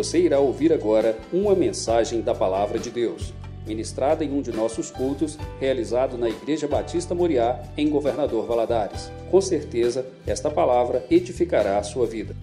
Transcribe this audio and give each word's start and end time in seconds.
Você 0.00 0.18
irá 0.18 0.40
ouvir 0.40 0.72
agora 0.72 1.20
uma 1.30 1.54
mensagem 1.54 2.22
da 2.22 2.34
Palavra 2.34 2.78
de 2.78 2.90
Deus, 2.90 3.34
ministrada 3.66 4.24
em 4.24 4.32
um 4.32 4.40
de 4.40 4.50
nossos 4.50 4.90
cultos, 4.90 5.36
realizado 5.60 6.16
na 6.16 6.26
Igreja 6.26 6.66
Batista 6.66 7.14
Moriá, 7.14 7.70
em 7.76 7.90
Governador 7.90 8.46
Valadares. 8.46 9.10
Com 9.30 9.42
certeza, 9.42 10.10
esta 10.26 10.50
palavra 10.50 11.06
edificará 11.10 11.78
a 11.78 11.82
sua 11.82 12.06
vida. 12.06 12.34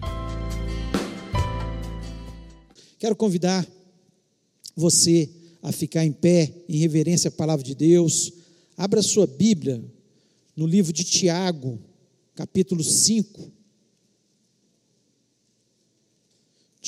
Quero 2.96 3.16
convidar 3.16 3.66
você 4.76 5.28
a 5.60 5.72
ficar 5.72 6.04
em 6.04 6.12
pé, 6.12 6.52
em 6.68 6.76
reverência 6.76 7.26
à 7.26 7.32
palavra 7.32 7.64
de 7.64 7.74
Deus. 7.74 8.34
Abra 8.76 9.02
sua 9.02 9.26
Bíblia 9.26 9.82
no 10.54 10.64
livro 10.64 10.92
de 10.92 11.02
Tiago, 11.02 11.76
capítulo 12.36 12.84
5. 12.84 13.57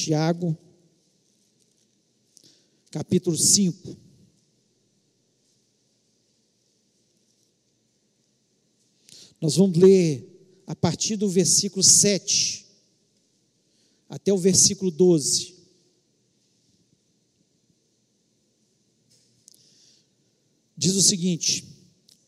Tiago, 0.05 0.57
capítulo 2.91 3.37
5. 3.37 3.97
Nós 9.39 9.57
vamos 9.57 9.77
ler 9.77 10.27
a 10.67 10.75
partir 10.75 11.17
do 11.17 11.29
versículo 11.29 11.83
7 11.83 12.67
até 14.09 14.33
o 14.33 14.39
versículo 14.39 14.91
12. 14.91 15.55
Diz 20.79 20.95
o 20.95 21.03
seguinte: 21.03 21.67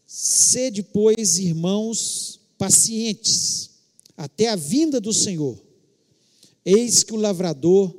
Sede, 0.07 0.83
pois, 0.83 1.39
irmãos, 1.39 2.39
pacientes, 2.59 3.71
até 4.15 4.51
a 4.51 4.57
vinda 4.57 5.01
do 5.01 5.13
Senhor. 5.15 5.72
Eis 6.65 7.03
que 7.03 7.13
o 7.13 7.17
lavrador 7.17 7.95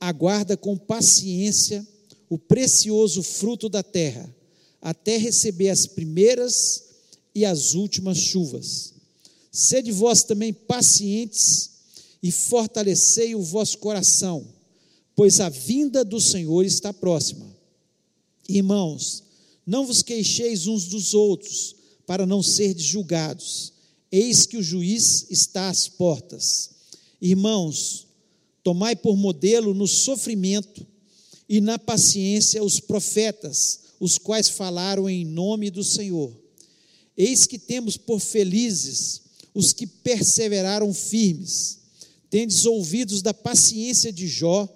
aguarda 0.00 0.56
com 0.56 0.76
paciência 0.76 1.86
o 2.28 2.38
precioso 2.38 3.22
fruto 3.22 3.68
da 3.68 3.82
terra, 3.82 4.34
até 4.80 5.16
receber 5.16 5.70
as 5.70 5.86
primeiras 5.86 6.84
e 7.34 7.44
as 7.44 7.74
últimas 7.74 8.18
chuvas. 8.18 8.92
Sede 9.50 9.92
vós 9.92 10.22
também 10.22 10.52
pacientes 10.52 11.70
e 12.22 12.32
fortalecei 12.32 13.34
o 13.34 13.42
vosso 13.42 13.78
coração, 13.78 14.46
pois 15.14 15.40
a 15.40 15.48
vinda 15.48 16.04
do 16.04 16.20
Senhor 16.20 16.64
está 16.64 16.92
próxima. 16.92 17.46
Irmãos, 18.48 19.22
não 19.66 19.86
vos 19.86 20.02
queixeis 20.02 20.66
uns 20.66 20.86
dos 20.86 21.14
outros, 21.14 21.76
para 22.06 22.26
não 22.26 22.42
serdes 22.42 22.84
julgados. 22.84 23.72
Eis 24.12 24.44
que 24.44 24.56
o 24.56 24.62
juiz 24.62 25.26
está 25.30 25.68
às 25.68 25.88
portas. 25.88 26.70
Irmãos, 27.20 28.03
tomai 28.64 28.96
por 28.96 29.16
modelo 29.16 29.72
no 29.72 29.86
sofrimento 29.86 30.84
e 31.48 31.60
na 31.60 31.78
paciência 31.78 32.64
os 32.64 32.80
profetas, 32.80 33.80
os 34.00 34.18
quais 34.18 34.48
falaram 34.48 35.08
em 35.08 35.24
nome 35.24 35.70
do 35.70 35.84
Senhor. 35.84 36.36
Eis 37.16 37.46
que 37.46 37.58
temos 37.58 37.96
por 37.96 38.18
felizes 38.18 39.22
os 39.54 39.72
que 39.72 39.86
perseveraram 39.86 40.92
firmes. 40.92 41.78
Tendes 42.28 42.64
ouvidos 42.64 43.22
da 43.22 43.32
paciência 43.32 44.12
de 44.12 44.26
Jó 44.26 44.68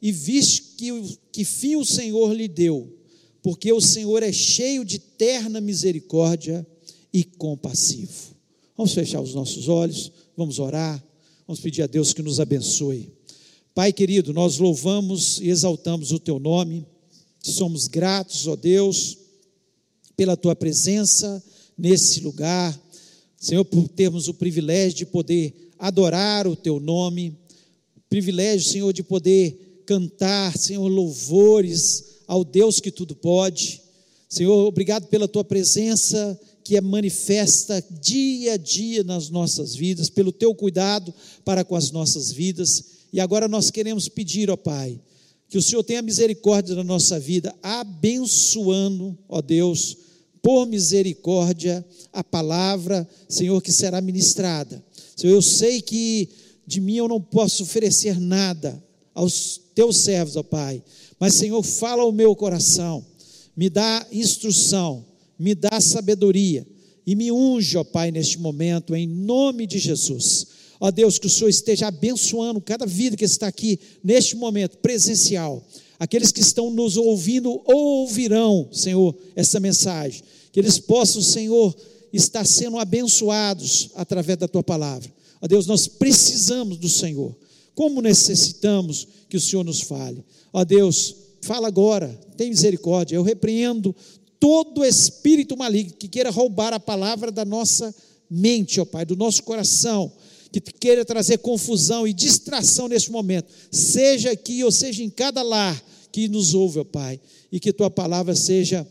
e 0.00 0.10
viste 0.10 0.62
que, 0.78 1.18
que 1.30 1.44
fim 1.44 1.76
o 1.76 1.84
Senhor 1.84 2.32
lhe 2.32 2.48
deu 2.48 3.04
porque 3.44 3.70
o 3.70 3.80
Senhor 3.80 4.22
é 4.22 4.32
cheio 4.32 4.86
de 4.86 4.98
terna 4.98 5.60
misericórdia 5.60 6.66
e 7.12 7.22
compassivo. 7.22 8.34
Vamos 8.74 8.94
fechar 8.94 9.20
os 9.20 9.34
nossos 9.34 9.68
olhos, 9.68 10.10
vamos 10.34 10.58
orar, 10.58 11.04
vamos 11.46 11.60
pedir 11.60 11.82
a 11.82 11.86
Deus 11.86 12.14
que 12.14 12.22
nos 12.22 12.40
abençoe. 12.40 13.12
Pai 13.74 13.92
querido, 13.92 14.32
nós 14.32 14.58
louvamos 14.58 15.40
e 15.40 15.48
exaltamos 15.48 16.12
o 16.12 16.20
teu 16.20 16.38
nome, 16.38 16.86
somos 17.42 17.88
gratos, 17.88 18.46
ó 18.46 18.54
Deus, 18.54 19.18
pela 20.16 20.36
tua 20.36 20.54
presença 20.54 21.42
nesse 21.76 22.20
lugar, 22.20 22.80
Senhor, 23.36 23.64
por 23.64 23.88
termos 23.88 24.28
o 24.28 24.34
privilégio 24.34 24.98
de 24.98 25.06
poder 25.06 25.72
adorar 25.76 26.46
o 26.46 26.54
teu 26.54 26.78
nome, 26.78 27.36
privilégio, 28.08 28.70
Senhor, 28.70 28.92
de 28.92 29.02
poder 29.02 29.82
cantar, 29.84 30.56
Senhor, 30.56 30.86
louvores 30.86 32.20
ao 32.28 32.44
Deus 32.44 32.78
que 32.78 32.92
tudo 32.92 33.16
pode. 33.16 33.82
Senhor, 34.28 34.68
obrigado 34.68 35.08
pela 35.08 35.26
tua 35.26 35.42
presença 35.42 36.40
que 36.62 36.76
é 36.76 36.80
manifesta 36.80 37.84
dia 38.00 38.52
a 38.52 38.56
dia 38.56 39.02
nas 39.02 39.30
nossas 39.30 39.74
vidas, 39.74 40.08
pelo 40.08 40.30
teu 40.30 40.54
cuidado 40.54 41.12
para 41.44 41.64
com 41.64 41.74
as 41.74 41.90
nossas 41.90 42.30
vidas. 42.30 42.93
E 43.14 43.20
agora 43.20 43.46
nós 43.46 43.70
queremos 43.70 44.08
pedir, 44.08 44.50
ó 44.50 44.56
Pai, 44.56 45.00
que 45.48 45.56
o 45.56 45.62
Senhor 45.62 45.84
tenha 45.84 46.02
misericórdia 46.02 46.74
da 46.74 46.82
nossa 46.82 47.16
vida, 47.20 47.54
abençoando, 47.62 49.16
ó 49.28 49.40
Deus, 49.40 49.96
por 50.42 50.66
misericórdia, 50.66 51.86
a 52.12 52.24
palavra, 52.24 53.08
Senhor, 53.28 53.62
que 53.62 53.70
será 53.70 54.00
ministrada. 54.00 54.84
Senhor, 55.14 55.32
eu 55.32 55.40
sei 55.40 55.80
que 55.80 56.28
de 56.66 56.80
mim 56.80 56.96
eu 56.96 57.06
não 57.06 57.20
posso 57.20 57.62
oferecer 57.62 58.18
nada 58.18 58.82
aos 59.14 59.60
teus 59.76 59.98
servos, 59.98 60.34
ó 60.34 60.42
Pai, 60.42 60.82
mas, 61.20 61.34
Senhor, 61.34 61.62
fala 61.62 62.02
ao 62.02 62.10
meu 62.10 62.34
coração, 62.34 63.06
me 63.56 63.70
dá 63.70 64.04
instrução, 64.10 65.06
me 65.38 65.54
dá 65.54 65.80
sabedoria 65.80 66.66
e 67.06 67.14
me 67.14 67.30
unge, 67.30 67.78
ó 67.78 67.84
Pai, 67.84 68.10
neste 68.10 68.40
momento, 68.40 68.92
em 68.92 69.06
nome 69.06 69.68
de 69.68 69.78
Jesus. 69.78 70.53
Ó 70.80 70.90
Deus, 70.90 71.18
que 71.18 71.26
o 71.26 71.30
Senhor 71.30 71.48
esteja 71.48 71.86
abençoando 71.86 72.60
cada 72.60 72.86
vida 72.86 73.16
que 73.16 73.24
está 73.24 73.46
aqui 73.46 73.78
neste 74.02 74.36
momento 74.36 74.78
presencial. 74.78 75.62
Aqueles 75.98 76.32
que 76.32 76.40
estão 76.40 76.70
nos 76.70 76.96
ouvindo 76.96 77.60
ouvirão, 77.64 78.68
Senhor, 78.72 79.14
essa 79.36 79.60
mensagem. 79.60 80.22
Que 80.52 80.60
eles 80.60 80.78
possam, 80.78 81.22
Senhor, 81.22 81.74
estar 82.12 82.44
sendo 82.44 82.78
abençoados 82.78 83.90
através 83.94 84.38
da 84.38 84.48
tua 84.48 84.62
palavra. 84.62 85.10
Ó 85.40 85.46
Deus, 85.46 85.66
nós 85.66 85.86
precisamos 85.86 86.78
do 86.78 86.88
Senhor. 86.88 87.34
Como 87.74 88.00
necessitamos 88.00 89.06
que 89.28 89.36
o 89.36 89.40
Senhor 89.40 89.64
nos 89.64 89.80
fale. 89.80 90.24
Ó 90.52 90.64
Deus, 90.64 91.14
fala 91.42 91.68
agora, 91.68 92.08
tem 92.36 92.50
misericórdia. 92.50 93.16
Eu 93.16 93.22
repreendo 93.22 93.94
todo 94.38 94.84
espírito 94.84 95.56
maligno 95.56 95.94
que 95.94 96.08
queira 96.08 96.30
roubar 96.30 96.72
a 96.72 96.80
palavra 96.80 97.32
da 97.32 97.44
nossa 97.44 97.94
mente, 98.30 98.80
ó 98.80 98.84
Pai, 98.84 99.04
do 99.04 99.16
nosso 99.16 99.42
coração, 99.42 100.12
que 100.60 100.72
queira 100.72 101.04
trazer 101.04 101.38
confusão 101.38 102.06
e 102.06 102.12
distração 102.12 102.88
neste 102.88 103.10
momento, 103.10 103.52
seja 103.70 104.30
aqui 104.30 104.62
ou 104.62 104.70
seja 104.70 105.02
em 105.02 105.10
cada 105.10 105.42
lar 105.42 105.82
que 106.12 106.28
nos 106.28 106.54
ouve, 106.54 106.78
ó 106.78 106.84
Pai, 106.84 107.20
e 107.50 107.58
que 107.58 107.72
tua 107.72 107.90
palavra 107.90 108.36
seja 108.36 108.86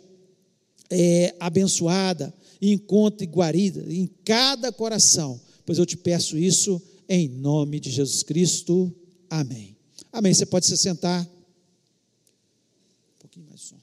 é, 0.90 1.34
abençoada, 1.40 2.34
encontre 2.62 3.25
guarida 3.25 3.85
em 3.88 4.09
cada 4.25 4.72
coração, 4.72 5.40
pois 5.66 5.78
eu 5.78 5.85
te 5.85 5.96
peço 5.96 6.38
isso 6.38 6.81
em 7.07 7.28
nome 7.29 7.79
de 7.79 7.90
Jesus 7.90 8.23
Cristo. 8.23 8.94
Amém. 9.29 9.75
Amém. 10.12 10.34
Você 10.34 10.46
pode 10.46 10.66
se 10.66 10.78
sentar. 10.78 11.22
Um 11.23 13.19
pouquinho 13.19 13.46
mais. 13.50 13.73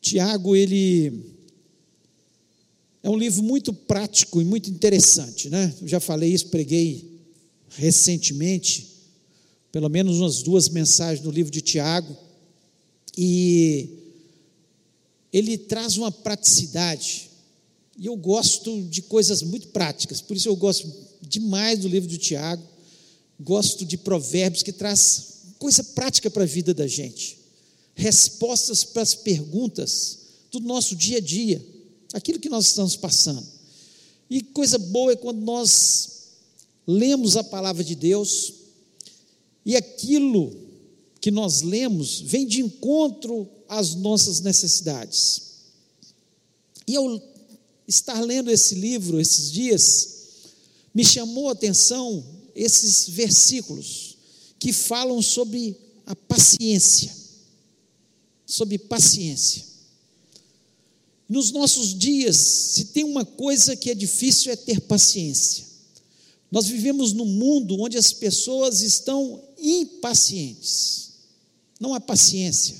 Tiago, 0.00 0.56
ele 0.56 1.29
é 3.02 3.08
um 3.08 3.16
livro 3.16 3.42
muito 3.42 3.72
prático 3.72 4.40
e 4.40 4.44
muito 4.44 4.70
interessante, 4.70 5.48
né? 5.48 5.74
Eu 5.80 5.88
já 5.88 6.00
falei 6.00 6.32
isso, 6.32 6.48
preguei 6.48 7.20
recentemente, 7.70 8.88
pelo 9.72 9.88
menos 9.88 10.18
umas 10.18 10.42
duas 10.42 10.68
mensagens 10.68 11.24
no 11.24 11.30
livro 11.30 11.50
de 11.50 11.60
Tiago, 11.60 12.16
e 13.16 13.88
ele 15.32 15.56
traz 15.56 15.96
uma 15.96 16.10
praticidade 16.10 17.30
e 17.96 18.06
eu 18.06 18.16
gosto 18.16 18.82
de 18.84 19.02
coisas 19.02 19.42
muito 19.42 19.68
práticas, 19.68 20.22
por 20.22 20.36
isso 20.36 20.48
eu 20.48 20.56
gosto 20.56 20.90
demais 21.20 21.80
do 21.80 21.88
livro 21.88 22.08
do 22.08 22.16
Tiago, 22.16 22.62
gosto 23.38 23.84
de 23.84 23.98
provérbios 23.98 24.62
que 24.62 24.72
traz 24.72 25.42
coisa 25.58 25.84
prática 25.84 26.30
para 26.30 26.44
a 26.44 26.46
vida 26.46 26.72
da 26.72 26.86
gente, 26.86 27.38
respostas 27.94 28.84
para 28.84 29.02
as 29.02 29.14
perguntas 29.14 30.18
do 30.50 30.60
nosso 30.60 30.96
dia 30.96 31.18
a 31.18 31.20
dia, 31.20 31.62
aquilo 32.12 32.38
que 32.38 32.48
nós 32.48 32.66
estamos 32.66 32.96
passando. 32.96 33.46
E 34.28 34.42
coisa 34.42 34.78
boa 34.78 35.12
é 35.12 35.16
quando 35.16 35.40
nós 35.40 36.20
lemos 36.86 37.36
a 37.36 37.44
palavra 37.44 37.82
de 37.82 37.94
Deus 37.94 38.54
e 39.64 39.76
aquilo 39.76 40.56
que 41.20 41.30
nós 41.30 41.62
lemos 41.62 42.20
vem 42.20 42.46
de 42.46 42.60
encontro 42.60 43.48
às 43.68 43.94
nossas 43.94 44.40
necessidades. 44.40 45.42
E 46.86 46.94
eu 46.94 47.22
estar 47.86 48.20
lendo 48.20 48.50
esse 48.50 48.74
livro 48.74 49.20
esses 49.20 49.52
dias, 49.52 50.08
me 50.94 51.04
chamou 51.04 51.48
a 51.48 51.52
atenção 51.52 52.24
esses 52.54 53.08
versículos 53.08 54.16
que 54.58 54.72
falam 54.72 55.20
sobre 55.20 55.76
a 56.06 56.16
paciência. 56.16 57.14
Sobre 58.46 58.78
paciência. 58.78 59.69
Nos 61.30 61.52
nossos 61.52 61.96
dias, 61.96 62.36
se 62.36 62.86
tem 62.86 63.04
uma 63.04 63.24
coisa 63.24 63.76
que 63.76 63.88
é 63.88 63.94
difícil 63.94 64.50
é 64.50 64.56
ter 64.56 64.80
paciência. 64.80 65.64
Nós 66.50 66.66
vivemos 66.66 67.12
num 67.12 67.24
mundo 67.24 67.80
onde 67.80 67.96
as 67.96 68.12
pessoas 68.12 68.82
estão 68.82 69.40
impacientes. 69.56 71.12
Não 71.78 71.94
há 71.94 72.00
paciência. 72.00 72.74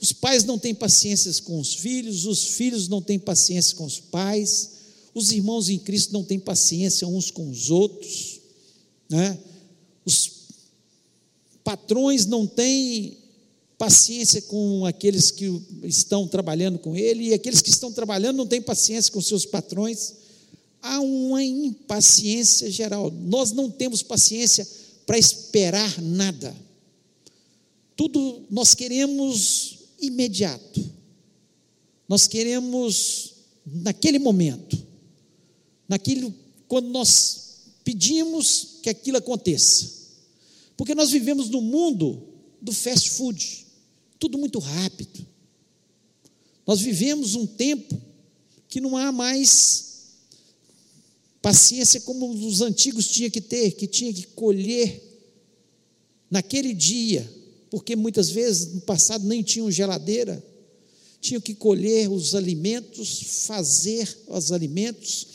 Os 0.00 0.12
pais 0.12 0.42
não 0.42 0.58
têm 0.58 0.74
paciência 0.74 1.32
com 1.42 1.60
os 1.60 1.72
filhos, 1.72 2.26
os 2.26 2.46
filhos 2.46 2.88
não 2.88 3.00
têm 3.00 3.16
paciência 3.16 3.76
com 3.76 3.84
os 3.84 4.00
pais, 4.00 4.70
os 5.14 5.30
irmãos 5.30 5.68
em 5.68 5.78
Cristo 5.78 6.12
não 6.12 6.24
têm 6.24 6.40
paciência 6.40 7.06
uns 7.06 7.30
com 7.30 7.48
os 7.48 7.70
outros, 7.70 8.40
né? 9.08 9.38
os 10.04 10.32
patrões 11.62 12.26
não 12.26 12.44
têm 12.44 13.19
paciência 13.80 14.42
com 14.42 14.84
aqueles 14.84 15.30
que 15.30 15.58
estão 15.84 16.28
trabalhando 16.28 16.78
com 16.78 16.94
ele, 16.94 17.28
e 17.28 17.32
aqueles 17.32 17.62
que 17.62 17.70
estão 17.70 17.90
trabalhando 17.90 18.36
não 18.36 18.46
têm 18.46 18.60
paciência 18.60 19.10
com 19.10 19.22
seus 19.22 19.46
patrões. 19.46 20.16
Há 20.82 21.00
uma 21.00 21.42
impaciência 21.42 22.70
geral. 22.70 23.10
Nós 23.10 23.52
não 23.52 23.70
temos 23.70 24.02
paciência 24.02 24.68
para 25.06 25.18
esperar 25.18 25.98
nada. 26.02 26.54
Tudo 27.96 28.42
nós 28.50 28.74
queremos 28.74 29.78
imediato. 29.98 30.84
Nós 32.06 32.26
queremos 32.26 33.32
naquele 33.64 34.18
momento. 34.18 34.78
Naquilo 35.88 36.34
quando 36.68 36.90
nós 36.90 37.62
pedimos 37.82 38.76
que 38.82 38.90
aquilo 38.90 39.16
aconteça. 39.16 39.88
Porque 40.76 40.94
nós 40.94 41.10
vivemos 41.10 41.48
no 41.48 41.62
mundo 41.62 42.22
do 42.60 42.74
fast 42.74 43.08
food 43.12 43.69
tudo 44.20 44.38
muito 44.38 44.58
rápido. 44.58 45.26
Nós 46.66 46.80
vivemos 46.80 47.34
um 47.34 47.46
tempo 47.46 48.00
que 48.68 48.80
não 48.80 48.96
há 48.96 49.10
mais 49.10 49.88
paciência 51.42 52.02
como 52.02 52.30
os 52.46 52.60
antigos 52.60 53.08
tinham 53.08 53.30
que 53.30 53.40
ter, 53.40 53.72
que 53.72 53.86
tinha 53.86 54.12
que 54.12 54.26
colher 54.28 55.02
naquele 56.30 56.74
dia, 56.74 57.28
porque 57.70 57.96
muitas 57.96 58.28
vezes 58.28 58.74
no 58.74 58.82
passado 58.82 59.26
nem 59.26 59.42
tinham 59.42 59.70
geladeira, 59.70 60.44
tinham 61.20 61.40
que 61.40 61.54
colher 61.54 62.10
os 62.10 62.34
alimentos, 62.34 63.44
fazer 63.46 64.06
os 64.28 64.52
alimentos, 64.52 65.26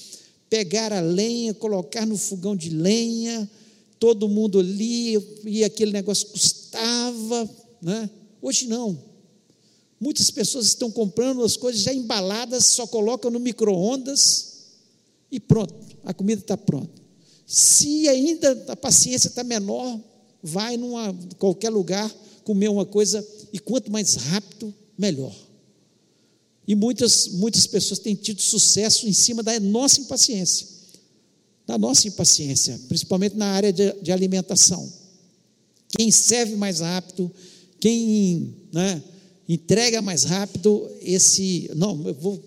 pegar 0.49 0.93
a 0.93 1.01
lenha, 1.01 1.53
colocar 1.53 2.05
no 2.05 2.17
fogão 2.17 2.55
de 2.55 2.69
lenha, 2.69 3.49
todo 3.99 4.29
mundo 4.29 4.59
ali, 4.59 5.17
e 5.43 5.63
aquele 5.63 5.91
negócio 5.91 6.27
custava, 6.27 7.49
né? 7.81 8.09
Hoje 8.45 8.67
não. 8.67 8.95
Muitas 9.99 10.29
pessoas 10.29 10.67
estão 10.67 10.91
comprando 10.91 11.43
as 11.43 11.57
coisas 11.57 11.81
já 11.81 11.91
embaladas, 11.91 12.67
só 12.67 12.85
colocam 12.85 13.31
no 13.31 13.39
micro-ondas 13.39 14.67
e 15.31 15.39
pronto, 15.39 15.73
a 16.03 16.13
comida 16.13 16.41
está 16.41 16.55
pronta. 16.55 17.01
Se 17.47 18.07
ainda 18.07 18.65
a 18.67 18.75
paciência 18.75 19.29
está 19.29 19.43
menor, 19.43 19.99
vai 20.43 20.77
numa 20.77 21.11
qualquer 21.39 21.71
lugar 21.71 22.13
comer 22.43 22.69
uma 22.69 22.85
coisa 22.85 23.27
e 23.51 23.57
quanto 23.57 23.91
mais 23.91 24.13
rápido, 24.13 24.71
melhor. 24.95 25.35
E 26.67 26.75
muitas, 26.75 27.27
muitas 27.29 27.65
pessoas 27.65 27.97
têm 27.97 28.13
tido 28.13 28.43
sucesso 28.43 29.07
em 29.07 29.13
cima 29.13 29.41
da 29.41 29.59
nossa 29.59 29.99
impaciência, 30.01 30.67
da 31.65 31.79
nossa 31.79 32.07
impaciência, 32.07 32.79
principalmente 32.87 33.35
na 33.35 33.47
área 33.47 33.73
de, 33.73 33.91
de 34.03 34.11
alimentação. 34.11 34.87
Quem 35.97 36.11
serve 36.11 36.55
mais 36.55 36.81
rápido, 36.81 37.31
quem 37.85 38.51
né, 38.73 39.03
entrega 39.47 40.01
mais 40.01 40.23
rápido 40.23 40.89
esse. 41.01 41.69
Não, 41.75 42.07
eu 42.07 42.15
vou, 42.15 42.43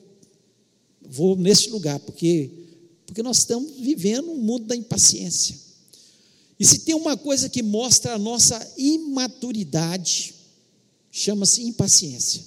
vou 1.01 1.37
nesse 1.37 1.71
lugar, 1.71 2.01
porque, 2.01 2.51
porque 3.07 3.23
nós 3.23 3.39
estamos 3.39 3.71
vivendo 3.79 4.33
um 4.33 4.37
mundo 4.37 4.65
da 4.65 4.75
impaciência. 4.75 5.57
E 6.59 6.67
se 6.67 6.81
tem 6.81 6.93
uma 6.93 7.17
coisa 7.17 7.49
que 7.49 7.63
mostra 7.63 8.15
a 8.15 8.19
nossa 8.19 8.69
imaturidade, 8.77 10.35
chama-se 11.13 11.63
impaciência. 11.63 12.43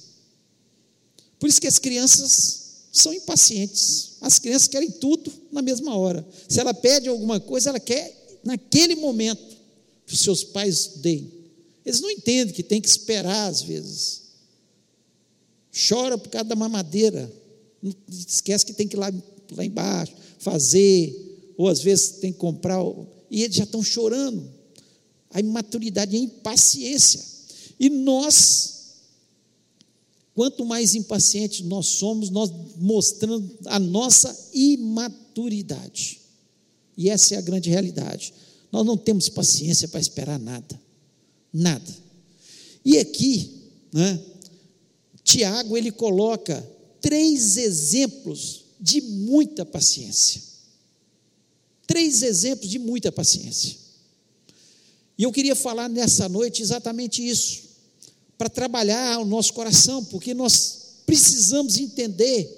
Por 1.39 1.47
isso 1.47 1.61
que 1.61 1.67
as 1.67 1.79
crianças 1.79 2.87
são 2.91 3.13
impacientes. 3.13 4.17
As 4.19 4.37
crianças 4.37 4.67
querem 4.67 4.91
tudo 4.91 5.31
na 5.49 5.61
mesma 5.61 5.95
hora. 5.95 6.27
Se 6.49 6.59
ela 6.59 6.73
pede 6.73 7.07
alguma 7.07 7.39
coisa, 7.39 7.69
ela 7.69 7.79
quer 7.79 8.41
naquele 8.43 8.95
momento 8.97 9.55
que 10.05 10.13
os 10.13 10.19
seus 10.19 10.43
pais 10.43 10.95
deem. 10.97 11.40
Eles 11.91 11.99
não 11.99 12.09
entendem 12.09 12.53
que 12.53 12.63
tem 12.63 12.79
que 12.79 12.87
esperar 12.87 13.49
às 13.49 13.61
vezes. 13.61 14.21
Chora 15.89 16.17
por 16.17 16.29
causa 16.29 16.47
da 16.47 16.55
mamadeira. 16.55 17.29
Esquece 18.09 18.65
que 18.65 18.71
tem 18.71 18.87
que 18.87 18.95
ir 18.95 18.99
lá, 18.99 19.11
lá 19.51 19.65
embaixo, 19.65 20.13
fazer, 20.39 21.53
ou 21.57 21.67
às 21.67 21.81
vezes 21.81 22.19
tem 22.21 22.31
que 22.31 22.39
comprar, 22.39 22.79
e 23.29 23.43
eles 23.43 23.57
já 23.57 23.65
estão 23.65 23.83
chorando. 23.83 24.49
A 25.31 25.41
imaturidade, 25.41 26.15
a 26.15 26.19
impaciência. 26.19 27.21
E 27.77 27.89
nós, 27.89 28.93
quanto 30.33 30.63
mais 30.63 30.95
impacientes 30.95 31.59
nós 31.65 31.87
somos, 31.87 32.29
nós 32.29 32.49
mostrando 32.77 33.57
a 33.65 33.79
nossa 33.79 34.49
imaturidade. 34.53 36.21
E 36.95 37.09
essa 37.09 37.35
é 37.35 37.37
a 37.37 37.41
grande 37.41 37.69
realidade. 37.69 38.33
Nós 38.71 38.85
não 38.85 38.95
temos 38.95 39.27
paciência 39.27 39.89
para 39.89 39.99
esperar 39.99 40.39
nada. 40.39 40.79
Nada. 41.53 41.95
E 42.83 42.97
aqui, 42.97 43.61
né, 43.93 44.19
Tiago, 45.23 45.77
ele 45.77 45.91
coloca 45.91 46.67
três 46.99 47.57
exemplos 47.57 48.65
de 48.79 49.01
muita 49.01 49.65
paciência. 49.65 50.41
Três 51.85 52.21
exemplos 52.21 52.69
de 52.69 52.79
muita 52.79 53.11
paciência. 53.11 53.75
E 55.17 55.23
eu 55.23 55.31
queria 55.31 55.55
falar 55.55 55.87
nessa 55.87 56.27
noite 56.27 56.61
exatamente 56.61 57.27
isso, 57.27 57.63
para 58.37 58.49
trabalhar 58.49 59.19
o 59.19 59.25
nosso 59.25 59.53
coração, 59.53 60.03
porque 60.05 60.33
nós 60.33 61.03
precisamos 61.05 61.77
entender 61.77 62.57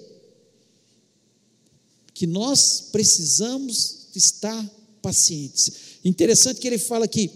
que 2.14 2.26
nós 2.26 2.88
precisamos 2.92 4.06
estar 4.14 4.70
pacientes. 5.02 5.72
Interessante 6.04 6.60
que 6.60 6.66
ele 6.66 6.78
fala 6.78 7.06
que 7.06 7.28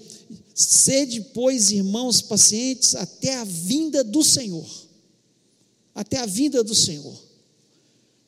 Sede, 0.61 1.21
pois, 1.33 1.71
irmãos 1.71 2.21
pacientes, 2.21 2.97
até 2.97 3.37
a 3.37 3.45
vinda 3.45 4.03
do 4.03 4.25
Senhor. 4.25 4.69
Até 5.95 6.17
a 6.17 6.27
vinda 6.27 6.65
do 6.65 6.75
Senhor. 6.75 7.17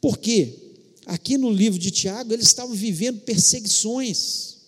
Por 0.01 0.17
quê? 0.17 0.57
Aqui 1.07 1.37
no 1.37 1.51
livro 1.51 1.77
de 1.77 1.91
Tiago, 1.91 2.33
eles 2.33 2.47
estavam 2.47 2.73
vivendo 2.73 3.23
perseguições, 3.23 4.59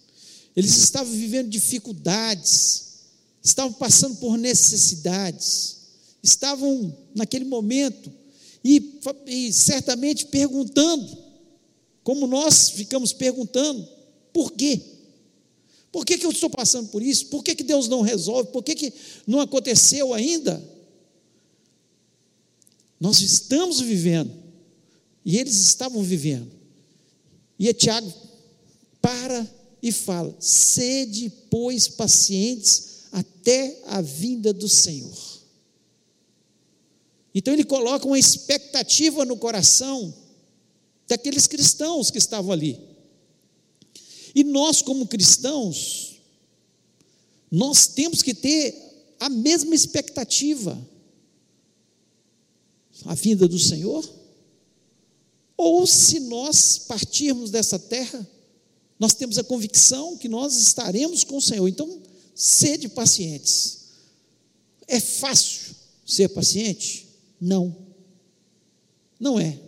eles 0.57 0.77
estavam 0.77 1.13
vivendo 1.13 1.51
dificuldades, 1.51 2.95
estavam 3.41 3.73
passando 3.75 4.17
por 4.17 4.37
necessidades, 4.37 5.77
estavam 6.21 6.93
naquele 7.15 7.45
momento 7.45 8.13
e, 8.65 8.99
e 9.27 9.53
certamente 9.53 10.27
perguntando, 10.27 11.17
como 12.03 12.27
nós 12.27 12.71
ficamos 12.71 13.13
perguntando, 13.13 13.89
por 14.33 14.51
quê? 14.51 14.81
Por 15.93 16.07
que, 16.07 16.17
que 16.17 16.25
eu 16.25 16.31
estou 16.31 16.49
passando 16.49 16.89
por 16.89 17.03
isso? 17.03 17.27
Por 17.27 17.45
que, 17.45 17.55
que 17.55 17.63
Deus 17.63 17.87
não 17.87 18.01
resolve? 18.01 18.51
Por 18.51 18.63
que, 18.65 18.75
que 18.75 18.93
não 19.27 19.41
aconteceu 19.41 20.15
ainda? 20.15 20.61
Nós 22.99 23.21
estamos 23.21 23.79
vivendo, 23.81 24.33
e 25.25 25.39
eles 25.39 25.59
estavam 25.61 26.03
vivendo. 26.03 26.51
E 27.59 27.69
é 27.69 27.75
Tiago 27.75 28.13
para 29.03 29.47
e 29.83 29.93
fala: 29.93 30.35
sede, 30.41 31.31
pois, 31.51 31.89
pacientes 31.89 33.03
até 33.13 33.83
a 33.87 34.01
vinda 34.01 34.53
do 34.53 34.69
Senhor. 34.69 35.33
Então 37.35 37.53
ele 37.53 37.65
coloca 37.65 38.07
uma 38.07 38.19
expectativa 38.19 39.25
no 39.25 39.37
coração 39.37 40.15
daqueles 41.07 41.47
cristãos 41.47 42.11
que 42.11 42.19
estavam 42.19 42.53
ali. 42.53 42.92
E 44.35 44.43
nós, 44.45 44.81
como 44.81 45.07
cristãos, 45.07 46.21
nós 47.51 47.87
temos 47.87 48.23
que 48.23 48.35
ter 48.35 48.75
a 49.21 49.29
mesma 49.29 49.75
expectativa. 49.75 50.81
A 53.05 53.15
vinda 53.15 53.47
do 53.47 53.59
Senhor? 53.59 54.09
Ou 55.57 55.87
se 55.87 56.19
nós 56.21 56.79
partirmos 56.79 57.51
dessa 57.51 57.79
terra, 57.79 58.27
nós 58.99 59.15
temos 59.15 59.39
a 59.39 59.45
convicção 59.45 60.17
que 60.17 60.29
nós 60.29 60.57
estaremos 60.57 61.25
com 61.25 61.37
o 61.37 61.43
Senhor. 61.43 61.69
Então, 61.69 62.01
sede 62.35 62.89
pacientes. 62.89 63.81
É 64.89 64.99
fácil 64.99 65.75
ser 66.07 66.29
paciente? 66.29 67.09
Não. 67.41 67.77
Não 69.21 69.39
é. 69.39 69.59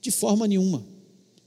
De 0.00 0.10
forma 0.10 0.46
nenhuma. 0.46 0.91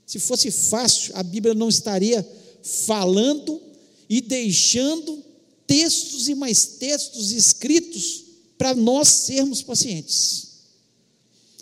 Se 0.06 0.20
fosse 0.20 0.50
fácil, 0.50 1.12
a 1.16 1.22
Bíblia 1.22 1.52
não 1.52 1.68
estaria 1.68 2.26
falando 2.62 3.60
e 4.08 4.20
deixando 4.20 5.22
textos 5.66 6.28
e 6.28 6.34
mais 6.34 6.64
textos 6.78 7.32
escritos 7.32 8.24
para 8.56 8.74
nós 8.74 9.08
sermos 9.08 9.62
pacientes. 9.62 10.46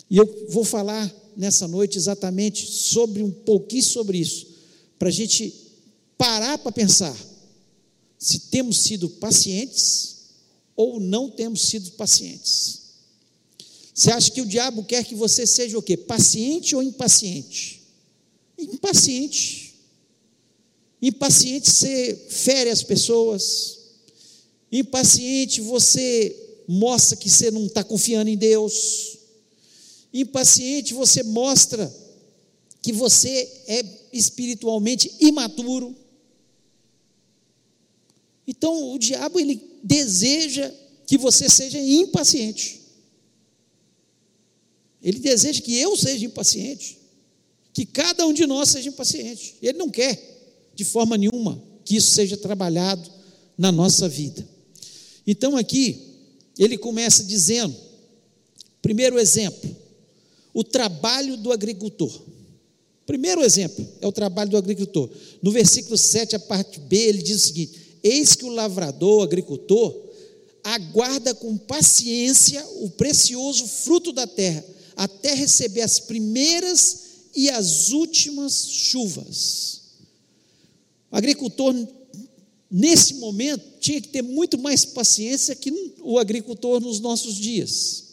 E 0.09 0.17
eu 0.17 0.47
vou 0.49 0.63
falar 0.63 1.13
nessa 1.35 1.67
noite 1.67 1.97
exatamente 1.97 2.65
sobre 2.65 3.23
um 3.23 3.31
pouquinho 3.31 3.83
sobre 3.83 4.19
isso, 4.19 4.47
para 4.99 5.09
a 5.09 5.11
gente 5.11 5.53
parar 6.17 6.57
para 6.57 6.71
pensar 6.71 7.17
se 8.17 8.39
temos 8.39 8.79
sido 8.79 9.09
pacientes 9.09 10.15
ou 10.75 10.99
não 10.99 11.29
temos 11.29 11.61
sido 11.63 11.91
pacientes. 11.91 12.81
Você 13.93 14.11
acha 14.11 14.31
que 14.31 14.41
o 14.41 14.45
diabo 14.45 14.83
quer 14.83 15.03
que 15.03 15.15
você 15.15 15.45
seja 15.45 15.77
o 15.77 15.81
quê? 15.81 15.97
Paciente 15.97 16.75
ou 16.75 16.83
impaciente? 16.83 17.84
Impaciente. 18.57 19.75
Impaciente 21.01 21.69
você 21.71 22.15
fere 22.29 22.69
as 22.69 22.83
pessoas. 22.83 23.79
Impaciente 24.71 25.61
você 25.61 26.63
mostra 26.67 27.15
que 27.17 27.29
você 27.29 27.51
não 27.51 27.65
está 27.65 27.83
confiando 27.83 28.29
em 28.29 28.37
Deus. 28.37 29.17
Impaciente 30.13 30.93
você 30.93 31.23
mostra 31.23 31.93
que 32.81 32.91
você 32.91 33.63
é 33.67 33.83
espiritualmente 34.13 35.11
imaturo. 35.19 35.95
Então 38.47 38.93
o 38.93 38.99
diabo 38.99 39.39
ele 39.39 39.61
deseja 39.83 40.71
que 41.05 41.17
você 41.17 41.49
seja 41.49 41.79
impaciente. 41.79 42.81
Ele 45.01 45.19
deseja 45.19 45.61
que 45.61 45.77
eu 45.77 45.95
seja 45.95 46.25
impaciente, 46.25 46.97
que 47.75 47.85
cada 47.85 48.25
um 48.25 48.31
de 48.31 48.47
nós 48.47 48.69
seja 48.69 48.87
impaciente. 48.87 49.57
Ele 49.61 49.77
não 49.77 49.89
quer, 49.89 50.71
de 50.73 50.85
forma 50.85 51.17
nenhuma, 51.17 51.61
que 51.83 51.97
isso 51.97 52.11
seja 52.11 52.37
trabalhado 52.37 53.11
na 53.57 53.69
nossa 53.69 54.07
vida. 54.07 54.47
Então 55.27 55.57
aqui, 55.57 55.99
ele 56.57 56.77
começa 56.77 57.21
dizendo, 57.25 57.75
primeiro 58.81 59.19
exemplo, 59.19 59.75
o 60.53 60.63
trabalho 60.63 61.35
do 61.35 61.51
agricultor. 61.51 62.17
Primeiro 63.05 63.43
exemplo 63.43 63.85
é 63.99 64.07
o 64.07 64.11
trabalho 64.11 64.51
do 64.51 64.57
agricultor. 64.57 65.09
No 65.41 65.51
versículo 65.51 65.97
7, 65.97 66.37
a 66.37 66.39
parte 66.39 66.79
B, 66.79 66.95
ele 66.95 67.21
diz 67.21 67.43
o 67.43 67.47
seguinte: 67.47 67.99
Eis 68.01 68.35
que 68.35 68.45
o 68.45 68.49
lavrador, 68.49 69.19
o 69.19 69.23
agricultor, 69.23 69.93
aguarda 70.63 71.35
com 71.35 71.57
paciência 71.57 72.65
o 72.79 72.89
precioso 72.91 73.67
fruto 73.67 74.13
da 74.13 74.25
terra, 74.25 74.63
até 74.95 75.33
receber 75.33 75.81
as 75.81 75.99
primeiras 75.99 77.04
e 77.35 77.49
as 77.49 77.91
últimas 77.91 78.67
chuvas. 78.67 79.81
O 81.11 81.17
agricultor, 81.17 81.75
nesse 82.71 83.15
momento, 83.15 83.63
tinha 83.79 83.99
que 84.01 84.07
ter 84.07 84.21
muito 84.21 84.57
mais 84.57 84.85
paciência 84.85 85.55
que 85.55 85.71
o 86.01 86.17
agricultor 86.17 86.79
nos 86.79 86.99
nossos 86.99 87.35
dias, 87.35 88.03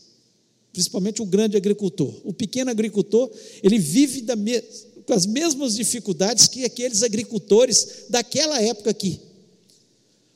principalmente 0.73 1.23
o 1.23 1.27
grande 1.27 1.57
agricultor. 1.57 2.13
O 2.25 2.33
pequeno 2.33 2.71
agricultor, 2.71 3.31
ele 3.63 3.79
vive 3.79 4.25
me... 4.37 4.61
com 5.07 5.13
as 5.13 5.27
mesmas 5.27 5.75
dificuldades 5.75 6.49
que 6.49 6.65
aqueles 6.65 7.03
agricultores 7.03 8.07
daquela 8.09 8.61
época 8.61 8.91
aqui. 8.91 9.21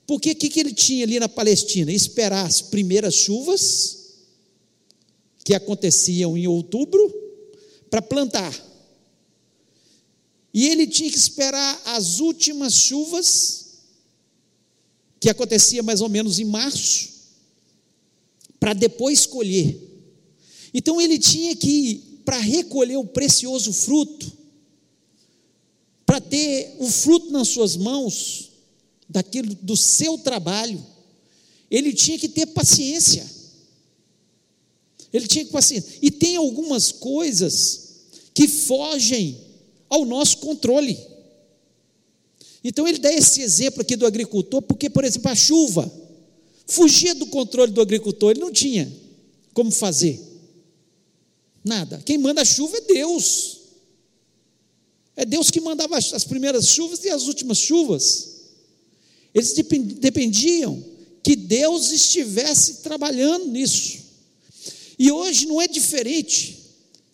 Porque 0.07 0.31
o 0.31 0.37
que, 0.37 0.49
que 0.49 0.61
ele 0.61 0.73
tinha 0.73 1.05
ali 1.05 1.19
na 1.19 1.29
Palestina? 1.29 1.91
Esperar 1.91 2.47
as 2.47 2.63
primeiras 2.63 3.15
chuvas 3.15 3.97
que 5.45 5.55
aconteciam 5.55 6.37
em 6.37 6.47
outubro 6.47 7.13
para 7.91 8.01
plantar. 8.01 8.53
E 10.57 10.69
ele 10.69 10.87
tinha 10.87 11.11
que 11.11 11.19
esperar 11.19 11.83
as 11.85 12.19
últimas 12.19 12.73
chuvas, 12.73 13.67
que 15.21 15.29
acontecia 15.29 15.83
mais 15.83 16.01
ou 16.01 16.09
menos 16.09 16.39
em 16.39 16.47
março, 16.47 17.11
para 18.59 18.73
depois 18.73 19.27
colher. 19.27 19.79
Então 20.73 20.99
ele 20.99 21.19
tinha 21.19 21.55
que, 21.55 22.21
para 22.25 22.39
recolher 22.39 22.97
o 22.97 23.05
precioso 23.05 23.71
fruto, 23.71 24.33
para 26.07 26.23
ter 26.23 26.75
o 26.79 26.89
fruto 26.89 27.31
nas 27.31 27.49
suas 27.49 27.77
mãos, 27.77 28.53
daquilo 29.07 29.55
do 29.57 29.77
seu 29.77 30.17
trabalho, 30.17 30.83
ele 31.71 31.93
tinha 31.93 32.19
que 32.19 32.31
ter 32.31 32.47
paciência. 32.47 33.31
Ele 35.13 35.27
tinha 35.27 35.45
que 35.45 35.53
paciência. 35.53 35.99
E 36.01 36.11
tem 36.11 36.37
algumas 36.37 36.93
coisas 36.93 37.91
que 38.33 38.49
fogem 38.49 39.45
ao 39.89 40.05
nosso 40.05 40.39
controle. 40.39 40.99
Então 42.63 42.87
ele 42.87 42.99
dá 42.99 43.13
esse 43.13 43.41
exemplo 43.41 43.83
aqui 43.83 43.97
do 43.97 44.07
agricultor, 44.07 44.61
porque, 44.63 44.91
por 44.91 45.05
exemplo, 45.05 45.31
a 45.31 45.35
chuva 45.35 45.93
fugia 46.67 47.15
do 47.15 47.27
controle 47.27 47.71
do 47.71 47.81
agricultor, 47.81 48.33
ele 48.33 48.41
não 48.41 48.53
tinha 48.53 48.93
como 49.55 49.71
fazer. 49.71 50.21
Nada. 51.65 52.03
Quem 52.05 52.19
manda 52.19 52.43
a 52.43 52.45
chuva 52.45 52.77
é 52.77 52.81
Deus. 52.81 53.59
É 55.17 55.25
Deus 55.25 55.51
que 55.51 55.61
mandava 55.61 55.97
as 55.97 56.25
primeiras 56.25 56.67
chuvas 56.67 57.05
e 57.05 57.09
as 57.09 57.27
últimas 57.27 57.59
chuvas. 57.59 58.35
Eles 59.33 59.55
dependiam 59.55 60.83
que 61.23 61.37
Deus 61.37 61.91
estivesse 61.91 62.83
trabalhando 62.83 63.47
nisso. 63.47 63.99
E 64.99 65.11
hoje 65.11 65.47
não 65.47 65.61
é 65.61 65.69
diferente. 65.69 66.65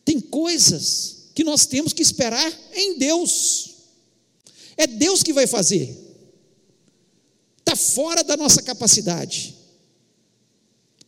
Tem 0.05 0.21
coisas 0.21 1.12
que 1.35 1.45
nós 1.45 1.67
temos 1.67 1.93
que 1.93 2.03
esperar 2.03 2.53
em 2.75 2.99
Deus. 2.99 3.71
É 4.77 4.87
Deus 4.87 5.23
que 5.23 5.33
vai 5.33 5.47
fazer. 5.47 5.97
Está 7.59 7.77
fora 7.77 8.23
da 8.23 8.37
nossa 8.37 8.63
capacidade. 8.63 9.55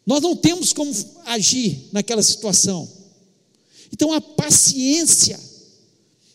Nós 0.07 0.21
não 0.21 0.37
temos 0.37 0.73
como 0.73 0.93
agir 1.25 1.89
naquela 1.93 2.23
situação. 2.23 2.89
Então 3.93 4.13
a 4.13 4.21
paciência, 4.21 5.39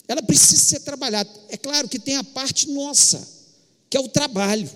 ela 0.08 0.22
precisa 0.24 0.62
ser 0.62 0.79
trabalhada. 0.81 1.29
É 1.50 1.58
claro 1.58 1.88
que 1.88 2.00
tem 2.00 2.15
a 2.15 2.24
parte 2.24 2.69
nossa, 2.69 3.27
que 3.89 3.98
é 3.98 4.00
o 4.00 4.08
trabalho. 4.08 4.69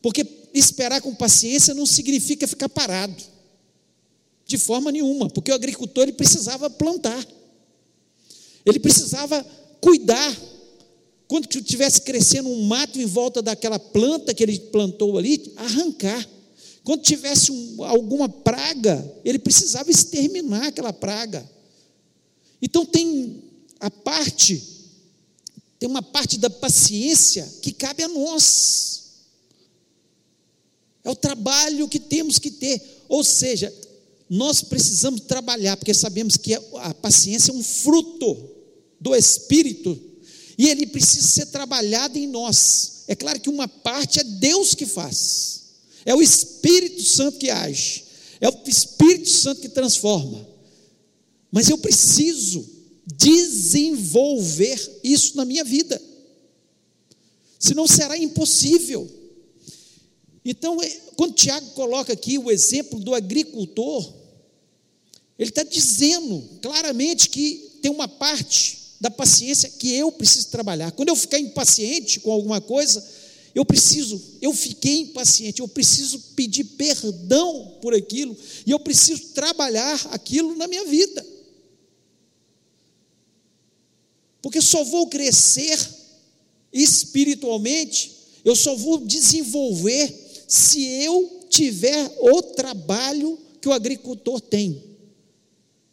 Porque 0.00 0.26
esperar 0.54 1.00
com 1.00 1.14
paciência 1.14 1.74
não 1.74 1.86
significa 1.86 2.46
ficar 2.46 2.68
parado. 2.68 3.16
De 4.46 4.56
forma 4.56 4.90
nenhuma, 4.90 5.28
porque 5.28 5.50
o 5.50 5.54
agricultor 5.54 6.04
ele 6.04 6.12
precisava 6.12 6.70
plantar. 6.70 7.26
Ele 8.70 8.78
precisava 8.78 9.44
cuidar. 9.80 10.36
Quando 11.26 11.46
tivesse 11.46 12.00
crescendo 12.02 12.48
um 12.48 12.64
mato 12.64 12.98
em 13.00 13.06
volta 13.06 13.42
daquela 13.42 13.78
planta 13.78 14.32
que 14.32 14.42
ele 14.42 14.58
plantou 14.58 15.18
ali, 15.18 15.52
arrancar. 15.56 16.26
Quando 16.84 17.02
tivesse 17.02 17.52
um, 17.52 17.84
alguma 17.84 18.28
praga, 18.28 19.14
ele 19.24 19.38
precisava 19.38 19.90
exterminar 19.90 20.68
aquela 20.68 20.92
praga. 20.92 21.48
Então 22.62 22.84
tem 22.86 23.42
a 23.78 23.90
parte, 23.90 24.62
tem 25.78 25.88
uma 25.88 26.02
parte 26.02 26.38
da 26.38 26.48
paciência 26.48 27.46
que 27.62 27.72
cabe 27.72 28.02
a 28.02 28.08
nós. 28.08 28.98
É 31.04 31.10
o 31.10 31.14
trabalho 31.16 31.88
que 31.88 32.00
temos 32.00 32.38
que 32.38 32.50
ter. 32.50 33.04
Ou 33.08 33.22
seja, 33.22 33.72
nós 34.28 34.62
precisamos 34.62 35.20
trabalhar, 35.20 35.76
porque 35.76 35.94
sabemos 35.94 36.36
que 36.36 36.54
a 36.54 36.94
paciência 36.94 37.50
é 37.50 37.54
um 37.54 37.62
fruto 37.62 38.57
do 39.00 39.14
Espírito, 39.14 39.98
e 40.56 40.68
ele 40.68 40.86
precisa 40.86 41.26
ser 41.26 41.46
trabalhado 41.46 42.18
em 42.18 42.26
nós. 42.26 43.04
É 43.06 43.14
claro 43.14 43.40
que 43.40 43.48
uma 43.48 43.68
parte 43.68 44.20
é 44.20 44.24
Deus 44.24 44.74
que 44.74 44.86
faz, 44.86 45.62
é 46.04 46.14
o 46.14 46.22
Espírito 46.22 47.02
Santo 47.02 47.38
que 47.38 47.50
age, 47.50 48.04
é 48.40 48.48
o 48.48 48.62
Espírito 48.66 49.30
Santo 49.30 49.60
que 49.60 49.68
transforma, 49.68 50.46
mas 51.50 51.68
eu 51.68 51.78
preciso 51.78 52.68
desenvolver 53.06 55.00
isso 55.02 55.36
na 55.36 55.44
minha 55.44 55.64
vida, 55.64 56.00
senão 57.58 57.86
será 57.86 58.18
impossível. 58.18 59.08
Então, 60.44 60.82
é, 60.82 60.88
quando 61.16 61.34
Tiago 61.34 61.70
coloca 61.70 62.12
aqui 62.12 62.38
o 62.38 62.50
exemplo 62.50 62.98
do 63.00 63.14
agricultor, 63.14 64.14
ele 65.38 65.50
está 65.50 65.62
dizendo 65.62 66.42
claramente 66.60 67.28
que 67.28 67.78
tem 67.80 67.90
uma 67.90 68.08
parte 68.08 68.77
da 69.00 69.10
paciência 69.10 69.70
que 69.70 69.94
eu 69.94 70.10
preciso 70.10 70.48
trabalhar. 70.48 70.90
Quando 70.92 71.08
eu 71.08 71.16
ficar 71.16 71.38
impaciente 71.38 72.20
com 72.20 72.32
alguma 72.32 72.60
coisa, 72.60 73.04
eu 73.54 73.64
preciso, 73.64 74.20
eu 74.40 74.52
fiquei 74.52 75.00
impaciente, 75.00 75.60
eu 75.60 75.68
preciso 75.68 76.18
pedir 76.36 76.64
perdão 76.64 77.78
por 77.80 77.94
aquilo, 77.94 78.36
e 78.66 78.70
eu 78.70 78.78
preciso 78.78 79.28
trabalhar 79.34 80.00
aquilo 80.12 80.54
na 80.56 80.66
minha 80.66 80.84
vida. 80.84 81.26
Porque 84.40 84.60
só 84.60 84.84
vou 84.84 85.08
crescer 85.08 85.78
espiritualmente, 86.72 88.12
eu 88.44 88.54
só 88.54 88.76
vou 88.76 88.98
desenvolver 88.98 90.44
se 90.46 90.84
eu 90.84 91.46
tiver 91.50 92.16
o 92.20 92.42
trabalho 92.42 93.38
que 93.60 93.68
o 93.68 93.72
agricultor 93.72 94.40
tem, 94.40 94.82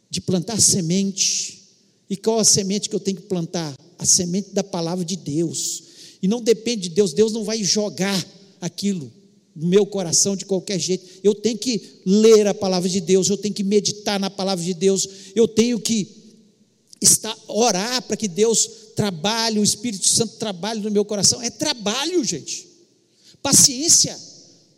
de 0.09 0.21
plantar 0.21 0.61
semente. 0.61 1.64
E 2.09 2.15
qual 2.15 2.39
a 2.39 2.43
semente 2.43 2.89
que 2.89 2.95
eu 2.95 2.99
tenho 2.99 3.17
que 3.17 3.27
plantar? 3.27 3.75
A 3.97 4.05
semente 4.05 4.51
da 4.51 4.63
palavra 4.63 5.03
de 5.03 5.15
Deus. 5.15 5.83
E 6.21 6.27
não 6.27 6.41
depende 6.41 6.89
de 6.89 6.95
Deus, 6.95 7.13
Deus 7.13 7.31
não 7.31 7.43
vai 7.43 7.63
jogar 7.63 8.25
aquilo 8.61 9.11
no 9.55 9.67
meu 9.67 9.85
coração 9.85 10.35
de 10.35 10.45
qualquer 10.45 10.79
jeito. 10.79 11.05
Eu 11.23 11.33
tenho 11.33 11.57
que 11.57 12.01
ler 12.05 12.47
a 12.47 12.53
palavra 12.53 12.89
de 12.89 12.99
Deus, 12.99 13.29
eu 13.29 13.37
tenho 13.37 13.53
que 13.53 13.63
meditar 13.63 14.19
na 14.19 14.29
palavra 14.29 14.63
de 14.63 14.73
Deus, 14.73 15.07
eu 15.35 15.47
tenho 15.47 15.79
que 15.79 16.07
estar, 17.01 17.35
orar 17.47 18.01
para 18.01 18.17
que 18.17 18.27
Deus 18.27 18.69
trabalho, 18.95 19.61
o 19.61 19.63
Espírito 19.63 20.07
Santo 20.07 20.37
trabalha 20.37 20.81
no 20.81 20.91
meu 20.91 21.05
coração. 21.05 21.41
É 21.41 21.49
trabalho, 21.49 22.23
gente. 22.23 22.67
Paciência. 23.41 24.17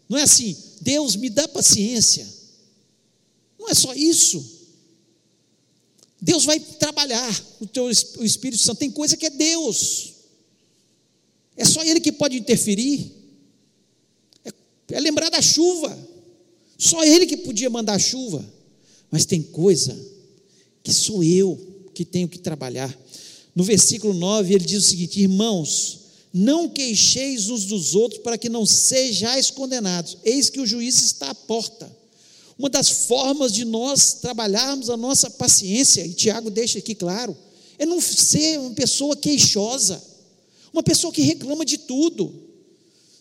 Não 0.10 0.18
é 0.18 0.24
assim, 0.24 0.56
Deus 0.82 1.16
me 1.16 1.30
dá 1.30 1.48
paciência. 1.48 2.28
Não 3.60 3.70
é 3.70 3.74
só 3.74 3.94
isso. 3.94 4.57
Deus 6.22 6.46
vai 6.46 6.60
trabalhar 6.60 7.46
o 7.60 7.66
teu 7.66 7.86
o 7.86 8.24
Espírito 8.24 8.62
Santo. 8.62 8.80
Tem 8.80 8.90
coisa 8.92 9.16
que 9.16 9.26
é 9.26 9.30
Deus. 9.30 10.14
É 11.56 11.66
só 11.66 11.84
Ele 11.84 12.00
que 12.00 12.12
pode 12.12 12.38
interferir. 12.38 13.12
É, 14.44 14.52
é 14.92 15.00
lembrar 15.00 15.30
da 15.30 15.42
chuva. 15.42 15.98
Só 16.78 17.04
Ele 17.04 17.26
que 17.26 17.38
podia 17.38 17.70
mandar 17.70 18.00
chuva. 18.00 18.44
Mas 19.12 19.26
tem 19.26 19.42
coisa 19.42 19.98
que 20.84 20.94
sou 20.94 21.24
eu 21.24 21.90
que 21.94 22.06
tenho 22.06 22.28
que 22.28 22.40
trabalhar. 22.40 22.96
No 23.56 23.64
versículo 23.64 24.14
9, 24.14 24.54
ele 24.54 24.66
diz 24.66 24.86
o 24.86 24.88
seguinte: 24.88 25.20
Irmãos, 25.20 26.00
não 26.34 26.70
queixeis 26.70 27.50
uns 27.50 27.66
dos 27.66 27.96
outros 27.96 28.22
para 28.22 28.38
que 28.38 28.50
não 28.50 28.66
sejais 28.66 29.50
condenados. 29.50 30.18
Eis 30.24 30.50
que 30.50 30.60
o 30.60 30.68
juiz 30.68 31.02
está 31.02 31.32
à 31.32 31.36
porta. 31.36 31.97
Uma 32.58 32.70
das 32.70 32.90
formas 32.90 33.54
de 33.54 33.64
nós 33.64 34.14
trabalharmos 34.14 34.90
a 34.90 34.98
nossa 34.98 35.30
paciência, 35.30 36.06
e 36.06 36.14
Tiago 36.14 36.50
deixa 36.50 36.80
aqui 36.80 36.96
claro, 36.96 37.38
é 37.78 37.86
não 37.86 38.02
ser 38.02 38.60
uma 38.60 38.72
pessoa 38.72 39.16
queixosa, 39.16 40.04
uma 40.74 40.82
pessoa 40.82 41.14
que 41.14 41.22
reclama 41.22 41.64
de 41.64 41.78
tudo. 41.78 42.48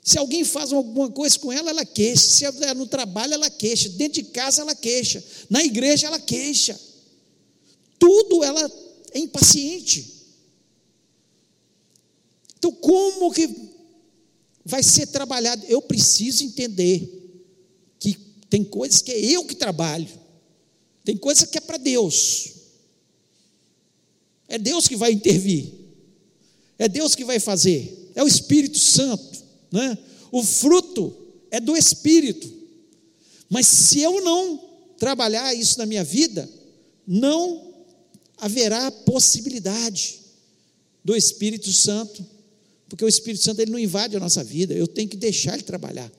Se 0.02 0.18
alguém 0.18 0.44
faz 0.44 0.72
alguma 0.72 1.10
coisa 1.10 1.38
com 1.38 1.52
ela, 1.52 1.68
ela 1.68 1.84
queixa. 1.84 2.22
Se 2.22 2.44
ela 2.44 2.74
no 2.74 2.86
trabalho, 2.86 3.34
ela 3.34 3.50
queixa. 3.50 3.88
Dentro 3.88 4.22
de 4.22 4.28
casa, 4.30 4.62
ela 4.62 4.74
queixa. 4.74 5.22
Na 5.50 5.64
igreja, 5.64 6.06
ela 6.06 6.20
queixa. 6.20 6.78
Tudo 7.98 8.44
ela 8.44 8.70
é 9.12 9.18
impaciente. 9.18 10.14
Então, 12.56 12.70
como 12.70 13.32
que 13.32 13.50
vai 14.64 14.82
ser 14.82 15.08
trabalhado? 15.08 15.64
Eu 15.66 15.82
preciso 15.82 16.44
entender 16.44 17.25
tem 18.48 18.64
coisas 18.64 19.02
que 19.02 19.12
é 19.12 19.18
eu 19.18 19.44
que 19.44 19.54
trabalho, 19.54 20.08
tem 21.04 21.16
coisas 21.16 21.48
que 21.48 21.58
é 21.58 21.60
para 21.60 21.76
Deus. 21.76 22.52
É 24.48 24.58
Deus 24.58 24.86
que 24.86 24.96
vai 24.96 25.12
intervir, 25.12 25.72
é 26.78 26.88
Deus 26.88 27.14
que 27.14 27.24
vai 27.24 27.40
fazer, 27.40 28.12
é 28.14 28.22
o 28.22 28.28
Espírito 28.28 28.78
Santo. 28.78 29.44
Né? 29.72 29.98
O 30.30 30.42
fruto 30.42 31.14
é 31.50 31.60
do 31.60 31.76
Espírito. 31.76 32.52
Mas 33.48 33.66
se 33.66 34.00
eu 34.00 34.22
não 34.22 34.60
trabalhar 34.98 35.54
isso 35.54 35.78
na 35.78 35.86
minha 35.86 36.04
vida, 36.04 36.48
não 37.06 37.74
haverá 38.38 38.90
possibilidade 38.90 40.20
do 41.04 41.16
Espírito 41.16 41.72
Santo, 41.72 42.24
porque 42.88 43.04
o 43.04 43.08
Espírito 43.08 43.44
Santo 43.44 43.60
ele 43.60 43.70
não 43.70 43.78
invade 43.78 44.16
a 44.16 44.20
nossa 44.20 44.42
vida, 44.42 44.74
eu 44.74 44.86
tenho 44.86 45.08
que 45.08 45.16
deixar 45.16 45.54
ele 45.54 45.62
trabalhar. 45.62 46.10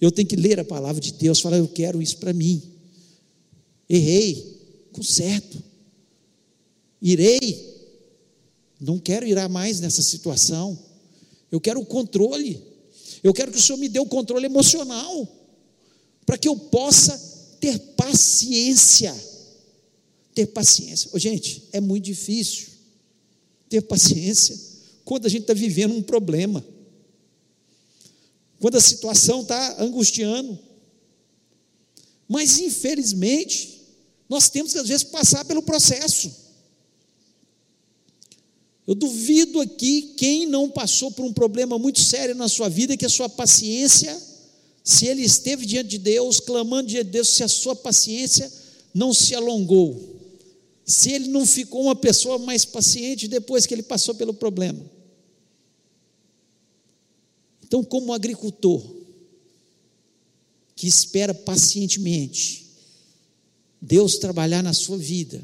Eu 0.00 0.12
tenho 0.12 0.28
que 0.28 0.36
ler 0.36 0.60
a 0.60 0.64
palavra 0.64 1.00
de 1.00 1.12
Deus, 1.12 1.40
falar, 1.40 1.58
eu 1.58 1.68
quero 1.68 2.02
isso 2.02 2.18
para 2.18 2.32
mim. 2.32 2.62
Errei, 3.88 4.60
conserto. 4.92 5.62
Irei, 7.00 7.74
não 8.80 8.98
quero 8.98 9.26
ir 9.26 9.48
mais 9.48 9.80
nessa 9.80 10.02
situação. 10.02 10.78
Eu 11.50 11.60
quero 11.60 11.80
o 11.80 11.86
controle. 11.86 12.60
Eu 13.22 13.32
quero 13.32 13.50
que 13.50 13.58
o 13.58 13.62
Senhor 13.62 13.78
me 13.78 13.88
dê 13.88 13.98
o 13.98 14.06
controle 14.06 14.46
emocional, 14.46 15.26
para 16.24 16.36
que 16.36 16.48
eu 16.48 16.56
possa 16.56 17.16
ter 17.60 17.78
paciência. 17.96 19.14
Ter 20.34 20.46
paciência. 20.46 21.10
Oh, 21.12 21.18
gente, 21.18 21.64
é 21.72 21.80
muito 21.80 22.04
difícil 22.04 22.68
ter 23.68 23.80
paciência 23.82 24.56
quando 25.04 25.26
a 25.26 25.28
gente 25.28 25.42
está 25.42 25.54
vivendo 25.54 25.94
um 25.94 26.02
problema, 26.02 26.64
quando 28.60 28.76
a 28.76 28.80
situação 28.80 29.42
está 29.42 29.82
angustiando. 29.82 30.58
Mas, 32.28 32.58
infelizmente, 32.58 33.82
nós 34.28 34.48
temos 34.48 34.72
que, 34.72 34.78
às 34.78 34.88
vezes, 34.88 35.04
passar 35.04 35.44
pelo 35.44 35.62
processo. 35.62 36.30
Eu 38.86 38.94
duvido 38.94 39.60
aqui 39.60 40.14
quem 40.16 40.46
não 40.46 40.70
passou 40.70 41.10
por 41.10 41.24
um 41.24 41.32
problema 41.32 41.78
muito 41.78 42.00
sério 42.00 42.34
na 42.34 42.48
sua 42.48 42.68
vida, 42.68 42.96
que 42.96 43.04
a 43.04 43.10
sua 43.10 43.28
paciência, 43.28 44.16
se 44.84 45.06
ele 45.06 45.22
esteve 45.22 45.66
diante 45.66 45.90
de 45.90 45.98
Deus, 45.98 46.38
clamando 46.38 46.88
diante 46.88 47.06
de 47.06 47.12
Deus, 47.12 47.28
se 47.28 47.42
a 47.42 47.48
sua 47.48 47.74
paciência 47.74 48.50
não 48.94 49.12
se 49.12 49.34
alongou, 49.34 50.00
se 50.84 51.10
ele 51.10 51.28
não 51.28 51.44
ficou 51.44 51.82
uma 51.82 51.96
pessoa 51.96 52.38
mais 52.38 52.64
paciente 52.64 53.26
depois 53.26 53.66
que 53.66 53.74
ele 53.74 53.82
passou 53.82 54.14
pelo 54.14 54.32
problema. 54.32 54.95
Então, 57.66 57.82
como 57.82 58.12
agricultor, 58.12 58.80
que 60.76 60.86
espera 60.86 61.34
pacientemente 61.34 62.66
Deus 63.82 64.18
trabalhar 64.18 64.62
na 64.62 64.72
sua 64.72 64.96
vida, 64.96 65.42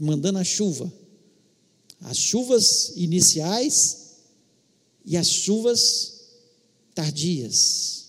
mandando 0.00 0.38
a 0.38 0.44
chuva, 0.44 0.92
as 2.00 2.18
chuvas 2.18 2.92
iniciais 2.96 4.16
e 5.04 5.16
as 5.16 5.28
chuvas 5.28 6.20
tardias. 6.94 8.08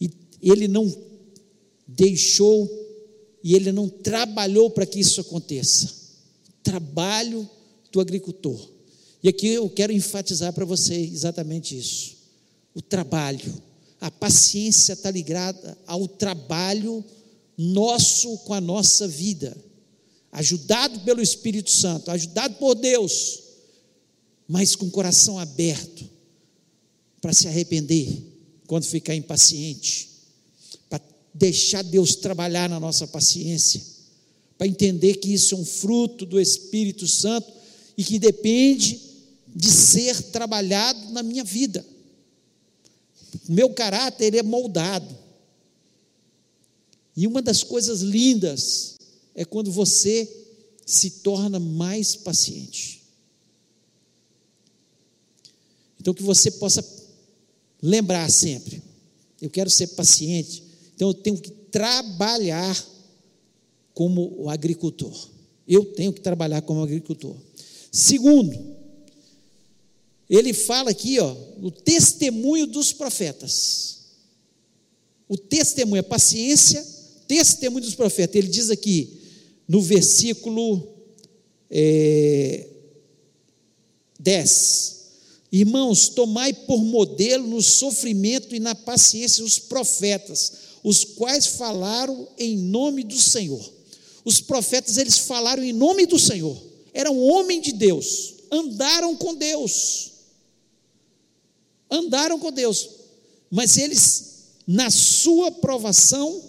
E 0.00 0.10
ele 0.42 0.66
não 0.66 0.92
deixou 1.86 2.68
e 3.42 3.54
ele 3.54 3.70
não 3.70 3.88
trabalhou 3.88 4.68
para 4.70 4.84
que 4.84 4.98
isso 4.98 5.20
aconteça. 5.20 5.94
Trabalho 6.62 7.48
do 7.92 8.00
agricultor. 8.00 8.79
E 9.22 9.28
aqui 9.28 9.48
eu 9.48 9.68
quero 9.68 9.92
enfatizar 9.92 10.52
para 10.52 10.64
você 10.64 10.94
exatamente 10.94 11.76
isso. 11.76 12.16
O 12.74 12.80
trabalho, 12.80 13.52
a 14.00 14.10
paciência 14.10 14.94
está 14.94 15.10
ligada 15.10 15.76
ao 15.86 16.08
trabalho 16.08 17.04
nosso 17.56 18.38
com 18.38 18.54
a 18.54 18.60
nossa 18.60 19.06
vida. 19.06 19.56
Ajudado 20.32 21.00
pelo 21.00 21.20
Espírito 21.20 21.70
Santo, 21.70 22.10
ajudado 22.10 22.54
por 22.54 22.74
Deus, 22.74 23.40
mas 24.48 24.74
com 24.74 24.86
o 24.86 24.90
coração 24.90 25.38
aberto 25.38 26.08
para 27.20 27.32
se 27.32 27.46
arrepender 27.46 28.08
quando 28.66 28.84
ficar 28.84 29.14
impaciente, 29.14 30.08
para 30.88 31.02
deixar 31.34 31.82
Deus 31.82 32.14
trabalhar 32.14 32.68
na 32.68 32.80
nossa 32.80 33.06
paciência, 33.06 33.82
para 34.56 34.68
entender 34.68 35.16
que 35.16 35.32
isso 35.34 35.54
é 35.54 35.58
um 35.58 35.64
fruto 35.64 36.24
do 36.24 36.40
Espírito 36.40 37.06
Santo 37.06 37.52
e 37.96 38.04
que 38.04 38.18
depende 38.18 39.09
de 39.54 39.70
ser 39.70 40.22
trabalhado 40.30 41.10
na 41.10 41.22
minha 41.22 41.44
vida. 41.44 41.84
O 43.48 43.52
meu 43.52 43.70
caráter 43.70 44.34
é 44.34 44.42
moldado. 44.42 45.18
E 47.16 47.26
uma 47.26 47.42
das 47.42 47.62
coisas 47.62 48.00
lindas 48.00 48.96
é 49.34 49.44
quando 49.44 49.70
você 49.70 50.28
se 50.86 51.10
torna 51.22 51.60
mais 51.60 52.16
paciente. 52.16 53.02
Então, 56.00 56.14
que 56.14 56.22
você 56.22 56.50
possa 56.50 56.84
lembrar 57.82 58.30
sempre: 58.30 58.82
eu 59.40 59.50
quero 59.50 59.68
ser 59.68 59.88
paciente, 59.88 60.64
então 60.94 61.08
eu 61.08 61.14
tenho 61.14 61.38
que 61.38 61.50
trabalhar 61.50 62.86
como 63.92 64.48
agricultor. 64.48 65.28
Eu 65.68 65.84
tenho 65.84 66.12
que 66.12 66.20
trabalhar 66.20 66.62
como 66.62 66.82
agricultor. 66.82 67.36
Segundo, 67.92 68.79
ele 70.38 70.52
fala 70.52 70.90
aqui, 70.90 71.18
ó, 71.18 71.34
o 71.60 71.70
testemunho 71.70 72.66
dos 72.66 72.92
profetas. 72.92 73.98
O 75.28 75.36
testemunho, 75.36 76.00
a 76.00 76.04
paciência, 76.04 76.86
testemunho 77.26 77.84
dos 77.84 77.96
profetas. 77.96 78.36
Ele 78.36 78.48
diz 78.48 78.70
aqui, 78.70 79.18
no 79.66 79.82
versículo 79.82 80.86
é, 81.70 82.66
10. 84.20 85.00
Irmãos, 85.52 86.08
tomai 86.08 86.52
por 86.52 86.84
modelo 86.84 87.46
no 87.46 87.60
sofrimento 87.60 88.54
e 88.54 88.60
na 88.60 88.74
paciência 88.74 89.44
os 89.44 89.58
profetas, 89.58 90.52
os 90.84 91.02
quais 91.04 91.46
falaram 91.46 92.28
em 92.38 92.56
nome 92.56 93.02
do 93.02 93.18
Senhor. 93.18 93.72
Os 94.24 94.40
profetas, 94.40 94.96
eles 94.96 95.18
falaram 95.18 95.62
em 95.62 95.72
nome 95.72 96.06
do 96.06 96.18
Senhor, 96.18 96.56
eram 96.92 97.18
homens 97.18 97.62
de 97.62 97.72
Deus, 97.72 98.34
andaram 98.52 99.16
com 99.16 99.34
Deus, 99.34 100.09
andaram 101.90 102.38
com 102.38 102.52
Deus, 102.52 102.88
mas 103.50 103.76
eles, 103.76 104.44
na 104.66 104.90
sua 104.90 105.50
provação, 105.50 106.42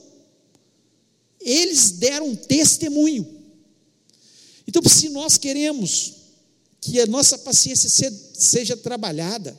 eles 1.39 1.91
deram 1.91 2.35
testemunho. 2.35 3.41
Então, 4.67 4.81
se 4.83 5.09
nós 5.09 5.37
queremos 5.37 6.13
que 6.79 6.99
a 6.99 7.05
nossa 7.05 7.37
paciência 7.37 7.89
seja 8.33 8.77
trabalhada, 8.77 9.57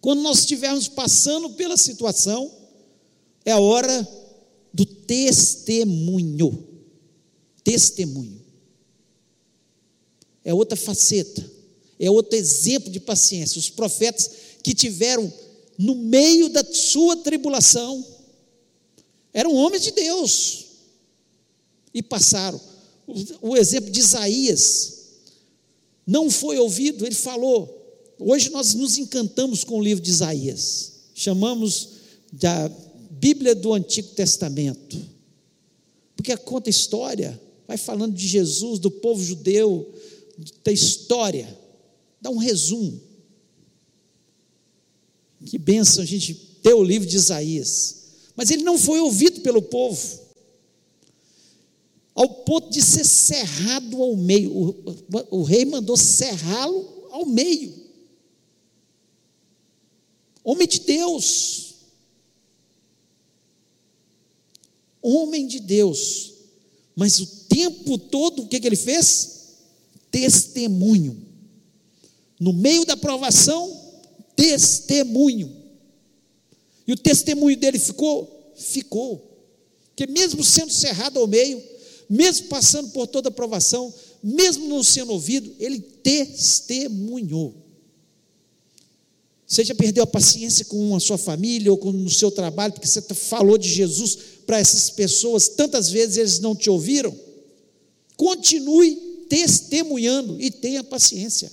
quando 0.00 0.22
nós 0.22 0.40
estivermos 0.40 0.86
passando 0.88 1.50
pela 1.50 1.76
situação, 1.76 2.50
é 3.44 3.52
a 3.52 3.58
hora 3.58 4.06
do 4.72 4.84
testemunho. 4.84 6.68
Testemunho. 7.62 8.42
é 10.44 10.52
outra 10.52 10.76
faceta, 10.76 11.50
é 11.98 12.10
outro 12.10 12.36
exemplo 12.36 12.90
de 12.90 13.00
paciência. 13.00 13.58
Os 13.58 13.70
profetas 13.70 14.30
que 14.64 14.74
tiveram 14.74 15.30
no 15.78 15.94
meio 15.94 16.48
da 16.48 16.64
sua 16.64 17.18
tribulação 17.18 18.04
eram 19.32 19.54
homens 19.54 19.82
de 19.82 19.90
Deus 19.92 20.64
e 21.92 22.02
passaram. 22.02 22.58
O, 23.42 23.54
exemplo 23.56 23.90
de 23.90 24.00
Isaías 24.00 25.02
não 26.06 26.30
foi 26.30 26.58
ouvido, 26.58 27.04
ele 27.04 27.14
falou. 27.14 27.82
Hoje 28.18 28.48
nós 28.48 28.72
nos 28.74 28.96
encantamos 28.96 29.64
com 29.64 29.78
o 29.78 29.82
livro 29.82 30.02
de 30.02 30.10
Isaías, 30.10 30.92
chamamos 31.14 31.88
da 32.32 32.68
Bíblia 33.10 33.54
do 33.54 33.74
Antigo 33.74 34.08
Testamento, 34.14 34.96
porque 36.16 36.34
conta 36.38 36.70
história, 36.70 37.38
vai 37.66 37.76
falando 37.76 38.14
de 38.14 38.26
Jesus, 38.26 38.78
do 38.78 38.90
povo 38.90 39.22
judeu, 39.22 39.92
da 40.64 40.72
história, 40.72 41.58
dá 42.20 42.30
um 42.30 42.38
resumo. 42.38 43.13
Que 45.44 45.58
benção 45.58 46.02
a 46.02 46.06
gente 46.06 46.34
ter 46.62 46.74
o 46.74 46.82
livro 46.82 47.08
de 47.08 47.16
Isaías. 47.16 48.04
Mas 48.34 48.50
ele 48.50 48.62
não 48.62 48.78
foi 48.78 48.98
ouvido 49.00 49.40
pelo 49.42 49.62
povo, 49.62 50.24
ao 52.14 52.28
ponto 52.28 52.70
de 52.70 52.80
ser 52.80 53.04
cerrado 53.04 54.00
ao 54.02 54.16
meio. 54.16 54.52
O, 54.52 54.70
o, 54.70 55.40
o 55.40 55.42
rei 55.42 55.64
mandou 55.64 55.96
cerrá-lo 55.96 57.08
ao 57.10 57.26
meio. 57.26 57.74
Homem 60.42 60.66
de 60.66 60.80
Deus. 60.80 61.74
Homem 65.02 65.46
de 65.46 65.60
Deus. 65.60 66.32
Mas 66.94 67.18
o 67.20 67.26
tempo 67.48 67.98
todo, 67.98 68.42
o 68.42 68.48
que, 68.48 68.60
que 68.60 68.66
ele 68.66 68.76
fez? 68.76 69.56
Testemunho. 70.10 71.26
No 72.38 72.52
meio 72.52 72.84
da 72.84 72.96
provação, 72.96 73.83
testemunho. 74.36 75.54
E 76.86 76.92
o 76.92 76.96
testemunho 76.96 77.56
dele 77.56 77.78
ficou? 77.78 78.52
Ficou. 78.56 79.34
Porque 79.88 80.10
mesmo 80.10 80.42
sendo 80.42 80.72
cerrado 80.72 81.18
ao 81.18 81.26
meio, 81.26 81.62
mesmo 82.08 82.48
passando 82.48 82.90
por 82.90 83.06
toda 83.06 83.28
a 83.28 83.32
provação, 83.32 83.92
mesmo 84.22 84.68
não 84.68 84.82
sendo 84.82 85.12
ouvido, 85.12 85.54
ele 85.58 85.80
testemunhou. 85.80 87.54
Você 89.46 89.62
já 89.64 89.74
perdeu 89.74 90.02
a 90.02 90.06
paciência 90.06 90.64
com 90.64 90.96
a 90.96 91.00
sua 91.00 91.18
família 91.18 91.70
ou 91.70 91.78
com 91.78 91.92
no 91.92 92.10
seu 92.10 92.30
trabalho, 92.30 92.72
porque 92.72 92.88
você 92.88 93.00
falou 93.02 93.56
de 93.56 93.68
Jesus 93.68 94.18
para 94.46 94.58
essas 94.58 94.90
pessoas, 94.90 95.48
tantas 95.48 95.90
vezes 95.90 96.16
eles 96.16 96.38
não 96.40 96.56
te 96.56 96.68
ouviram? 96.68 97.14
Continue 98.16 98.96
testemunhando 99.28 100.40
e 100.40 100.50
tenha 100.50 100.82
paciência. 100.82 101.50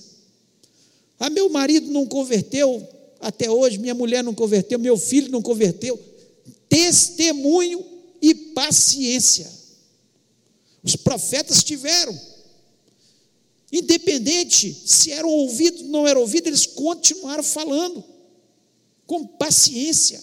Ah, 1.22 1.30
meu 1.30 1.48
marido 1.48 1.88
não 1.92 2.04
converteu 2.04 2.84
até 3.20 3.48
hoje, 3.48 3.78
minha 3.78 3.94
mulher 3.94 4.24
não 4.24 4.34
converteu, 4.34 4.76
meu 4.76 4.96
filho 4.96 5.30
não 5.30 5.40
converteu. 5.40 5.96
Testemunho 6.68 7.86
e 8.20 8.34
paciência. 8.34 9.48
Os 10.82 10.96
profetas 10.96 11.62
tiveram. 11.62 12.12
Independente 13.70 14.74
se 14.84 15.12
eram 15.12 15.28
ouvidos 15.28 15.82
ou 15.82 15.88
não 15.90 16.08
eram 16.08 16.22
ouvidos, 16.22 16.48
eles 16.48 16.66
continuaram 16.66 17.44
falando, 17.44 18.02
com 19.06 19.24
paciência. 19.24 20.20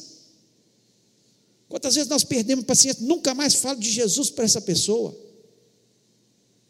Quantas 1.69 1.95
vezes 1.95 2.09
nós 2.09 2.25
perdemos 2.25 2.65
paciência? 2.65 3.07
Nunca 3.07 3.33
mais 3.33 3.55
falo 3.55 3.79
de 3.79 3.89
Jesus 3.89 4.29
para 4.29 4.43
essa 4.43 4.59
pessoa. 4.59 5.17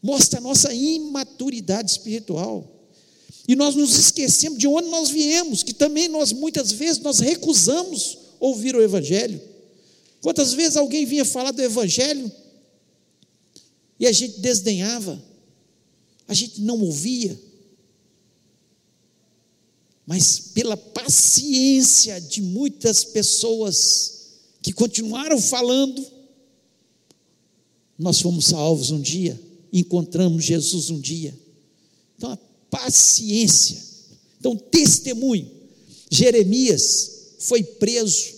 Mostra 0.04 0.38
a 0.38 0.44
nossa 0.44 0.72
imaturidade 0.72 1.89
espiritual. 1.89 2.79
E 3.50 3.56
nós 3.56 3.74
nos 3.74 3.98
esquecemos 3.98 4.60
de 4.60 4.68
onde 4.68 4.90
nós 4.90 5.10
viemos, 5.10 5.64
que 5.64 5.74
também 5.74 6.08
nós 6.08 6.32
muitas 6.32 6.72
vezes 6.72 7.02
nós 7.02 7.18
recusamos 7.18 8.16
ouvir 8.40 8.76
o 8.76 8.82
evangelho. 8.82 9.42
Quantas 10.22 10.54
vezes 10.54 10.78
alguém 10.78 11.04
vinha 11.04 11.26
falar 11.26 11.50
do 11.50 11.60
evangelho 11.60 12.32
e 14.00 14.06
a 14.06 14.12
gente 14.12 14.40
desdenhava, 14.40 15.20
a 16.28 16.34
gente 16.36 16.62
não 16.62 16.80
ouvia. 16.80 17.42
Mas 20.06 20.38
pela 20.54 20.78
paciência 20.78 22.22
de 22.22 22.44
muitas 22.44 23.04
pessoas 23.04 24.38
que 24.62 24.72
continuaram 24.72 25.42
falando, 25.42 26.06
nós 27.98 28.22
fomos 28.22 28.46
salvos 28.46 28.92
um 28.92 29.02
dia, 29.02 29.42
encontramos 29.74 30.46
Jesus 30.46 30.92
um 30.92 31.00
dia. 31.00 31.36
Então, 32.16 32.38
paciência. 32.69 33.77
Então, 34.39 34.55
testemunho. 34.55 35.49
Jeremias 36.10 37.12
foi 37.39 37.63
preso, 37.63 38.34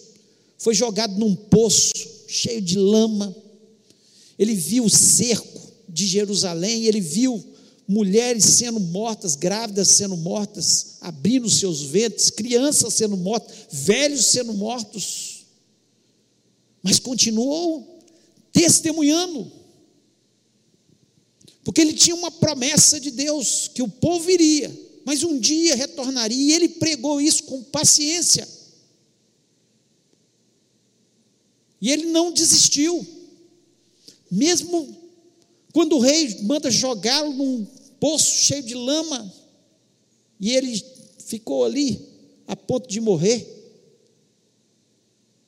foi 0.57 0.73
jogado 0.73 1.17
num 1.17 1.35
poço 1.35 1.93
cheio 2.27 2.61
de 2.61 2.77
lama. 2.77 3.35
Ele 4.37 4.55
viu 4.55 4.85
o 4.85 4.89
cerco 4.89 5.61
de 5.87 6.05
Jerusalém, 6.05 6.85
ele 6.85 7.01
viu 7.01 7.43
mulheres 7.87 8.45
sendo 8.45 8.79
mortas, 8.79 9.35
grávidas 9.35 9.89
sendo 9.89 10.15
mortas, 10.15 10.97
abrindo 11.01 11.49
seus 11.49 11.81
ventres, 11.81 12.29
crianças 12.29 12.93
sendo 12.93 13.17
mortas, 13.17 13.53
velhos 13.71 14.27
sendo 14.27 14.53
mortos. 14.53 15.45
Mas 16.81 16.99
continuou 16.99 17.99
testemunhando. 18.51 19.51
Porque 21.63 21.81
ele 21.81 21.93
tinha 21.93 22.15
uma 22.15 22.31
promessa 22.31 22.99
de 22.99 23.11
Deus 23.11 23.67
que 23.67 23.81
o 23.81 23.87
povo 23.87 24.29
iria, 24.29 24.71
mas 25.05 25.23
um 25.23 25.39
dia 25.39 25.75
retornaria, 25.75 26.37
e 26.37 26.53
ele 26.53 26.69
pregou 26.69 27.21
isso 27.21 27.43
com 27.43 27.63
paciência. 27.63 28.47
E 31.79 31.91
ele 31.91 32.05
não 32.05 32.31
desistiu, 32.31 33.05
mesmo 34.29 34.97
quando 35.73 35.97
o 35.97 35.99
rei 35.99 36.41
manda 36.43 36.69
jogá-lo 36.69 37.33
num 37.33 37.65
poço 37.99 38.43
cheio 38.43 38.63
de 38.63 38.73
lama, 38.73 39.33
e 40.39 40.51
ele 40.51 40.83
ficou 41.25 41.63
ali 41.63 42.07
a 42.47 42.55
ponto 42.55 42.89
de 42.89 42.99
morrer. 42.99 43.47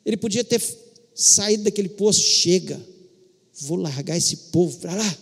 Ele 0.05 0.17
podia 0.17 0.43
ter 0.43 0.61
saído 1.15 1.63
daquele 1.63 1.89
poço, 1.89 2.19
chega, 2.19 2.79
vou 3.61 3.77
largar 3.77 4.17
esse 4.17 4.35
povo 4.51 4.77
para 4.77 4.95
lá 4.95 5.17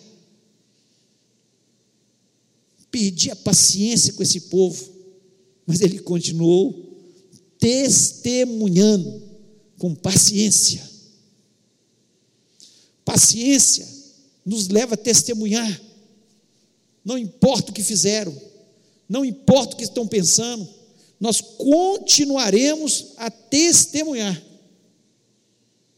perdi 2.92 3.32
a 3.32 3.36
paciência 3.36 4.14
com 4.14 4.22
esse 4.22 4.42
povo, 4.42 4.92
mas 5.66 5.80
ele 5.82 6.00
continuou 6.00 6.92
testemunhando 7.58 9.22
com 9.78 9.96
paciência. 9.96 10.90
Paciência 13.06 13.88
nos 14.46 14.68
leva 14.68 14.96
a 14.96 14.98
testemunhar, 14.98 15.82
não 17.04 17.18
importa 17.18 17.72
o 17.72 17.74
que 17.74 17.84
fizeram, 17.84 18.36
não 19.08 19.24
importa 19.24 19.74
o 19.74 19.78
que 19.78 19.84
estão 19.84 20.08
pensando, 20.08 20.68
nós 21.20 21.40
continuaremos 21.40 23.14
a 23.18 23.30
testemunhar. 23.30 24.42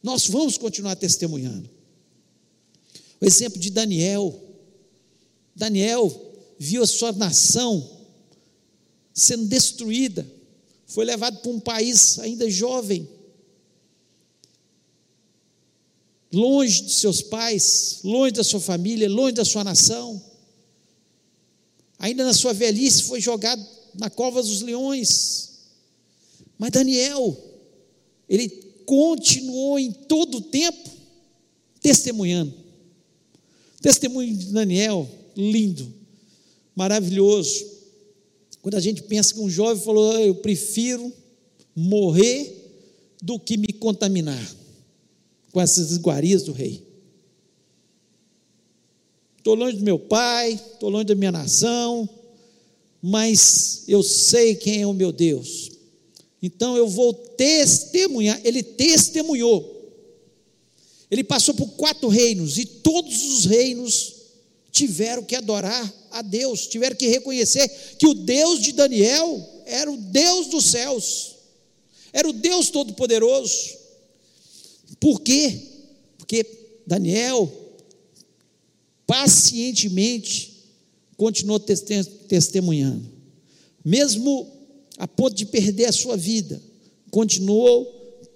Nós 0.02 0.28
vamos 0.28 0.58
continuar 0.58 0.96
testemunhando. 0.98 1.70
O 3.22 3.26
exemplo 3.26 3.58
de 3.58 3.70
Daniel. 3.70 4.38
Daniel 5.56 6.33
viu 6.60 6.84
a 6.84 6.88
sua 6.88 7.12
nação 7.12 8.02
sendo 9.14 9.46
destruída, 9.46 10.26
foi 10.88 11.06
levado 11.06 11.40
para 11.40 11.52
um 11.52 11.60
país 11.60 12.20
ainda 12.20 12.50
jovem, 12.50 13.08
longe 16.32 16.82
de 16.82 16.92
seus 16.92 17.22
pais, 17.22 18.00
longe 18.04 18.34
da 18.34 18.44
sua 18.44 18.60
família, 18.60 19.10
longe 19.10 19.34
da 19.34 19.46
sua 19.46 19.64
nação. 19.64 20.22
Ainda 22.00 22.26
na 22.26 22.34
sua 22.34 22.54
velhice 22.54 23.04
foi 23.04 23.22
jogado 23.22 23.64
na 23.94 24.10
cova 24.10 24.42
dos 24.42 24.62
leões. 24.62 25.52
Mas 26.58 26.72
Daniel, 26.72 27.38
ele 28.28 28.50
continuou 28.86 29.78
em 29.78 29.92
todo 29.92 30.38
o 30.38 30.42
tempo 30.42 30.90
testemunhando. 31.80 32.54
Testemunho 33.80 34.36
de 34.36 34.46
Daniel, 34.48 35.10
lindo 35.36 36.03
maravilhoso. 36.76 37.66
Quando 38.62 38.76
a 38.76 38.80
gente 38.80 39.04
pensa 39.04 39.34
que 39.34 39.40
um 39.40 39.50
jovem 39.50 39.84
falou, 39.84 40.12
ah, 40.12 40.22
eu 40.22 40.36
prefiro 40.36 41.12
morrer 41.76 42.62
do 43.22 43.40
que 43.40 43.58
me 43.58 43.74
contaminar 43.74 44.56
com 45.52 45.60
essas 45.62 45.92
iguarias 45.96 46.44
do 46.44 46.52
rei. 46.52 46.84
Estou 49.38 49.56
longe 49.56 49.78
do 49.78 49.84
meu 49.84 50.00
pai, 50.00 50.54
estou 50.54 50.90
longe 50.90 51.06
da 51.06 51.16
minha 51.16 51.32
nação, 51.32 52.08
mas 53.02 53.84
eu 53.88 54.02
sei 54.02 54.56
quem 54.56 54.82
é 54.82 54.88
o 54.88 54.94
meu 54.94 55.12
Deus. 55.12 55.72
Então 56.42 56.78
eu 56.78 56.88
vou 56.88 57.14
testemunhar. 57.14 58.40
Ele 58.44 58.64
testemunhou. 58.64 59.72
Ele 61.12 61.24
passou 61.24 61.54
por 61.54 61.68
quatro 61.72 62.08
reinos 62.08 62.58
e 62.58 62.66
todos 62.66 63.24
os 63.24 63.46
reinos 63.46 64.13
tiveram 64.74 65.24
que 65.24 65.36
adorar 65.36 65.94
a 66.10 66.24
Deus, 66.24 66.66
tiveram 66.66 66.96
que 66.96 67.08
reconhecer 67.08 67.70
que 68.00 68.08
o 68.08 68.16
Deus 68.16 68.60
de 68.60 68.72
Daniel 68.72 69.64
era 69.68 69.90
o 69.90 69.96
Deus 69.96 70.48
dos 70.48 70.66
céus, 70.66 71.36
era 72.12 72.28
o 72.28 72.34
Deus 72.34 72.72
Todo-Poderoso. 72.72 73.78
Por 75.00 75.22
quê? 75.22 75.62
Porque 76.18 76.44
Daniel 76.88 77.52
pacientemente 79.06 80.52
continuou 81.16 81.60
testemunhando, 81.60 83.08
mesmo 83.86 84.52
a 84.98 85.08
ponto 85.08 85.36
de 85.36 85.46
perder 85.46 85.86
a 85.86 85.92
sua 85.92 86.18
vida, 86.18 86.60
continuou 87.12 87.86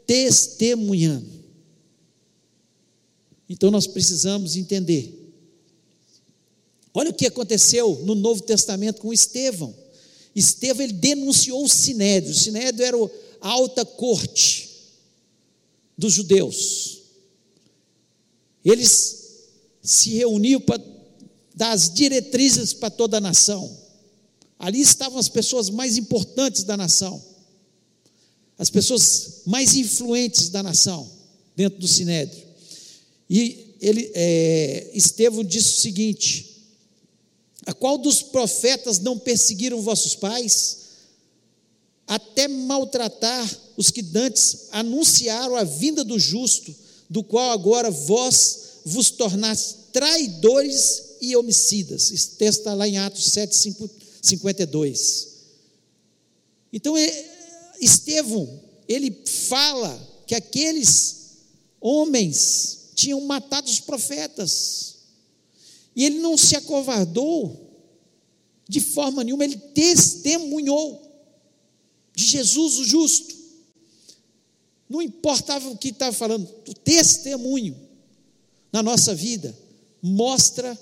testemunhando. 0.06 1.38
Então 3.50 3.72
nós 3.72 3.88
precisamos 3.88 4.56
entender. 4.56 5.27
Olha 6.94 7.12
o 7.12 7.14
que 7.14 7.28
aconteceu 7.28 8.02
no 8.06 8.16
Novo 8.16 8.42
Testamento 8.42 9.02
com 9.02 9.14
Estevão. 9.14 9.74
Estevão 10.36 10.84
ele 10.84 10.94
denunciou 10.94 11.64
o 11.64 11.70
Sinédrio. 11.70 12.32
O 12.32 12.38
Sinédrio 12.38 12.86
era 12.86 12.98
a 13.42 13.50
alta 13.50 13.86
corte 13.86 14.70
dos 15.98 16.14
judeus. 16.14 17.00
Eles 18.64 19.28
se 19.82 20.12
reuniam 20.12 20.60
para 20.60 20.82
dar 21.56 21.72
as 21.72 21.92
diretrizes 21.92 22.74
para 22.74 22.90
toda 22.90 23.18
a 23.18 23.22
nação. 23.22 23.76
Ali 24.60 24.82
estavam 24.82 25.18
as 25.18 25.30
pessoas 25.30 25.70
mais 25.70 25.98
importantes 25.98 26.64
da 26.64 26.76
nação, 26.76 27.24
as 28.58 28.70
pessoas 28.70 29.42
mais 29.46 29.76
influentes 29.76 30.50
da 30.50 30.62
nação, 30.62 31.10
dentro 31.56 31.80
do 31.80 31.88
Sinédrio. 31.88 32.44
E 33.30 33.76
ele, 33.80 34.12
é, 34.14 34.92
Estevão 34.94 35.44
disse 35.44 35.78
o 35.78 35.82
seguinte: 35.82 36.47
A 37.68 37.74
qual 37.74 38.00
dos 38.00 38.24
profetas 38.24 38.98
não 38.98 39.20
perseguiram 39.20 39.80
vossos 39.82 40.16
pais, 40.16 40.78
até 42.08 42.48
maltratar 42.48 43.60
os 43.76 43.92
que 43.92 44.02
dantes 44.02 44.70
anunciaram 44.72 45.56
a 45.56 45.64
vinda 45.64 46.04
do 46.04 46.18
justo, 46.18 46.74
do 47.08 47.24
qual 47.24 47.52
agora 47.52 47.92
vós 47.92 48.82
vos 48.86 49.12
tornaste 49.12 49.76
traidores 49.92 51.04
e 51.20 51.36
homicidas. 51.36 52.10
Esse 52.12 52.32
texto 52.32 52.60
está 52.60 52.74
lá 52.74 52.88
em 52.88 52.98
Atos 52.98 53.26
7, 53.26 53.56
5, 53.56 53.90
52. 54.22 55.28
Então, 56.72 56.96
é, 56.98 57.26
Estevão, 57.82 58.60
ele 58.88 59.12
fala 59.26 60.24
que 60.26 60.36
aqueles 60.36 61.16
homens 61.82 62.78
tinham 62.96 63.22
matado 63.22 63.70
os 63.70 63.80
profetas, 63.80 64.96
e 65.98 66.06
ele 66.06 66.20
não 66.20 66.38
se 66.38 66.56
acovardou 66.56 67.60
de 68.70 68.80
forma 68.80 69.24
nenhuma, 69.24 69.44
ele 69.44 69.58
testemunhou 69.58 71.02
de 72.14 72.24
Jesus 72.24 72.78
o 72.78 72.86
justo. 72.86 73.36
Não 74.88 75.02
importava 75.02 75.68
o 75.68 75.76
que 75.76 75.88
estava 75.88 76.16
falando, 76.16 76.48
o 76.68 76.74
testemunho 76.76 77.76
na 78.72 78.84
nossa 78.84 79.16
vida 79.16 79.58
mostra 80.00 80.78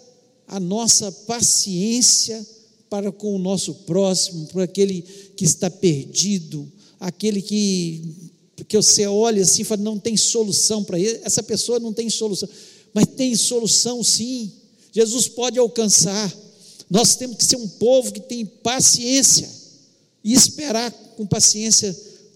a 0.49 0.59
nossa 0.59 1.09
paciência 1.09 2.45
para 2.89 3.09
com 3.09 3.33
o 3.33 3.39
nosso 3.39 3.73
próximo, 3.85 4.47
para 4.47 4.63
aquele 4.63 5.01
que 5.01 5.45
está 5.45 5.69
perdido, 5.69 6.69
aquele 6.99 7.41
que, 7.41 8.33
que 8.67 8.75
você 8.75 9.07
olha 9.07 9.43
assim 9.43 9.61
e 9.61 9.65
fala, 9.65 9.81
não 9.81 9.97
tem 9.97 10.17
solução 10.17 10.83
para 10.83 10.99
ele, 10.99 11.21
essa 11.23 11.41
pessoa 11.41 11.79
não 11.79 11.93
tem 11.93 12.09
solução, 12.09 12.49
mas 12.93 13.05
tem 13.07 13.33
solução 13.33 14.03
sim, 14.03 14.51
Jesus 14.95 15.27
pode 15.27 15.59
alcançar, 15.59 16.33
nós 16.89 17.17
temos 17.17 17.35
que 17.35 17.43
ser 17.43 17.57
um 17.57 17.67
povo 17.67 18.13
que 18.13 18.21
tem 18.21 18.45
paciência 18.45 19.49
e 20.23 20.31
esperar 20.31 20.89
com 21.17 21.25
paciência 21.25 21.93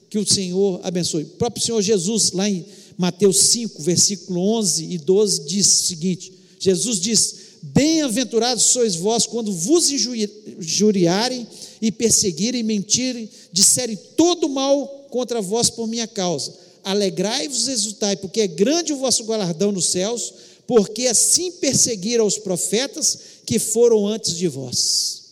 que 0.09 0.17
o 0.17 0.27
Senhor 0.27 0.81
abençoe. 0.83 1.23
O 1.23 1.27
próprio 1.37 1.63
Senhor 1.63 1.81
Jesus, 1.81 2.33
lá 2.33 2.49
em 2.49 2.65
Mateus 2.97 3.37
5, 3.37 3.81
versículo 3.81 4.41
11 4.57 4.83
e 4.91 4.97
12, 4.97 5.45
diz 5.45 5.67
o 5.67 5.83
seguinte: 5.85 6.33
Jesus 6.59 6.99
diz: 6.99 7.35
Bem-aventurados 7.61 8.65
sois 8.65 8.93
vós 8.95 9.25
quando 9.25 9.53
vos 9.53 9.89
injuriarem 9.89 11.47
e 11.81 11.93
perseguirem, 11.93 12.61
mentirem, 12.61 13.29
disserem 13.53 13.97
todo 14.17 14.49
mal 14.49 15.07
contra 15.09 15.41
vós 15.41 15.69
por 15.69 15.87
minha 15.87 16.07
causa. 16.07 16.53
Alegrai-vos 16.83 17.69
e 17.69 17.71
exultai, 17.71 18.17
porque 18.17 18.41
é 18.41 18.47
grande 18.47 18.91
o 18.91 18.97
vosso 18.97 19.23
galardão 19.23 19.71
nos 19.71 19.85
céus, 19.85 20.33
porque 20.69 21.07
assim 21.07 21.53
perseguiram 21.53 22.27
os 22.27 22.37
profetas 22.37 23.17
que 23.43 23.57
foram 23.57 24.05
antes 24.05 24.35
de 24.35 24.47
vós. 24.47 25.31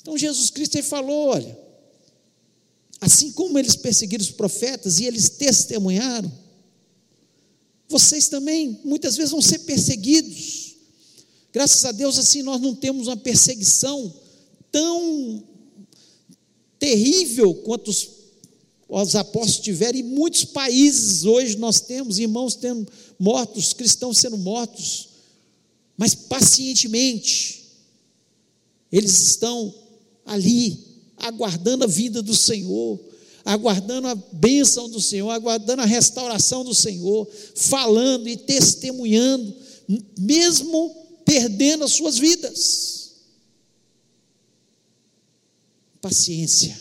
Então 0.00 0.18
Jesus 0.18 0.50
Cristo 0.50 0.74
ele 0.74 0.82
falou: 0.82 1.28
olha, 1.28 1.56
assim 3.00 3.30
como 3.30 3.60
eles 3.60 3.76
perseguiram 3.76 4.24
os 4.24 4.32
profetas 4.32 4.98
e 4.98 5.04
eles 5.04 5.28
testemunharam, 5.28 6.32
vocês 7.88 8.26
também 8.26 8.80
muitas 8.84 9.14
vezes 9.14 9.30
vão 9.30 9.40
ser 9.40 9.60
perseguidos. 9.60 10.74
Graças 11.52 11.84
a 11.84 11.92
Deus, 11.92 12.18
assim, 12.18 12.42
nós 12.42 12.60
não 12.60 12.74
temos 12.74 13.06
uma 13.06 13.16
perseguição 13.16 14.12
tão 14.72 15.44
terrível 16.76 17.54
quanto 17.54 17.88
os, 17.88 18.08
os 18.88 19.14
apóstolos 19.14 19.60
tiveram. 19.60 20.00
Em 20.00 20.02
muitos 20.02 20.44
países 20.44 21.24
hoje 21.24 21.56
nós 21.56 21.80
temos 21.80 22.18
irmãos 22.18 22.56
tendo 22.56 22.90
mortos, 23.22 23.72
cristãos 23.72 24.18
sendo 24.18 24.36
mortos, 24.36 25.10
mas 25.96 26.12
pacientemente, 26.12 27.68
eles 28.90 29.20
estão 29.20 29.72
ali, 30.26 30.76
aguardando 31.16 31.84
a 31.84 31.86
vida 31.86 32.20
do 32.20 32.34
Senhor, 32.34 32.98
aguardando 33.44 34.08
a 34.08 34.14
bênção 34.16 34.90
do 34.90 35.00
Senhor, 35.00 35.30
aguardando 35.30 35.82
a 35.82 35.86
restauração 35.86 36.64
do 36.64 36.74
Senhor, 36.74 37.28
falando 37.54 38.28
e 38.28 38.36
testemunhando, 38.36 39.54
mesmo 40.18 40.92
perdendo 41.24 41.84
as 41.84 41.92
suas 41.92 42.18
vidas. 42.18 43.12
Paciência. 46.00 46.76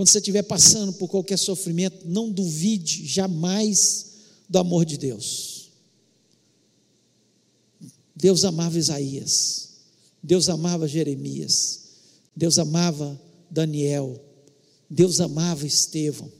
Quando 0.00 0.08
você 0.08 0.16
estiver 0.16 0.44
passando 0.44 0.94
por 0.94 1.08
qualquer 1.10 1.38
sofrimento, 1.38 2.08
não 2.08 2.32
duvide 2.32 3.06
jamais 3.06 4.12
do 4.48 4.58
amor 4.58 4.86
de 4.86 4.96
Deus. 4.96 5.72
Deus 8.16 8.42
amava 8.46 8.78
Isaías, 8.78 9.72
Deus 10.22 10.48
amava 10.48 10.88
Jeremias, 10.88 11.80
Deus 12.34 12.58
amava 12.58 13.20
Daniel, 13.50 14.18
Deus 14.88 15.20
amava 15.20 15.66
Estevão. 15.66 16.32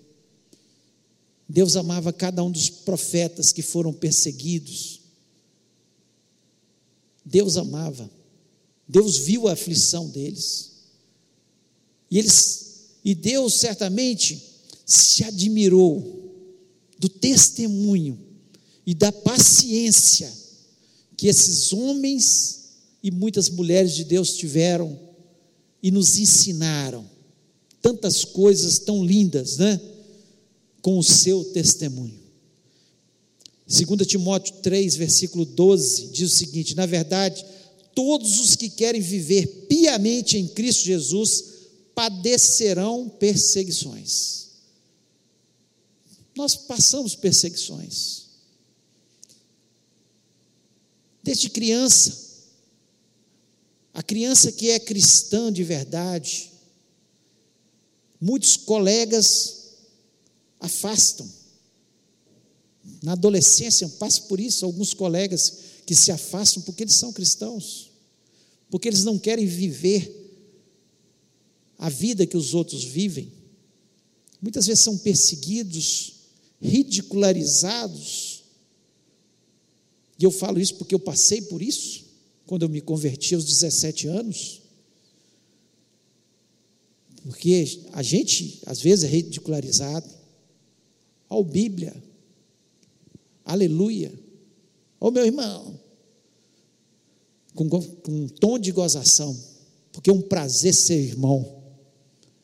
Deus 1.47 1.77
amava 1.77 2.15
cada 2.15 2.43
um 2.43 2.51
dos 2.51 2.71
profetas 2.71 3.53
que 3.53 3.61
foram 3.61 3.93
perseguidos. 3.93 5.03
Deus 7.23 7.59
amava. 7.59 8.11
Deus 8.89 9.19
viu 9.19 9.49
a 9.49 9.53
aflição 9.53 10.09
deles. 10.09 10.71
E 12.11 12.19
eles 12.19 12.60
e 13.05 13.15
Deus 13.15 13.55
certamente 13.55 14.43
se 14.85 15.25
admirou 15.25 16.21
do 16.99 17.09
testemunho 17.09 18.19
e 18.87 18.95
da 18.95 19.11
paciência 19.11 20.31
que 21.17 21.29
esses 21.29 21.73
homens 21.73 22.61
e 23.03 23.11
muitas 23.11 23.49
mulheres 23.49 23.95
de 23.95 24.05
Deus 24.05 24.35
tiveram 24.35 24.99
e 25.83 25.91
nos 25.91 26.19
ensinaram 26.19 27.09
tantas 27.81 28.25
coisas 28.25 28.79
tão 28.79 29.05
lindas, 29.05 29.57
né? 29.57 29.81
com 30.83 30.99
o 30.99 31.05
seu 31.05 31.45
testemunho. 31.45 32.19
2 33.67 34.07
Timóteo 34.07 34.55
3, 34.63 34.97
versículo 34.97 35.45
12, 35.45 36.09
diz 36.09 36.33
o 36.33 36.37
seguinte: 36.37 36.75
Na 36.75 36.87
verdade, 36.87 37.45
todos 37.95 38.41
os 38.41 38.57
que 38.57 38.69
querem 38.69 39.01
viver 39.01 39.47
piamente 39.69 40.37
em 40.37 40.49
Cristo 40.49 40.85
Jesus 40.85 41.50
padecerão 42.01 43.11
perseguições. 43.11 44.47
Nós 46.35 46.57
passamos 46.57 47.15
perseguições. 47.15 48.31
Desde 51.23 51.51
criança, 51.51 52.47
a 53.93 54.03
criança 54.03 54.51
que 54.51 54.71
é 54.71 54.79
cristã 54.79 55.53
de 55.53 55.63
verdade, 55.63 56.51
muitos 58.19 58.57
colegas 58.57 59.75
afastam. 60.59 61.31
Na 63.03 63.13
adolescência, 63.13 63.85
eu 63.85 63.91
passo 63.91 64.23
por 64.23 64.41
isso, 64.41 64.65
alguns 64.65 64.95
colegas 64.95 65.59
que 65.85 65.95
se 65.95 66.11
afastam 66.11 66.63
porque 66.63 66.83
eles 66.83 66.95
são 66.95 67.13
cristãos, 67.13 67.91
porque 68.71 68.89
eles 68.89 69.05
não 69.05 69.19
querem 69.19 69.45
viver 69.45 70.20
a 71.81 71.89
vida 71.89 72.27
que 72.27 72.37
os 72.37 72.53
outros 72.53 72.85
vivem. 72.85 73.33
Muitas 74.41 74.67
vezes 74.67 74.85
são 74.85 74.99
perseguidos, 74.99 76.13
ridicularizados, 76.61 78.45
E 80.19 80.25
eu 80.25 80.31
falo 80.31 80.61
isso 80.61 80.75
porque 80.75 80.95
eu 80.95 80.99
passei 81.01 81.41
por 81.41 81.63
isso, 81.63 82.05
quando 82.45 82.65
eu 82.65 82.69
me 82.69 82.83
converti 82.83 83.35
aos 83.35 83.47
17 83.47 84.07
anos. 84.09 84.61
Porque 87.23 87.81
a 87.93 88.03
gente, 88.03 88.61
às 88.67 88.83
vezes, 88.83 89.05
é 89.05 89.09
ridicularizado. 89.09 90.07
Ó, 91.31 91.43
Bíblia. 91.43 91.95
Aleluia. 93.43 94.13
Ó, 95.01 95.11
meu 95.11 95.25
irmão. 95.25 95.81
Com, 97.55 97.71
com 97.71 98.13
um 98.13 98.29
tom 98.29 98.59
de 98.59 98.71
gozação. 98.71 99.35
Porque 99.91 100.11
é 100.11 100.13
um 100.13 100.21
prazer 100.21 100.75
ser 100.75 101.01
irmão. 101.01 101.60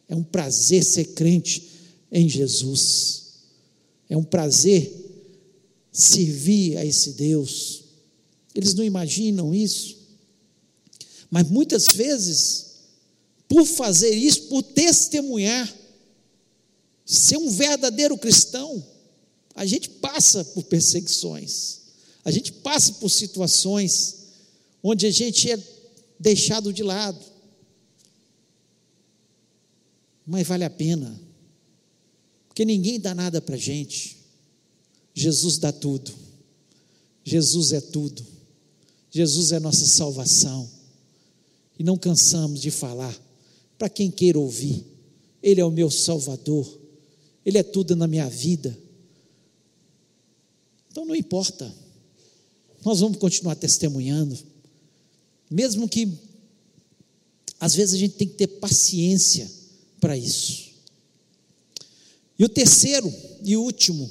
É 0.09 0.15
um 0.15 0.23
prazer 0.23 0.85
ser 0.85 1.05
crente 1.15 1.71
em 2.11 2.29
Jesus. 2.29 3.25
É 4.09 4.17
um 4.17 4.25
prazer 4.25 4.93
servir 5.91 6.77
a 6.77 6.85
esse 6.85 7.13
Deus. 7.13 7.85
Eles 8.55 8.75
não 8.75 8.85
imaginam 8.85 9.55
isso. 9.55 9.97
Mas 11.31 11.49
muitas 11.49 11.87
vezes, 11.89 12.67
por 13.49 13.65
fazer 13.67 14.11
isso, 14.11 14.43
por 14.43 14.63
testemunhar, 14.63 15.75
ser 17.05 17.37
um 17.37 17.51
verdadeiro 17.51 18.17
cristão, 18.17 18.85
a 19.55 19.65
gente 19.65 19.89
passa 19.89 20.45
por 20.45 20.65
perseguições, 20.65 21.79
a 22.25 22.31
gente 22.31 22.53
passa 22.53 22.93
por 22.95 23.09
situações 23.09 24.17
onde 24.83 25.07
a 25.07 25.11
gente 25.11 25.51
é 25.51 25.59
deixado 26.19 26.73
de 26.73 26.83
lado. 26.83 27.19
Mas 30.27 30.47
vale 30.47 30.65
a 30.65 30.71
pena, 30.71 31.21
porque 32.49 32.65
ninguém 32.65 32.99
dá 32.99 33.15
nada 33.15 33.41
para 33.41 33.55
a 33.55 33.59
gente, 33.59 34.17
Jesus 35.15 35.57
dá 35.57 35.71
tudo, 35.71 36.13
Jesus 37.25 37.73
é 37.73 37.81
tudo, 37.81 38.27
Jesus 39.11 39.53
é 39.53 39.61
nossa 39.61 39.87
salvação, 39.87 40.69
e 41.79 41.85
não 41.85 41.97
cansamos 41.97 42.61
de 42.61 42.73
falar, 42.73 43.17
para 43.79 43.89
quem 43.89 44.11
queira 44.11 44.39
ouvir, 44.39 44.85
Ele 45.41 45.61
é 45.61 45.65
o 45.65 45.71
meu 45.71 45.91
Salvador, 45.91 46.81
Ele 47.45 47.59
é 47.59 47.63
tudo 47.63 47.95
na 47.95 48.09
minha 48.09 48.29
vida. 48.29 48.77
Então 50.91 51.05
não 51.05 51.15
importa, 51.15 51.73
nós 52.85 52.99
vamos 52.99 53.19
continuar 53.19 53.55
testemunhando, 53.55 54.37
mesmo 55.49 55.89
que 55.89 56.11
às 57.61 57.75
vezes 57.75 57.95
a 57.95 57.99
gente 57.99 58.15
tem 58.17 58.27
que 58.27 58.35
ter 58.35 58.47
paciência 58.47 59.49
para 60.01 60.17
isso. 60.17 60.67
E 62.39 62.45
o 62.45 62.49
terceiro 62.49 63.13
e 63.43 63.57
último 63.57 64.11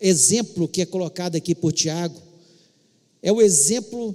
exemplo 0.00 0.68
que 0.68 0.82
é 0.82 0.86
colocado 0.86 1.36
aqui 1.36 1.54
por 1.54 1.72
Tiago 1.72 2.20
é 3.22 3.32
o 3.32 3.42
exemplo 3.42 4.14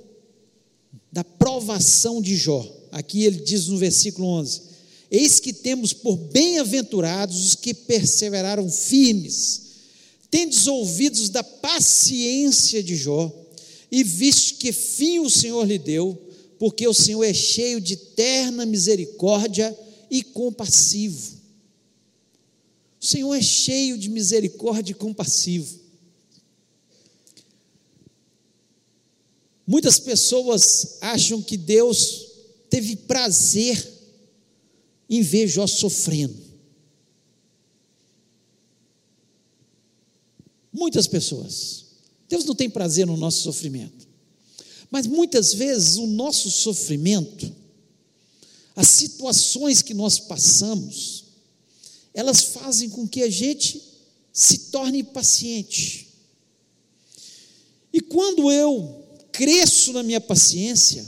da 1.11 1.23
provação 1.23 2.21
de 2.21 2.35
Jó. 2.35 2.65
Aqui 2.91 3.23
ele 3.23 3.41
diz 3.41 3.67
no 3.67 3.77
versículo 3.77 4.27
11: 4.27 4.61
Eis 5.11 5.39
que 5.39 5.53
temos 5.53 5.93
por 5.93 6.17
bem-aventurados 6.17 7.45
os 7.45 7.55
que 7.55 7.73
perseveraram 7.73 8.69
firmes, 8.69 9.61
tendes 10.31 10.65
ouvidos 10.65 11.29
da 11.29 11.43
paciência 11.43 12.81
de 12.81 12.95
Jó, 12.95 13.31
e 13.91 14.03
viste 14.03 14.55
que 14.55 14.71
fim 14.71 15.19
o 15.19 15.29
Senhor 15.29 15.67
lhe 15.67 15.77
deu, 15.77 16.19
porque 16.57 16.87
o 16.87 16.93
Senhor 16.93 17.23
é 17.23 17.33
cheio 17.33 17.79
de 17.79 17.95
terna 17.95 18.65
misericórdia 18.65 19.77
e 20.13 20.21
compassivo. 20.21 21.41
O 23.01 23.05
Senhor 23.05 23.33
é 23.33 23.41
cheio 23.41 23.97
de 23.97 24.09
misericórdia 24.09 24.91
e 24.91 24.95
compassivo. 24.95 25.79
Muitas 29.65 29.97
pessoas 29.99 30.99
acham 31.01 31.41
que 31.41 31.57
Deus 31.57 32.27
teve 32.69 32.95
prazer 32.95 33.91
em 35.09 35.23
ver 35.23 35.47
Jó 35.47 35.65
sofrendo. 35.65 36.39
Muitas 40.71 41.07
pessoas. 41.07 41.85
Deus 42.29 42.45
não 42.45 42.53
tem 42.53 42.69
prazer 42.69 43.07
no 43.07 43.17
nosso 43.17 43.41
sofrimento. 43.41 44.07
Mas 44.91 45.07
muitas 45.07 45.55
vezes 45.55 45.95
o 45.95 46.05
nosso 46.05 46.51
sofrimento 46.51 47.62
as 48.75 48.87
situações 48.87 49.81
que 49.81 49.93
nós 49.93 50.19
passamos, 50.19 51.25
elas 52.13 52.41
fazem 52.41 52.89
com 52.89 53.07
que 53.07 53.21
a 53.21 53.29
gente 53.29 53.81
se 54.31 54.71
torne 54.71 55.03
paciente. 55.03 56.07
E 57.91 58.01
quando 58.01 58.51
eu 58.51 59.03
cresço 59.31 59.93
na 59.93 60.01
minha 60.01 60.19
paciência, 60.19 61.05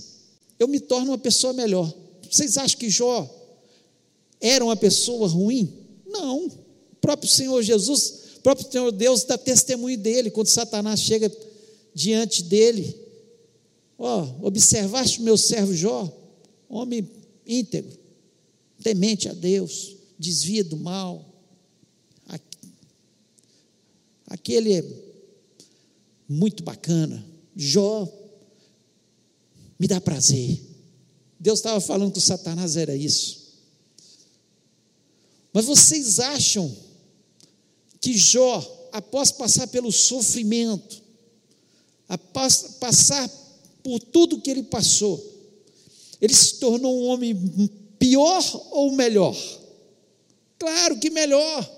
eu 0.60 0.68
me 0.68 0.80
torno 0.80 1.12
uma 1.12 1.18
pessoa 1.18 1.54
melhor. 1.54 1.92
Vocês 2.30 2.58
acham 2.58 2.78
que 2.78 2.90
Jó 2.90 3.28
era 4.40 4.64
uma 4.64 4.76
pessoa 4.76 5.28
ruim? 5.28 5.74
Não. 6.06 6.46
O 6.46 6.96
próprio 7.02 7.30
Senhor 7.30 7.62
Jesus, 7.64 8.36
o 8.38 8.42
próprio 8.42 8.72
Senhor 8.72 8.92
Deus 8.92 9.24
dá 9.24 9.38
testemunho 9.38 9.98
dele 9.98 10.30
quando 10.30 10.48
Satanás 10.48 11.00
chega 11.00 11.32
diante 11.94 12.44
dele. 12.44 12.96
Ó, 13.98 14.24
oh, 14.24 14.48
observaste 14.48 15.20
o 15.20 15.24
meu 15.24 15.38
servo 15.38 15.74
Jó, 15.74 16.12
homem 16.70 17.10
íntegro, 17.46 17.98
temente 18.82 19.30
a 19.30 19.34
Deus, 19.34 19.96
desvia 20.18 20.64
do 20.64 20.78
mal. 20.78 21.34
Aquele 24.28 24.74
é 24.74 24.84
muito 26.28 26.64
bacana. 26.64 27.26
Jó 27.56 28.12
me 29.80 29.88
dá 29.88 30.02
prazer. 30.02 30.62
Deus 31.40 31.60
estava 31.60 31.80
falando 31.80 32.12
que 32.12 32.18
o 32.18 32.22
Satanás 32.22 32.76
era 32.76 32.96
isso. 32.96 33.46
Mas 35.54 35.66
vocês 35.66 36.20
acham 36.20 36.76
que 38.02 38.18
Jó, 38.18 38.90
após 38.92 39.32
passar 39.32 39.68
pelo 39.68 39.92
sofrimento, 39.92 41.02
após 42.08 42.78
passar 42.80 43.30
por 43.84 44.00
tudo 44.00 44.42
que 44.42 44.50
ele 44.50 44.64
passou, 44.64 45.35
ele 46.22 46.34
se 46.34 46.56
tornou 46.56 47.02
um 47.02 47.06
homem 47.08 47.36
pior 48.00 48.44
ou 48.72 48.92
melhor? 48.92 49.36
Claro 50.58 51.00
que 51.00 51.10
melhor. 51.10 51.72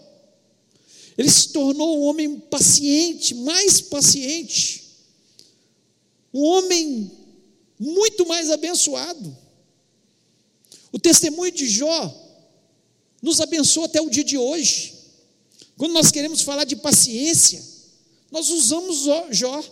Ele 1.18 1.30
se 1.32 1.50
tornou 1.50 2.00
um 2.00 2.04
homem 2.04 2.40
paciente, 2.40 3.34
mais 3.34 3.82
paciente. 3.82 4.86
Um 6.34 6.44
homem 6.44 7.12
muito 7.80 8.28
mais 8.28 8.52
abençoado. 8.52 9.36
O 10.92 11.00
testemunho 11.00 11.52
de 11.52 11.68
Jó 11.68 12.26
nos 13.22 13.42
abençoa 13.42 13.86
até 13.86 14.00
o 14.00 14.10
dia 14.10 14.24
de 14.24 14.38
hoje. 14.38 14.94
Quando 15.76 15.94
nós 15.94 16.12
queremos 16.12 16.42
falar 16.42 16.64
de 16.66 16.76
paciência, 16.76 17.64
nós 18.32 18.50
usamos 18.50 19.08
Jó. 19.32 19.64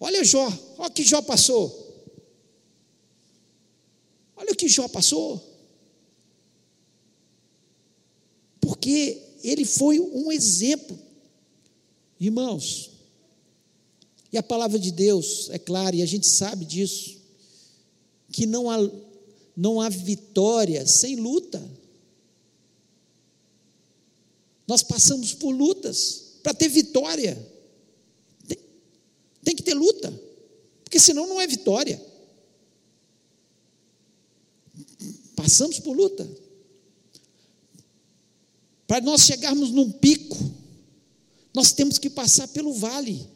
Olha 0.00 0.24
Jó, 0.24 0.46
olha 0.78 0.88
o 0.88 0.92
que 0.92 1.04
Jó 1.04 1.20
passou. 1.22 1.81
Olha 4.42 4.50
o 4.50 4.56
que 4.56 4.68
Jó 4.68 4.88
passou. 4.88 5.40
Porque 8.60 9.22
ele 9.44 9.64
foi 9.64 10.00
um 10.00 10.32
exemplo. 10.32 10.98
Irmãos, 12.18 12.90
e 14.32 14.36
a 14.36 14.42
palavra 14.42 14.80
de 14.80 14.90
Deus 14.90 15.48
é 15.50 15.60
clara, 15.60 15.94
e 15.94 16.02
a 16.02 16.06
gente 16.06 16.26
sabe 16.26 16.64
disso, 16.64 17.20
que 18.32 18.44
não 18.44 18.68
há, 18.68 18.78
não 19.56 19.80
há 19.80 19.88
vitória 19.88 20.84
sem 20.88 21.14
luta. 21.14 21.62
Nós 24.66 24.82
passamos 24.82 25.34
por 25.34 25.52
lutas 25.52 26.38
para 26.42 26.52
ter 26.52 26.68
vitória. 26.68 27.36
Tem, 28.48 28.58
tem 29.44 29.54
que 29.54 29.62
ter 29.62 29.74
luta, 29.74 30.12
porque 30.82 30.98
senão 30.98 31.28
não 31.28 31.40
é 31.40 31.46
vitória. 31.46 32.11
Passamos 35.42 35.80
por 35.80 35.96
luta. 35.96 36.30
Para 38.86 39.00
nós 39.00 39.22
chegarmos 39.22 39.72
num 39.72 39.90
pico, 39.90 40.38
nós 41.52 41.72
temos 41.72 41.98
que 41.98 42.08
passar 42.08 42.46
pelo 42.46 42.72
vale. 42.72 43.28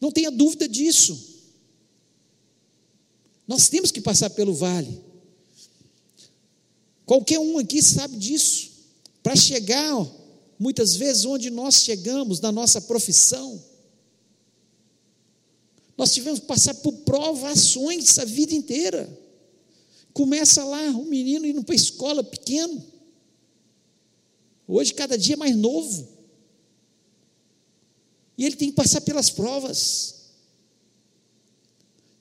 Não 0.00 0.10
tenha 0.10 0.30
dúvida 0.30 0.66
disso. 0.66 1.42
Nós 3.46 3.68
temos 3.68 3.90
que 3.90 4.00
passar 4.00 4.30
pelo 4.30 4.54
vale. 4.54 5.04
Qualquer 7.04 7.38
um 7.38 7.58
aqui 7.58 7.82
sabe 7.82 8.16
disso. 8.16 8.70
Para 9.22 9.36
chegar, 9.36 10.06
muitas 10.58 10.96
vezes, 10.96 11.26
onde 11.26 11.50
nós 11.50 11.82
chegamos 11.82 12.40
na 12.40 12.50
nossa 12.50 12.80
profissão, 12.80 13.62
nós 16.00 16.14
tivemos 16.14 16.40
que 16.40 16.46
passar 16.46 16.72
por 16.76 16.92
provações 17.00 18.18
a 18.18 18.24
vida 18.24 18.54
inteira. 18.54 19.06
Começa 20.14 20.64
lá, 20.64 20.80
um 20.80 21.04
menino 21.04 21.44
indo 21.44 21.62
para 21.62 21.74
a 21.74 21.76
escola 21.76 22.24
pequeno. 22.24 22.82
Hoje, 24.66 24.94
cada 24.94 25.18
dia 25.18 25.36
mais 25.36 25.54
novo. 25.54 26.08
E 28.38 28.46
ele 28.46 28.56
tem 28.56 28.70
que 28.70 28.76
passar 28.76 29.02
pelas 29.02 29.28
provas. 29.28 30.30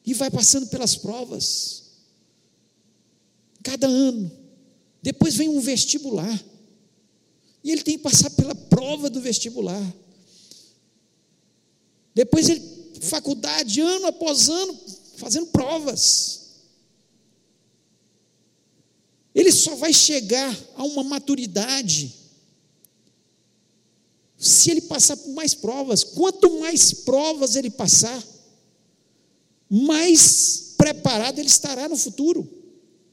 E 0.05 0.13
vai 0.13 0.29
passando 0.29 0.67
pelas 0.67 0.97
provas. 0.97 1.83
Cada 3.63 3.87
ano. 3.87 4.29
Depois 5.01 5.35
vem 5.35 5.47
um 5.47 5.61
vestibular. 5.61 6.43
E 7.63 7.71
ele 7.71 7.83
tem 7.83 7.95
que 7.95 8.03
passar 8.03 8.29
pela 8.31 8.53
prova 8.53 9.09
do 9.09 9.21
vestibular. 9.21 9.95
Depois 12.13 12.49
ele, 12.49 12.78
faculdade, 13.01 13.81
ano 13.81 14.07
após 14.07 14.49
ano, 14.49 14.77
fazendo 15.17 15.47
provas. 15.47 16.39
Ele 19.33 19.51
só 19.51 19.75
vai 19.75 19.93
chegar 19.93 20.57
a 20.75 20.83
uma 20.83 21.03
maturidade 21.03 22.15
se 24.37 24.71
ele 24.71 24.81
passar 24.81 25.17
por 25.17 25.33
mais 25.33 25.53
provas. 25.53 26.03
Quanto 26.03 26.59
mais 26.59 26.93
provas 26.93 27.55
ele 27.55 27.69
passar, 27.69 28.23
mais 29.69 30.73
preparado 30.77 31.39
ele 31.39 31.47
estará 31.47 31.89
no 31.89 31.97
futuro. 31.97 32.47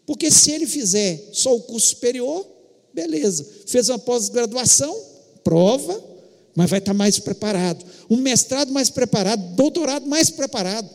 Porque 0.07 0.31
se 0.31 0.53
ele 0.53 0.67
fizer 0.67 1.31
só 1.33 1.55
o 1.55 1.63
curso 1.63 1.89
superior, 1.89 2.47
beleza. 2.95 3.45
Fez 3.67 3.89
uma 3.89 3.99
pós-graduação, 3.99 4.97
prova, 5.43 6.16
mas 6.57 6.71
vai 6.71 6.79
estar 6.79 6.95
mais 6.95 7.19
preparado. 7.19 7.85
Um 8.09 8.17
mestrado 8.17 8.73
mais 8.73 8.89
preparado, 8.89 9.55
doutorado 9.55 10.07
mais 10.07 10.31
preparado. 10.31 10.89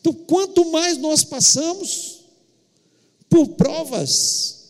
Então, 0.00 0.14
quanto 0.14 0.70
mais 0.70 0.96
nós 0.96 1.24
passamos 1.24 2.20
por 3.28 3.48
provas, 3.48 4.62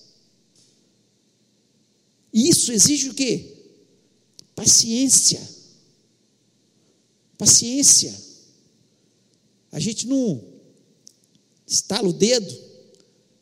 isso 2.32 2.72
exige 2.72 3.10
o 3.10 3.14
quê? 3.14 3.56
Paciência. 4.54 5.46
Paciência. 7.36 8.18
A 9.70 9.78
gente 9.78 10.06
não 10.06 10.42
estala 11.66 12.08
o 12.08 12.12
dedo 12.12 12.54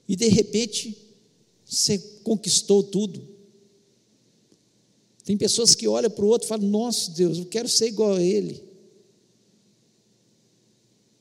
e 0.09 0.16
de 0.16 0.28
repente 0.28 0.97
você 1.64 1.99
conquistou 2.24 2.82
tudo. 2.82 3.30
Tem 5.31 5.39
pessoas 5.39 5.76
que 5.76 5.87
olham 5.87 6.11
para 6.11 6.24
o 6.24 6.28
outro 6.28 6.45
e 6.45 6.49
falam: 6.49 6.66
Nossa 6.66 7.12
Deus, 7.12 7.39
eu 7.39 7.47
quero 7.47 7.68
ser 7.68 7.87
igual 7.87 8.14
a 8.14 8.20
ele. 8.20 8.64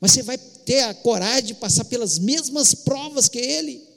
Mas 0.01 0.14
você 0.14 0.24
vai 0.24 0.36
ter 0.36 0.82
a 0.82 0.95
coragem 0.95 1.43
de 1.43 1.53
passar 1.53 1.86
pelas 1.86 2.18
mesmas 2.18 2.74
provas 2.74 3.30
que 3.30 3.38
ele. 3.38 3.88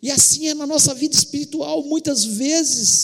E 0.00 0.10
assim 0.10 0.48
é 0.48 0.54
na 0.54 0.66
nossa 0.66 0.94
vida 0.94 1.14
espiritual, 1.14 1.82
muitas 1.84 2.24
vezes 2.24 3.02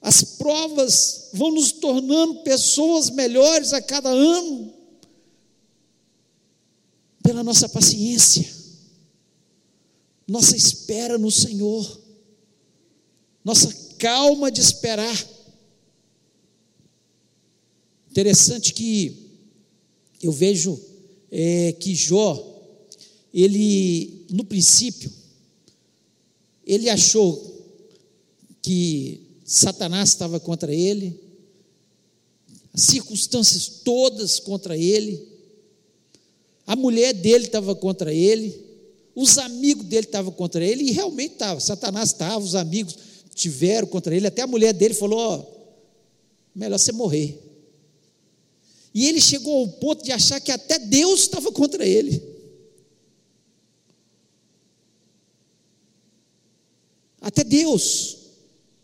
as 0.00 0.22
provas 0.22 1.30
vão 1.32 1.50
nos 1.50 1.72
tornando 1.72 2.44
pessoas 2.44 3.10
melhores 3.10 3.72
a 3.72 3.82
cada 3.82 4.10
ano, 4.10 4.72
pela 7.20 7.42
nossa 7.42 7.68
paciência, 7.68 8.48
nossa 10.28 10.56
espera 10.56 11.18
no 11.18 11.32
Senhor, 11.32 12.03
nossa 13.44 13.72
calma 13.98 14.50
de 14.50 14.60
esperar. 14.60 15.34
Interessante 18.10 18.72
que 18.72 19.28
eu 20.22 20.32
vejo 20.32 20.80
é, 21.30 21.72
que 21.72 21.94
Jó, 21.94 22.52
ele, 23.32 24.24
no 24.30 24.44
princípio, 24.44 25.12
ele 26.66 26.88
achou 26.88 27.52
que 28.62 29.20
Satanás 29.44 30.10
estava 30.10 30.40
contra 30.40 30.72
ele, 30.74 31.20
as 32.72 32.82
circunstâncias 32.82 33.68
todas 33.84 34.40
contra 34.40 34.78
ele, 34.78 35.28
a 36.66 36.74
mulher 36.74 37.12
dele 37.12 37.44
estava 37.44 37.74
contra 37.74 38.14
ele, 38.14 38.58
os 39.14 39.36
amigos 39.38 39.84
dele 39.84 40.06
estavam 40.06 40.32
contra 40.32 40.64
ele, 40.64 40.84
e 40.84 40.92
realmente 40.92 41.32
estava, 41.32 41.60
Satanás 41.60 42.10
estava, 42.10 42.42
os 42.42 42.54
amigos 42.54 42.96
tiveram 43.34 43.86
contra 43.88 44.14
ele, 44.14 44.26
até 44.26 44.42
a 44.42 44.46
mulher 44.46 44.72
dele 44.72 44.94
falou: 44.94 45.18
ó, 45.18 45.44
melhor 46.54 46.78
você 46.78 46.92
morrer. 46.92 47.40
E 48.94 49.08
ele 49.08 49.20
chegou 49.20 49.60
ao 49.60 49.68
ponto 49.68 50.04
de 50.04 50.12
achar 50.12 50.40
que 50.40 50.52
até 50.52 50.78
Deus 50.78 51.22
estava 51.22 51.50
contra 51.50 51.84
ele. 51.84 52.22
Até 57.20 57.42
Deus. 57.42 58.18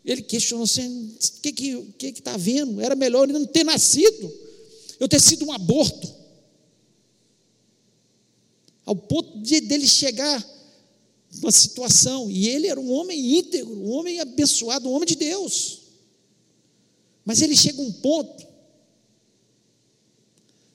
Ele 0.03 0.21
questionou 0.21 0.65
assim: 0.65 1.15
o 1.15 1.41
que 1.41 1.49
está 1.49 1.51
que, 1.51 1.93
que 1.97 2.11
que 2.11 2.21
tá 2.21 2.35
vendo? 2.35 2.81
Era 2.81 2.95
melhor 2.95 3.23
ele 3.23 3.37
não 3.37 3.45
ter 3.45 3.63
nascido, 3.63 4.33
eu 4.99 5.07
ter 5.07 5.21
sido 5.21 5.45
um 5.45 5.51
aborto. 5.51 6.11
Ao 8.83 8.95
ponto 8.95 9.39
de 9.39 9.61
dele 9.61 9.87
chegar 9.87 10.43
uma 11.39 11.51
situação, 11.51 12.29
e 12.29 12.49
ele 12.49 12.67
era 12.67 12.79
um 12.79 12.91
homem 12.91 13.39
íntegro, 13.39 13.73
um 13.73 13.91
homem 13.91 14.19
abençoado, 14.19 14.89
um 14.89 14.93
homem 14.93 15.07
de 15.07 15.15
Deus. 15.15 15.81
Mas 17.23 17.41
ele 17.41 17.55
chega 17.55 17.81
a 17.81 17.85
um 17.85 17.91
ponto, 17.91 18.45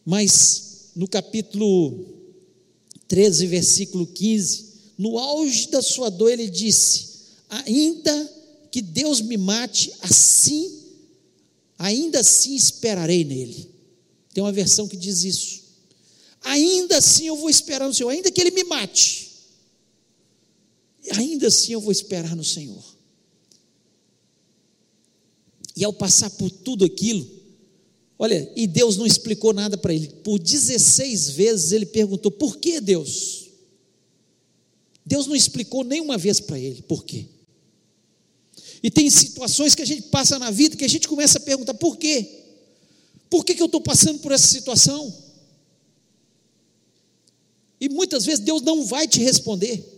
mas 0.05 0.91
no 0.95 1.07
capítulo 1.09 2.07
13, 3.09 3.47
versículo 3.47 4.07
15, 4.07 4.67
no 4.97 5.19
auge 5.19 5.69
da 5.69 5.83
sua 5.83 6.09
dor, 6.09 6.31
ele 6.31 6.49
disse: 6.49 7.17
ainda 7.49 8.35
que 8.71 8.81
Deus 8.81 9.21
me 9.21 9.37
mate, 9.37 9.93
assim, 10.01 10.83
ainda 11.79 12.21
assim 12.21 12.55
esperarei 12.55 13.25
nele. 13.25 13.71
Tem 14.33 14.43
uma 14.43 14.53
versão 14.53 14.89
que 14.89 14.97
diz 14.97 15.25
isso. 15.25 15.63
Ainda 16.43 16.99
assim 16.99 17.27
eu 17.27 17.37
vou 17.37 17.51
esperar 17.51 17.89
no 17.89 17.95
Senhor, 17.95 18.11
ainda 18.11 18.31
que 18.31 18.41
ele 18.41 18.51
me 18.51 18.65
mate, 18.65 19.26
ainda 21.13 21.49
assim 21.49 21.73
eu 21.73 21.81
vou 21.81 21.93
esperar 21.93 22.35
no 22.35 22.45
Senhor. 22.45 22.85
E 25.77 25.85
ao 25.85 25.93
passar 25.93 26.31
por 26.31 26.51
tudo 26.51 26.85
aquilo, 26.85 27.29
olha, 28.19 28.51
e 28.57 28.67
Deus 28.67 28.97
não 28.97 29.07
explicou 29.07 29.53
nada 29.53 29.77
para 29.77 29.93
ele. 29.93 30.09
Por 30.25 30.39
16 30.39 31.31
vezes 31.31 31.73
ele 31.73 31.87
perguntou: 31.87 32.31
por 32.31 32.57
que 32.57 32.81
Deus? 32.81 33.51
Deus 35.05 35.27
não 35.27 35.37
explicou 35.37 35.85
nenhuma 35.85 36.17
vez 36.17 36.41
para 36.41 36.59
ele 36.59 36.83
por 36.83 37.05
quê. 37.05 37.27
E 38.83 38.91
tem 38.91 39.09
situações 39.11 39.75
que 39.75 39.83
a 39.83 39.87
gente 39.87 40.03
passa 40.03 40.39
na 40.39 40.51
vida 40.51 40.77
que 40.77 40.85
a 40.85 40.89
gente 40.89 41.09
começa 41.09 41.39
a 41.39 41.43
perguntar: 41.43 41.75
por 41.75 41.97
quê? 41.97 42.45
Por 43.29 43.45
que, 43.45 43.55
que 43.55 43.63
eu 43.63 43.67
estou 43.67 43.81
passando 43.81 44.21
por 44.21 44.33
essa 44.33 44.47
situação? 44.47 45.27
E 47.81 47.89
muitas 47.89 48.25
vezes 48.25 48.41
Deus 48.41 48.63
não 48.63 48.85
vai 48.85 49.07
te 49.07 49.21
responder. 49.21 49.96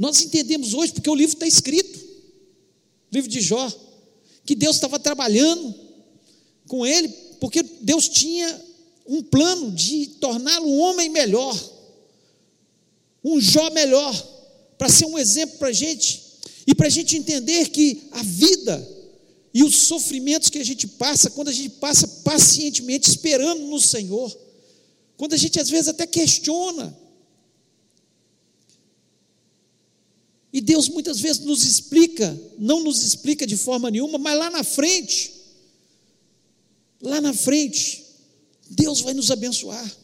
Nós 0.00 0.22
entendemos 0.22 0.72
hoje, 0.72 0.94
porque 0.94 1.10
o 1.10 1.14
livro 1.14 1.34
está 1.34 1.46
escrito, 1.46 1.98
o 1.98 3.14
livro 3.14 3.28
de 3.28 3.38
Jó, 3.42 3.70
que 4.46 4.54
Deus 4.54 4.76
estava 4.76 4.98
trabalhando 4.98 5.74
com 6.66 6.86
ele, 6.86 7.06
porque 7.38 7.62
Deus 7.62 8.08
tinha 8.08 8.64
um 9.06 9.22
plano 9.22 9.70
de 9.72 10.06
torná-lo 10.18 10.66
um 10.66 10.80
homem 10.80 11.10
melhor, 11.10 11.54
um 13.22 13.38
Jó 13.38 13.68
melhor 13.72 14.10
para 14.78 14.88
ser 14.88 15.04
um 15.04 15.18
exemplo 15.18 15.58
para 15.58 15.68
a 15.68 15.72
gente 15.72 16.22
e 16.66 16.74
para 16.74 16.86
a 16.86 16.90
gente 16.90 17.18
entender 17.18 17.68
que 17.68 18.04
a 18.12 18.22
vida 18.22 18.88
e 19.52 19.62
os 19.62 19.76
sofrimentos 19.82 20.48
que 20.48 20.60
a 20.60 20.64
gente 20.64 20.88
passa, 20.88 21.28
quando 21.28 21.48
a 21.48 21.52
gente 21.52 21.74
passa 21.74 22.08
pacientemente 22.24 23.06
esperando 23.06 23.66
no 23.66 23.78
Senhor, 23.78 24.34
quando 25.18 25.34
a 25.34 25.36
gente 25.36 25.60
às 25.60 25.68
vezes 25.68 25.88
até 25.88 26.06
questiona, 26.06 26.98
e 30.52 30.60
Deus 30.60 30.88
muitas 30.88 31.20
vezes 31.20 31.44
nos 31.44 31.64
explica, 31.64 32.38
não 32.58 32.82
nos 32.82 33.02
explica 33.02 33.46
de 33.46 33.56
forma 33.56 33.90
nenhuma, 33.90 34.18
mas 34.18 34.38
lá 34.38 34.50
na 34.50 34.64
frente, 34.64 35.32
lá 37.00 37.20
na 37.20 37.32
frente, 37.32 38.04
Deus 38.68 39.00
vai 39.00 39.14
nos 39.14 39.30
abençoar, 39.30 39.96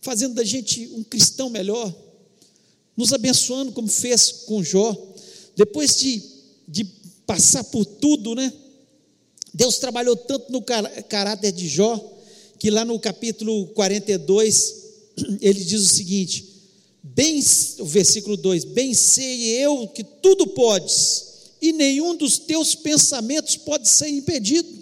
fazendo 0.00 0.34
da 0.34 0.44
gente 0.44 0.88
um 0.94 1.02
cristão 1.02 1.50
melhor 1.50 1.94
nos 3.00 3.14
abençoando 3.14 3.72
como 3.72 3.88
fez 3.88 4.30
com 4.46 4.62
Jó. 4.62 4.94
Depois 5.56 5.96
de, 5.96 6.22
de 6.68 6.84
passar 7.26 7.64
por 7.64 7.86
tudo, 7.86 8.34
né? 8.34 8.52
Deus 9.54 9.78
trabalhou 9.78 10.14
tanto 10.14 10.52
no 10.52 10.62
caráter 10.62 11.50
de 11.50 11.66
Jó, 11.66 11.98
que 12.58 12.70
lá 12.70 12.84
no 12.84 13.00
capítulo 13.00 13.68
42, 13.68 14.84
ele 15.40 15.64
diz 15.64 15.80
o 15.82 15.88
seguinte: 15.88 16.49
bem, 17.02 17.40
o 17.78 17.84
versículo 17.84 18.36
2: 18.36 18.64
Bem 18.64 18.94
sei 18.94 19.64
eu 19.64 19.88
que 19.88 20.04
tudo 20.04 20.46
podes, 20.48 21.52
e 21.60 21.72
nenhum 21.72 22.16
dos 22.16 22.38
teus 22.38 22.74
pensamentos 22.74 23.56
pode 23.56 23.88
ser 23.88 24.08
impedido. 24.08 24.80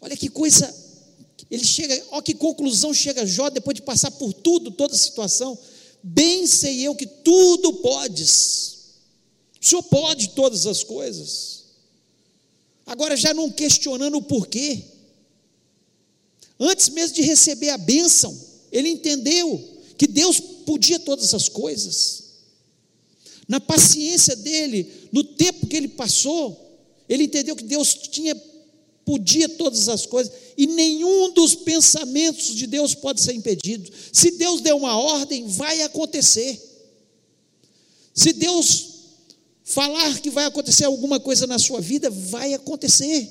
Olha 0.00 0.16
que 0.16 0.28
coisa 0.28 0.72
ele 1.50 1.64
chega, 1.64 2.04
olha 2.10 2.22
que 2.22 2.34
conclusão 2.34 2.92
chega 2.92 3.26
Jó 3.26 3.48
depois 3.48 3.74
de 3.74 3.82
passar 3.82 4.10
por 4.10 4.32
tudo, 4.32 4.70
toda 4.70 4.94
a 4.94 4.98
situação. 4.98 5.58
Bem 6.02 6.46
sei 6.46 6.86
eu 6.86 6.94
que 6.94 7.06
tudo 7.06 7.72
podes. 7.74 8.76
O 9.60 9.66
Senhor 9.66 9.82
pode 9.84 10.30
todas 10.30 10.66
as 10.66 10.84
coisas. 10.84 11.64
Agora, 12.86 13.16
já 13.16 13.32
não 13.32 13.50
questionando 13.50 14.16
o 14.16 14.22
porquê. 14.22 14.82
Antes 16.60 16.88
mesmo 16.90 17.16
de 17.16 17.22
receber 17.22 17.70
a 17.70 17.78
bênção, 17.78 18.38
ele 18.70 18.88
entendeu 18.88 19.78
que 19.96 20.06
Deus 20.06 20.40
podia 20.40 20.98
todas 20.98 21.34
as 21.34 21.48
coisas. 21.48 22.24
Na 23.46 23.60
paciência 23.60 24.36
dele, 24.36 25.08
no 25.10 25.24
tempo 25.24 25.66
que 25.66 25.76
ele 25.76 25.88
passou, 25.88 26.56
ele 27.08 27.24
entendeu 27.24 27.56
que 27.56 27.64
Deus 27.64 27.94
tinha 27.94 28.34
podia 29.08 29.48
todas 29.48 29.88
as 29.88 30.04
coisas 30.04 30.30
e 30.54 30.66
nenhum 30.66 31.32
dos 31.32 31.54
pensamentos 31.54 32.54
de 32.54 32.66
Deus 32.66 32.94
pode 32.94 33.22
ser 33.22 33.32
impedido. 33.32 33.90
Se 34.12 34.32
Deus 34.32 34.60
der 34.60 34.74
uma 34.74 34.98
ordem, 34.98 35.48
vai 35.48 35.80
acontecer. 35.80 36.60
Se 38.12 38.34
Deus 38.34 38.88
falar 39.64 40.20
que 40.20 40.28
vai 40.28 40.44
acontecer 40.44 40.84
alguma 40.84 41.18
coisa 41.18 41.46
na 41.46 41.58
sua 41.58 41.80
vida, 41.80 42.10
vai 42.10 42.52
acontecer. 42.52 43.26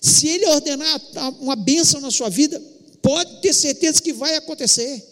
Se 0.00 0.28
Ele 0.28 0.46
ordenar 0.46 0.98
uma 1.40 1.56
bênção 1.56 2.00
na 2.00 2.10
sua 2.10 2.30
vida, 2.30 2.62
pode 3.02 3.40
ter 3.40 3.52
certeza 3.52 4.02
que 4.02 4.12
vai 4.12 4.36
acontecer. 4.36 5.04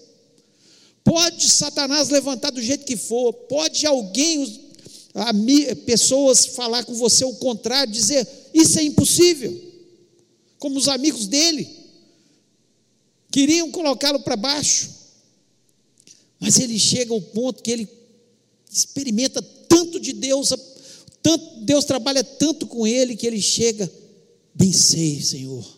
Pode 1.04 1.48
Satanás 1.48 2.08
levantar 2.08 2.50
do 2.50 2.60
jeito 2.60 2.84
que 2.84 2.96
for, 2.96 3.32
pode 3.32 3.86
alguém, 3.86 4.72
pessoas 5.84 6.46
falar 6.46 6.84
com 6.84 6.94
você 6.94 7.24
o 7.24 7.34
contrário, 7.34 7.92
dizer 7.92 8.26
isso 8.52 8.78
é 8.78 8.82
impossível, 8.82 9.56
como 10.58 10.76
os 10.76 10.88
amigos 10.88 11.28
dele 11.28 11.68
queriam 13.30 13.70
colocá-lo 13.70 14.20
para 14.20 14.36
baixo, 14.36 14.90
mas 16.40 16.58
ele 16.58 16.78
chega 16.78 17.12
ao 17.12 17.20
ponto 17.20 17.62
que 17.62 17.70
ele 17.70 17.88
experimenta 18.70 19.40
tanto 19.68 20.00
de 20.00 20.12
Deus, 20.12 20.52
tanto, 21.22 21.60
Deus 21.60 21.84
trabalha 21.84 22.24
tanto 22.24 22.66
com 22.66 22.86
ele 22.86 23.16
que 23.16 23.26
ele 23.26 23.40
chega, 23.40 23.90
bem 24.54 24.72
sei, 24.72 25.22
Senhor, 25.22 25.75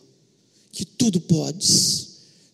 que 0.78 0.84
tudo 0.84 1.20
podes 1.20 2.06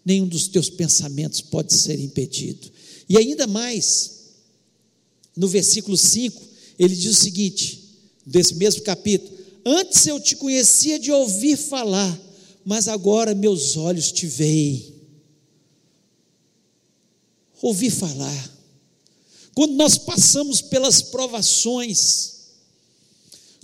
nenhum 0.03 0.27
dos 0.27 0.49
teus 0.49 0.71
pensamentos 0.71 1.43
pode 1.43 1.75
ser 1.75 2.01
impedido. 2.01 2.73
E 3.07 3.19
ainda 3.19 3.47
mais, 3.47 4.31
no 5.37 5.47
versículo 5.47 5.95
5, 5.95 6.41
ele 6.79 6.97
diz 6.97 7.19
o 7.19 7.23
seguinte, 7.23 7.85
desse 8.25 8.55
mesmo 8.55 8.81
capítulo: 8.81 9.31
Antes 9.63 10.07
eu 10.07 10.19
te 10.19 10.37
conhecia 10.37 10.99
de 10.99 11.13
ouvir 11.13 11.59
falar, 11.59 12.19
mas 12.65 12.89
agora 12.89 13.35
meus 13.35 13.77
olhos 13.77 14.11
te 14.11 14.27
veem. 14.27 14.95
Ouvir 17.61 17.91
falar. 17.91 18.55
Quando 19.55 19.75
nós 19.75 19.99
passamos 19.99 20.63
pelas 20.63 21.03
provações, 21.03 22.37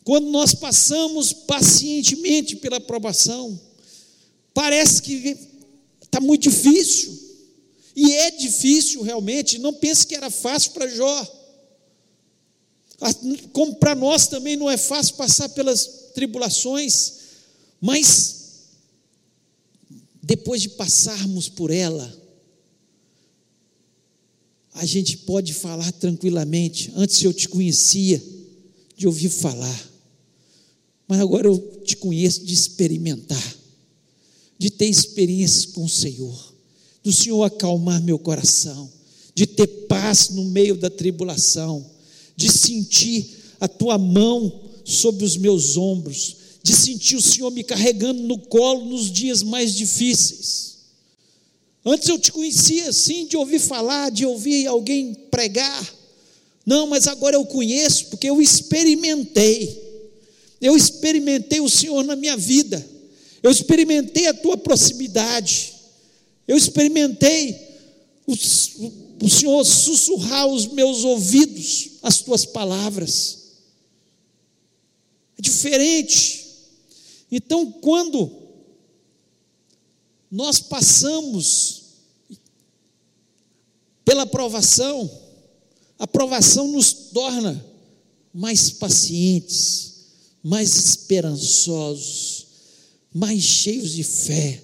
quando 0.05 0.29
nós 0.29 0.53
passamos 0.53 1.33
pacientemente 1.33 2.57
pela 2.57 2.79
provação, 2.79 3.59
parece 4.55 5.03
que 5.03 5.51
Está 6.11 6.21
muito 6.21 6.51
difícil. 6.51 7.17
E 7.95 8.13
é 8.13 8.33
difícil 8.33 9.03
realmente. 9.03 9.61
Não 9.61 9.73
pense 9.73 10.05
que 10.05 10.17
era 10.17 10.29
fácil 10.29 10.73
para 10.73 10.89
Jó. 10.89 11.37
Como 13.53 13.77
para 13.77 13.95
nós 13.95 14.27
também 14.27 14.57
não 14.57 14.69
é 14.69 14.77
fácil 14.77 15.15
passar 15.15 15.49
pelas 15.51 16.11
tribulações. 16.13 17.13
Mas, 17.81 18.65
depois 20.21 20.61
de 20.61 20.71
passarmos 20.71 21.49
por 21.49 21.71
ela, 21.71 22.13
a 24.75 24.85
gente 24.85 25.19
pode 25.19 25.55
falar 25.55 25.93
tranquilamente. 25.93 26.93
Antes 26.97 27.23
eu 27.23 27.33
te 27.33 27.49
conhecia 27.49 28.21
de 28.97 29.07
ouvir 29.07 29.31
falar, 29.31 29.91
mas 31.07 31.21
agora 31.21 31.47
eu 31.47 31.59
te 31.85 31.97
conheço 31.97 32.45
de 32.45 32.53
experimentar 32.53 33.60
de 34.61 34.69
ter 34.69 34.85
experiências 34.85 35.65
com 35.65 35.87
o 35.87 35.89
Senhor, 35.89 36.55
do 37.03 37.11
Senhor 37.11 37.43
acalmar 37.45 38.03
meu 38.03 38.19
coração, 38.19 38.93
de 39.35 39.47
ter 39.47 39.67
paz 39.89 40.29
no 40.29 40.45
meio 40.45 40.77
da 40.77 40.91
tribulação, 40.91 41.91
de 42.37 42.53
sentir 42.53 43.55
a 43.59 43.67
tua 43.67 43.97
mão 43.97 44.61
sobre 44.85 45.25
os 45.25 45.39
meus 45.39 45.79
ombros, 45.79 46.37
de 46.63 46.75
sentir 46.75 47.17
o 47.17 47.23
Senhor 47.23 47.51
me 47.51 47.65
carregando 47.65 48.23
no 48.23 48.37
colo 48.37 48.85
nos 48.85 49.11
dias 49.11 49.43
mais 49.43 49.75
difíceis. 49.75 50.77
Antes 51.83 52.11
eu 52.11 52.19
te 52.19 52.31
conhecia 52.31 52.91
assim, 52.91 53.25
de 53.25 53.39
ouvir 53.39 53.61
falar, 53.61 54.11
de 54.11 54.27
ouvir 54.27 54.67
alguém 54.67 55.15
pregar. 55.31 55.95
Não, 56.67 56.87
mas 56.87 57.07
agora 57.07 57.35
eu 57.35 57.47
conheço, 57.47 58.09
porque 58.09 58.29
eu 58.29 58.43
experimentei. 58.43 59.89
Eu 60.61 60.77
experimentei 60.77 61.63
o 61.63 61.71
Senhor 61.71 62.05
na 62.05 62.15
minha 62.15 62.37
vida. 62.37 62.87
Eu 63.43 63.51
experimentei 63.51 64.27
a 64.27 64.35
tua 64.35 64.57
proximidade. 64.57 65.75
Eu 66.47 66.57
experimentei 66.57 67.53
o, 68.27 68.33
o 69.25 69.31
Senhor 69.31 69.65
sussurrar 69.65 70.43
aos 70.43 70.67
meus 70.67 71.05
ouvidos 71.05 71.93
as 72.03 72.19
tuas 72.19 72.45
palavras. 72.45 73.39
É 75.39 75.43
diferente. 75.43 76.47
Então, 77.31 77.71
quando 77.71 78.31
nós 80.31 80.61
passamos 80.61 81.83
pela 84.05 84.23
aprovação, 84.23 85.11
a 85.99 86.05
aprovação 86.05 86.69
nos 86.69 86.93
torna 86.93 87.65
mais 88.35 88.71
pacientes, 88.71 90.09
mais 90.43 90.77
esperançosos 90.77 92.30
mais 93.13 93.43
cheios 93.43 93.93
de 93.93 94.05
fé, 94.05 94.63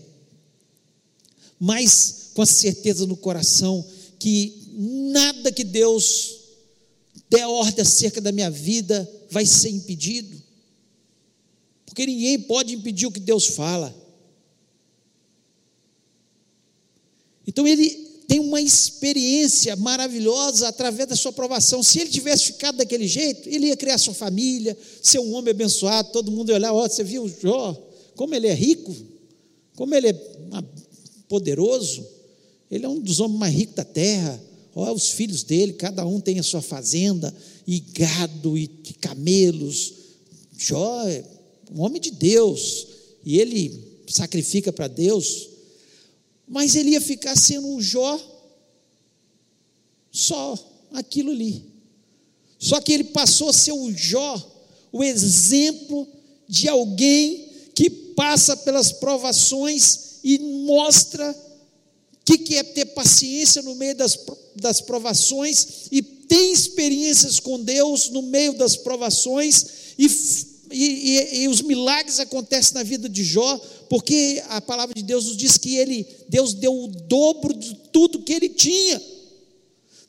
mais 1.59 2.30
com 2.34 2.42
a 2.42 2.47
certeza 2.47 3.07
no 3.07 3.16
coração 3.16 3.84
que 4.18 4.70
nada 4.72 5.51
que 5.51 5.64
Deus 5.64 6.36
der 7.28 7.47
ordem 7.47 7.82
acerca 7.82 8.20
da 8.20 8.30
minha 8.30 8.51
vida 8.51 9.11
vai 9.30 9.44
ser 9.44 9.70
impedido, 9.70 10.40
porque 11.84 12.07
ninguém 12.07 12.38
pode 12.40 12.74
impedir 12.74 13.07
o 13.07 13.12
que 13.12 13.20
Deus 13.20 13.47
fala. 13.47 13.94
Então 17.47 17.66
ele 17.66 18.07
tem 18.28 18.40
uma 18.40 18.61
experiência 18.61 19.76
maravilhosa 19.76 20.68
através 20.68 21.09
da 21.09 21.16
sua 21.16 21.30
aprovação. 21.30 21.82
Se 21.82 22.01
ele 22.01 22.11
tivesse 22.11 22.47
ficado 22.47 22.76
daquele 22.76 23.07
jeito, 23.07 23.49
ele 23.49 23.68
ia 23.68 23.76
criar 23.76 23.99
sua 23.99 24.14
família, 24.14 24.76
ser 25.03 25.20
um 25.20 25.32
homem 25.32 25.53
abençoado, 25.53 26.11
todo 26.11 26.32
mundo 26.32 26.51
ia 26.51 26.57
olhar, 26.57 26.72
ó, 26.72 26.84
oh, 26.84 26.88
você 26.88 27.05
viu 27.05 27.28
Jó? 27.28 27.86
Como 28.16 28.34
ele 28.34 28.48
é 28.48 28.54
rico, 28.54 28.94
como 29.76 29.94
ele 29.94 30.08
é 30.08 30.14
poderoso, 31.28 32.04
ele 32.70 32.84
é 32.84 32.88
um 32.88 33.00
dos 33.00 33.20
homens 33.20 33.38
mais 33.38 33.54
ricos 33.54 33.76
da 33.76 33.84
terra. 33.84 34.42
Olha 34.74 34.92
os 34.92 35.10
filhos 35.10 35.42
dele, 35.42 35.74
cada 35.74 36.04
um 36.04 36.20
tem 36.20 36.38
a 36.38 36.42
sua 36.42 36.60
fazenda, 36.60 37.34
e 37.66 37.80
gado, 37.80 38.58
e 38.58 38.66
camelos. 39.00 39.94
Jó 40.56 41.06
é 41.08 41.24
um 41.72 41.80
homem 41.80 42.00
de 42.00 42.10
Deus, 42.10 42.86
e 43.24 43.38
ele 43.38 44.02
sacrifica 44.08 44.72
para 44.72 44.88
Deus, 44.88 45.48
mas 46.46 46.74
ele 46.74 46.90
ia 46.90 47.00
ficar 47.00 47.36
sendo 47.36 47.66
um 47.66 47.80
Jó 47.80 48.20
só 50.12 50.58
aquilo 50.92 51.30
ali. 51.30 51.64
Só 52.58 52.80
que 52.80 52.92
ele 52.92 53.04
passou 53.04 53.48
a 53.50 53.52
ser 53.52 53.72
o 53.72 53.92
Jó, 53.92 54.54
o 54.92 55.02
exemplo 55.02 56.06
de 56.48 56.68
alguém 56.68 57.48
que 57.74 58.05
passa 58.16 58.56
pelas 58.56 58.90
provações 58.90 60.16
e 60.24 60.38
mostra 60.38 61.30
o 61.30 62.24
que, 62.24 62.38
que 62.38 62.56
é 62.56 62.64
ter 62.64 62.86
paciência 62.86 63.62
no 63.62 63.76
meio 63.76 63.94
das, 63.94 64.18
das 64.56 64.80
provações 64.80 65.86
e 65.92 66.02
tem 66.02 66.52
experiências 66.52 67.38
com 67.38 67.60
Deus 67.62 68.08
no 68.08 68.22
meio 68.22 68.54
das 68.54 68.74
provações 68.74 69.66
e, 69.96 70.10
e, 70.72 71.42
e, 71.42 71.48
os 71.48 71.62
milagres 71.62 72.18
acontecem 72.18 72.74
na 72.74 72.82
vida 72.82 73.08
de 73.08 73.22
Jó, 73.22 73.60
porque 73.88 74.42
a 74.48 74.60
palavra 74.60 74.94
de 74.94 75.02
Deus 75.02 75.26
nos 75.26 75.36
diz 75.36 75.56
que 75.56 75.76
ele, 75.76 76.04
Deus 76.28 76.54
deu 76.54 76.74
o 76.74 76.88
dobro 76.88 77.54
de 77.54 77.76
tudo 77.92 78.22
que 78.22 78.32
ele 78.32 78.48
tinha. 78.48 79.00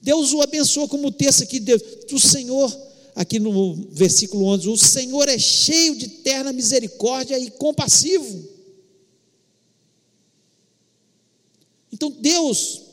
Deus 0.01 0.33
o 0.33 0.41
abençoou, 0.41 0.87
como 0.87 1.11
texto 1.11 1.43
aqui, 1.43 1.59
Deus, 1.59 1.81
o 2.11 2.19
Senhor 2.19 2.75
aqui 3.17 3.39
no 3.39 3.73
versículo 3.91 4.45
11: 4.45 4.69
O 4.69 4.77
Senhor 4.77 5.27
é 5.27 5.39
cheio 5.39 5.95
de 5.95 6.07
terna 6.07 6.53
misericórdia 6.53 7.37
e 7.37 7.49
compassivo. 7.49 8.47
Então 11.91 12.11
Deus 12.11 12.83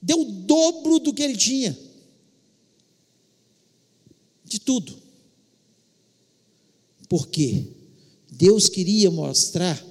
deu 0.00 0.22
o 0.22 0.24
dobro 0.24 0.98
do 0.98 1.12
que 1.12 1.22
ele 1.22 1.36
tinha, 1.36 1.78
de 4.42 4.58
tudo. 4.58 4.96
Por 7.06 7.28
quê? 7.28 7.64
Deus 8.30 8.68
queria 8.68 9.10
mostrar 9.10 9.84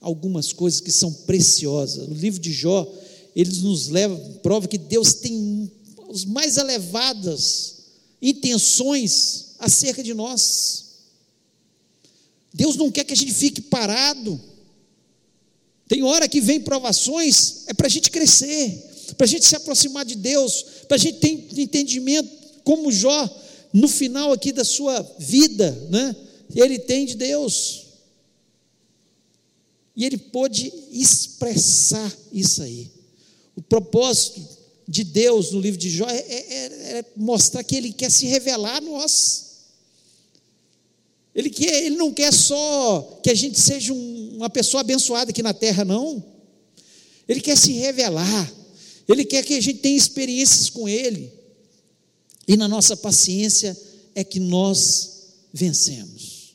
algumas 0.00 0.52
coisas 0.52 0.80
que 0.80 0.92
são 0.92 1.12
preciosas. 1.12 2.08
O 2.08 2.14
livro 2.14 2.40
de 2.40 2.52
Jó, 2.52 2.90
ele 3.34 3.56
nos 3.60 3.88
leva, 3.88 4.16
prova 4.42 4.68
que 4.68 4.78
Deus 4.78 5.14
tem 5.14 5.70
as 6.10 6.24
mais 6.24 6.56
elevadas 6.56 7.77
intenções 8.20 9.54
acerca 9.58 10.02
de 10.02 10.14
nós. 10.14 10.84
Deus 12.52 12.76
não 12.76 12.90
quer 12.90 13.04
que 13.04 13.12
a 13.12 13.16
gente 13.16 13.32
fique 13.32 13.60
parado. 13.60 14.40
Tem 15.86 16.02
hora 16.02 16.28
que 16.28 16.40
vem 16.40 16.60
provações, 16.60 17.64
é 17.66 17.74
para 17.74 17.86
a 17.86 17.90
gente 17.90 18.10
crescer, 18.10 19.14
para 19.16 19.24
a 19.24 19.28
gente 19.28 19.46
se 19.46 19.56
aproximar 19.56 20.04
de 20.04 20.16
Deus, 20.16 20.62
para 20.86 20.96
a 20.96 20.98
gente 20.98 21.18
ter 21.18 21.60
entendimento, 21.60 22.28
como 22.62 22.92
Jó, 22.92 23.28
no 23.72 23.88
final 23.88 24.32
aqui 24.32 24.52
da 24.52 24.64
sua 24.64 25.00
vida, 25.18 25.70
né? 25.90 26.14
Ele 26.54 26.78
tem 26.78 27.06
de 27.06 27.14
Deus. 27.14 27.86
E 29.96 30.04
ele 30.04 30.18
pôde 30.18 30.72
expressar 30.90 32.14
isso 32.32 32.62
aí. 32.62 32.90
O 33.56 33.62
propósito 33.62 34.57
de 34.88 35.04
Deus 35.04 35.52
no 35.52 35.60
livro 35.60 35.78
de 35.78 35.90
Jó 35.90 36.08
é, 36.08 36.16
é, 36.16 36.54
é, 36.54 36.98
é 36.98 37.04
mostrar 37.14 37.62
que 37.62 37.76
ele 37.76 37.92
quer 37.92 38.10
se 38.10 38.26
revelar 38.26 38.76
a 38.76 38.80
nós. 38.80 39.48
Ele, 41.34 41.50
quer, 41.50 41.84
ele 41.84 41.96
não 41.96 42.12
quer 42.12 42.32
só 42.32 43.20
que 43.22 43.30
a 43.30 43.34
gente 43.34 43.60
seja 43.60 43.92
um, 43.92 44.36
uma 44.36 44.48
pessoa 44.48 44.80
abençoada 44.80 45.30
aqui 45.30 45.42
na 45.42 45.52
terra, 45.52 45.84
não. 45.84 46.24
Ele 47.28 47.40
quer 47.40 47.56
se 47.56 47.72
revelar. 47.72 48.52
Ele 49.06 49.24
quer 49.24 49.44
que 49.44 49.54
a 49.54 49.60
gente 49.60 49.78
tenha 49.78 49.96
experiências 49.96 50.70
com 50.70 50.88
Ele. 50.88 51.32
E 52.46 52.56
na 52.56 52.66
nossa 52.66 52.96
paciência 52.96 53.76
é 54.14 54.24
que 54.24 54.40
nós 54.40 55.26
vencemos. 55.52 56.54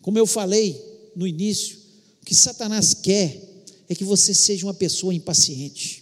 Como 0.00 0.16
eu 0.16 0.26
falei 0.26 0.80
no 1.14 1.26
início, 1.26 1.76
o 2.22 2.24
que 2.24 2.34
Satanás 2.34 2.94
quer 2.94 3.42
é 3.88 3.94
que 3.94 4.04
você 4.04 4.32
seja 4.32 4.64
uma 4.64 4.74
pessoa 4.74 5.12
impaciente. 5.12 5.97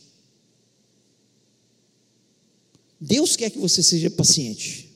Deus 3.07 3.36
quer 3.36 3.50
que 3.50 3.59
você 3.59 3.82
seja 3.84 4.11
paciente. 4.11 4.90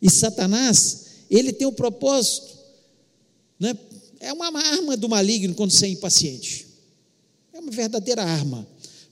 E 0.00 0.10
Satanás 0.10 1.06
ele 1.30 1.52
tem 1.52 1.66
o 1.66 1.70
um 1.70 1.74
propósito, 1.74 2.56
né? 3.58 3.76
é 4.20 4.32
uma 4.32 4.46
arma 4.60 4.96
do 4.96 5.08
maligno 5.08 5.54
quando 5.54 5.70
você 5.70 5.86
é 5.86 5.90
impaciente, 5.90 6.66
é 7.52 7.58
uma 7.58 7.70
verdadeira 7.70 8.22
arma, 8.22 8.66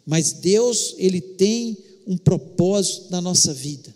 mas 0.05 0.32
Deus, 0.32 0.94
Ele 0.99 1.20
tem 1.20 1.76
um 2.07 2.16
propósito 2.16 3.11
na 3.11 3.20
nossa 3.20 3.53
vida. 3.53 3.94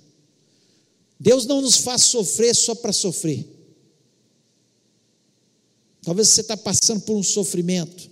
Deus 1.18 1.46
não 1.46 1.60
nos 1.60 1.76
faz 1.76 2.04
sofrer 2.04 2.54
só 2.54 2.74
para 2.74 2.92
sofrer. 2.92 3.46
Talvez 6.02 6.28
você 6.28 6.40
está 6.40 6.56
passando 6.56 7.02
por 7.02 7.14
um 7.14 7.22
sofrimento. 7.22 8.10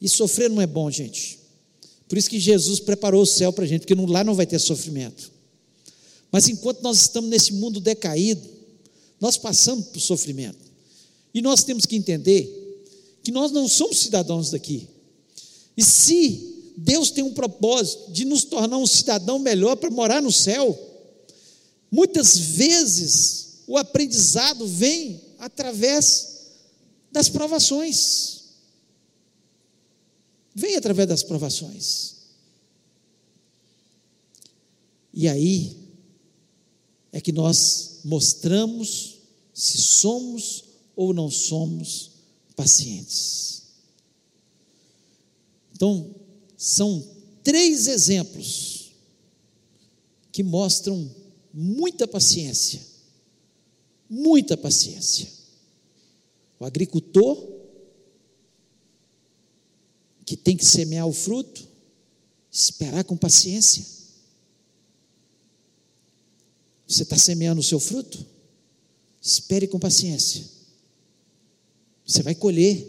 E 0.00 0.08
sofrer 0.08 0.48
não 0.48 0.60
é 0.60 0.66
bom, 0.66 0.88
gente. 0.90 1.37
Por 2.08 2.16
isso 2.16 2.30
que 2.30 2.40
Jesus 2.40 2.80
preparou 2.80 3.22
o 3.22 3.26
céu 3.26 3.52
para 3.52 3.64
a 3.64 3.66
gente, 3.66 3.86
porque 3.86 3.94
lá 3.94 4.24
não 4.24 4.34
vai 4.34 4.46
ter 4.46 4.58
sofrimento. 4.58 5.30
Mas 6.32 6.48
enquanto 6.48 6.80
nós 6.82 7.00
estamos 7.02 7.28
nesse 7.28 7.52
mundo 7.52 7.80
decaído, 7.80 8.42
nós 9.20 9.36
passamos 9.36 9.86
por 9.86 10.00
sofrimento. 10.00 10.58
E 11.34 11.42
nós 11.42 11.62
temos 11.64 11.84
que 11.84 11.96
entender 11.96 12.58
que 13.22 13.30
nós 13.30 13.52
não 13.52 13.68
somos 13.68 13.98
cidadãos 13.98 14.50
daqui. 14.50 14.88
E 15.76 15.84
se 15.84 16.72
Deus 16.76 17.10
tem 17.10 17.24
um 17.24 17.34
propósito 17.34 18.10
de 18.12 18.24
nos 18.24 18.44
tornar 18.44 18.78
um 18.78 18.86
cidadão 18.86 19.38
melhor 19.38 19.76
para 19.76 19.90
morar 19.90 20.22
no 20.22 20.32
céu, 20.32 20.78
muitas 21.90 22.36
vezes 22.36 23.48
o 23.66 23.76
aprendizado 23.76 24.66
vem 24.66 25.20
através 25.38 26.38
das 27.12 27.28
provações. 27.28 28.37
Vem 30.58 30.74
através 30.74 31.06
das 31.06 31.22
provações. 31.22 32.16
E 35.14 35.28
aí 35.28 35.76
é 37.12 37.20
que 37.20 37.30
nós 37.30 38.00
mostramos 38.04 39.18
se 39.54 39.78
somos 39.78 40.64
ou 40.96 41.14
não 41.14 41.30
somos 41.30 42.10
pacientes. 42.56 43.62
Então, 45.72 46.12
são 46.56 47.06
três 47.44 47.86
exemplos 47.86 48.90
que 50.32 50.42
mostram 50.42 51.08
muita 51.54 52.08
paciência. 52.08 52.80
Muita 54.10 54.56
paciência. 54.56 55.28
O 56.58 56.64
agricultor, 56.64 57.57
que 60.28 60.36
tem 60.36 60.56
que 60.56 60.64
semear 60.64 61.06
o 61.06 61.12
fruto, 61.12 61.66
esperar 62.50 63.04
com 63.04 63.16
paciência 63.16 63.98
você 66.88 67.02
está 67.02 67.18
semeando 67.18 67.60
o 67.60 67.64
seu 67.64 67.78
fruto? 67.78 68.24
Espere 69.20 69.68
com 69.68 69.78
paciência. 69.78 70.42
Você 72.06 72.22
vai 72.22 72.34
colher 72.34 72.82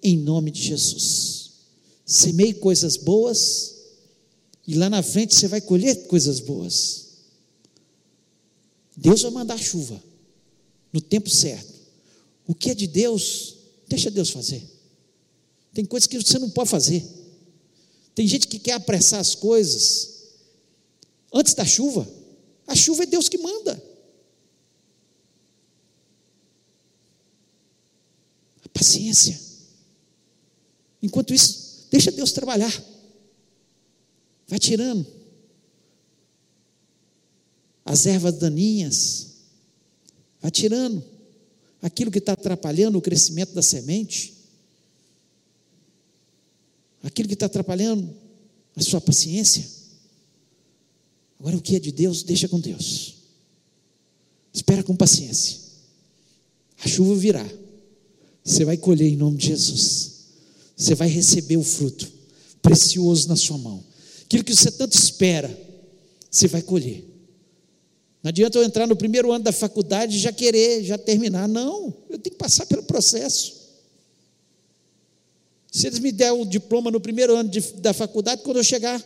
em 0.00 0.16
nome 0.16 0.52
de 0.52 0.62
Jesus. 0.62 1.50
Semeie 2.06 2.54
coisas 2.54 2.96
boas 2.96 3.74
e 4.64 4.76
lá 4.76 4.88
na 4.88 5.02
frente 5.02 5.34
você 5.34 5.48
vai 5.48 5.60
colher 5.60 6.06
coisas 6.06 6.38
boas. 6.38 7.06
Deus 8.96 9.22
vai 9.22 9.32
mandar 9.32 9.58
chuva 9.58 10.00
no 10.92 11.00
tempo 11.00 11.28
certo. 11.28 11.74
O 12.46 12.54
que 12.54 12.70
é 12.70 12.74
de 12.74 12.86
Deus, 12.86 13.56
deixa 13.88 14.12
Deus 14.12 14.30
fazer. 14.30 14.62
Tem 15.74 15.84
coisas 15.84 16.06
que 16.06 16.16
você 16.16 16.38
não 16.38 16.48
pode 16.48 16.70
fazer. 16.70 17.04
Tem 18.14 18.26
gente 18.28 18.46
que 18.46 18.60
quer 18.60 18.74
apressar 18.74 19.18
as 19.18 19.34
coisas 19.34 20.14
antes 21.32 21.52
da 21.52 21.66
chuva. 21.66 22.08
A 22.64 22.76
chuva 22.76 23.02
é 23.02 23.06
Deus 23.06 23.28
que 23.28 23.36
manda. 23.36 23.82
A 28.64 28.68
paciência. 28.68 29.38
Enquanto 31.02 31.34
isso, 31.34 31.88
deixa 31.90 32.12
Deus 32.12 32.30
trabalhar. 32.30 32.72
Vai 34.46 34.60
tirando 34.60 35.04
as 37.84 38.06
ervas 38.06 38.34
daninhas. 38.34 39.26
Vai 40.40 40.52
tirando 40.52 41.04
aquilo 41.82 42.12
que 42.12 42.18
está 42.18 42.34
atrapalhando 42.34 42.96
o 42.96 43.02
crescimento 43.02 43.52
da 43.52 43.62
semente. 43.62 44.33
Aquilo 47.04 47.28
que 47.28 47.34
está 47.34 47.46
atrapalhando 47.46 48.12
a 48.74 48.82
sua 48.82 49.00
paciência. 49.00 49.64
Agora, 51.38 51.56
o 51.56 51.60
que 51.60 51.76
é 51.76 51.78
de 51.78 51.92
Deus, 51.92 52.22
deixa 52.22 52.48
com 52.48 52.58
Deus. 52.58 53.14
Espera 54.52 54.82
com 54.82 54.96
paciência. 54.96 55.58
A 56.82 56.88
chuva 56.88 57.14
virá. 57.14 57.46
Você 58.42 58.64
vai 58.64 58.78
colher 58.78 59.08
em 59.08 59.16
nome 59.16 59.36
de 59.36 59.48
Jesus. 59.48 60.12
Você 60.76 60.94
vai 60.94 61.08
receber 61.08 61.58
o 61.58 61.62
fruto 61.62 62.10
precioso 62.62 63.28
na 63.28 63.36
sua 63.36 63.58
mão. 63.58 63.84
Aquilo 64.22 64.42
que 64.42 64.56
você 64.56 64.70
tanto 64.70 64.96
espera, 64.96 65.54
você 66.30 66.48
vai 66.48 66.62
colher. 66.62 67.04
Não 68.22 68.30
adianta 68.30 68.56
eu 68.56 68.64
entrar 68.64 68.86
no 68.86 68.96
primeiro 68.96 69.30
ano 69.30 69.44
da 69.44 69.52
faculdade 69.52 70.16
e 70.16 70.20
já 70.20 70.32
querer, 70.32 70.82
já 70.82 70.96
terminar. 70.96 71.46
Não, 71.46 71.94
eu 72.08 72.18
tenho 72.18 72.34
que 72.34 72.38
passar 72.38 72.64
pelo 72.64 72.82
processo. 72.82 73.63
Se 75.74 75.86
eles 75.86 75.98
me 75.98 76.12
derem 76.12 76.40
o 76.40 76.44
diploma 76.44 76.90
no 76.90 77.00
primeiro 77.00 77.36
ano 77.36 77.48
de, 77.48 77.60
da 77.74 77.92
faculdade, 77.92 78.42
quando 78.42 78.58
eu 78.58 78.64
chegar 78.64 79.02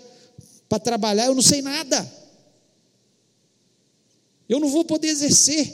para 0.69 0.79
trabalhar, 0.79 1.27
eu 1.27 1.35
não 1.35 1.43
sei 1.43 1.63
nada 1.63 2.19
eu 4.49 4.59
não 4.59 4.71
vou 4.71 4.85
poder 4.85 5.09
exercer. 5.09 5.73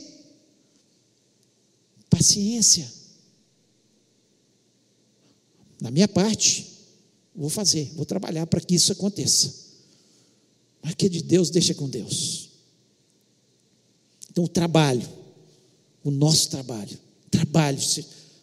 Paciência. 2.11 2.91
Na 5.81 5.91
minha 5.91 6.09
parte, 6.09 6.67
vou 7.35 7.51
fazer, 7.51 7.93
vou 7.95 8.05
trabalhar 8.05 8.47
para 8.47 8.61
que 8.61 8.75
isso 8.75 8.91
aconteça. 8.93 9.63
Mas 10.83 10.95
que 10.95 11.09
de 11.09 11.23
Deus, 11.23 11.51
deixa 11.51 11.75
com 11.75 11.89
Deus. 11.89 12.51
Então, 14.31 14.45
o 14.45 14.49
trabalho, 14.49 15.09
o 16.03 16.11
nosso 16.11 16.51
trabalho, 16.51 16.99
trabalhe, 17.31 17.81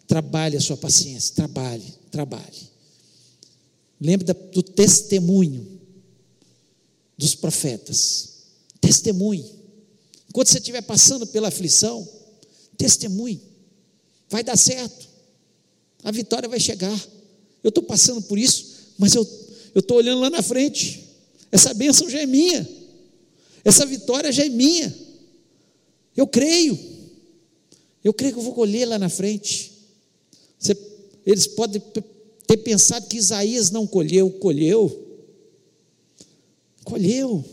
trabalhe 0.07 0.55
a 0.55 0.61
sua 0.61 0.77
paciência, 0.77 1.35
trabalhe, 1.35 1.93
trabalhe. 2.12 2.70
Lembre 3.99 4.34
do 4.51 4.62
testemunho 4.62 5.80
dos 7.18 7.36
profetas. 7.36 8.30
Testemunhe. 8.80 9.45
Enquanto 10.28 10.47
você 10.47 10.57
estiver 10.57 10.82
passando 10.82 11.28
pela 11.28 11.49
aflição, 11.49 12.07
testemunhe. 12.78 13.39
Vai 14.30 14.43
dar 14.43 14.57
certo. 14.57 15.07
A 16.03 16.12
vitória 16.12 16.49
vai 16.49 16.59
chegar. 16.59 16.99
Eu 17.64 17.70
estou 17.70 17.84
passando 17.84 18.22
por 18.24 18.39
isso, 18.39 18.93
mas 18.97 19.14
eu 19.14 19.28
estou 19.76 19.97
olhando 19.97 20.22
lá 20.22 20.30
na 20.30 20.41
frente. 20.41 21.07
Essa 21.51 21.74
bênção 21.74 22.09
já 22.09 22.20
é 22.20 22.26
minha. 22.26 22.68
Essa 23.64 23.86
vitória 23.86 24.32
já 24.32 24.45
é 24.45 24.49
minha. 24.49 24.93
Eu 26.18 26.26
creio. 26.26 26.80
Eu 28.03 28.14
creio 28.14 28.34
que 28.34 28.39
eu 28.39 28.43
vou 28.43 28.53
colher 28.53 28.88
lá 28.88 28.97
na 28.97 29.09
frente. 29.09 29.72
Você, 30.57 30.74
eles 31.26 31.47
podem 31.47 31.82
ter 32.47 32.57
pensado 32.57 33.07
que 33.07 33.17
Isaías 33.17 33.69
não 33.72 33.86
colheu, 33.86 34.30
colheu. 34.30 35.07
Colheu. 36.84 37.45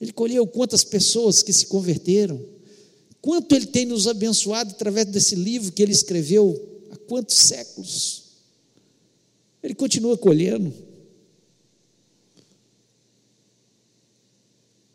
Ele 0.00 0.12
colheu 0.12 0.46
quantas 0.46 0.84
pessoas 0.84 1.42
que 1.42 1.52
se 1.52 1.66
converteram. 1.66 2.40
Quanto 3.20 3.54
ele 3.54 3.66
tem 3.66 3.86
nos 3.86 4.06
abençoado 4.06 4.70
através 4.72 5.06
desse 5.06 5.34
livro 5.34 5.72
que 5.72 5.82
ele 5.82 5.92
escreveu 5.92 6.60
há 6.90 6.96
quantos 6.96 7.36
séculos. 7.36 8.22
Ele 9.62 9.74
continua 9.74 10.18
colhendo. 10.18 10.72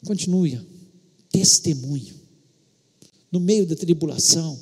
Continue. 0.05 0.59
Testemunho. 1.29 2.15
No 3.31 3.39
meio 3.39 3.65
da 3.65 3.75
tribulação, 3.75 4.59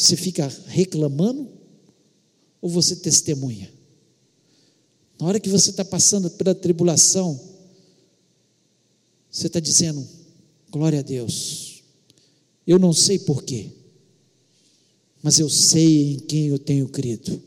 você 0.00 0.16
fica 0.16 0.48
reclamando 0.66 1.46
ou 2.60 2.70
você 2.70 2.96
testemunha? 2.96 3.70
Na 5.18 5.26
hora 5.26 5.38
que 5.38 5.50
você 5.50 5.68
está 5.68 5.84
passando 5.84 6.30
pela 6.30 6.54
tribulação, 6.54 7.38
você 9.30 9.46
está 9.46 9.60
dizendo: 9.60 10.06
glória 10.70 11.00
a 11.00 11.02
Deus. 11.02 11.82
Eu 12.66 12.78
não 12.78 12.94
sei 12.94 13.18
porquê, 13.18 13.70
mas 15.22 15.38
eu 15.38 15.50
sei 15.50 16.14
em 16.14 16.18
quem 16.20 16.46
eu 16.46 16.58
tenho 16.58 16.88
crido. 16.88 17.42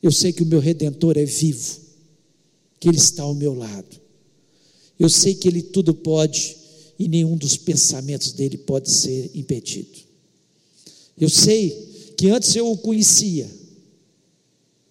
Eu 0.00 0.12
sei 0.12 0.32
que 0.32 0.42
o 0.44 0.46
meu 0.46 0.60
redentor 0.60 1.16
é 1.16 1.24
vivo, 1.24 1.80
que 2.78 2.88
ele 2.88 2.98
está 2.98 3.24
ao 3.24 3.34
meu 3.34 3.54
lado. 3.54 4.00
Eu 4.98 5.08
sei 5.08 5.34
que 5.34 5.48
ele 5.48 5.62
tudo 5.62 5.94
pode 5.94 6.56
e 6.96 7.08
nenhum 7.08 7.36
dos 7.36 7.56
pensamentos 7.56 8.32
dele 8.32 8.56
pode 8.56 8.88
ser 8.88 9.30
impedido. 9.34 10.11
Eu 11.16 11.28
sei 11.28 12.14
que 12.16 12.28
antes 12.28 12.54
eu 12.54 12.70
o 12.70 12.78
conhecia, 12.78 13.50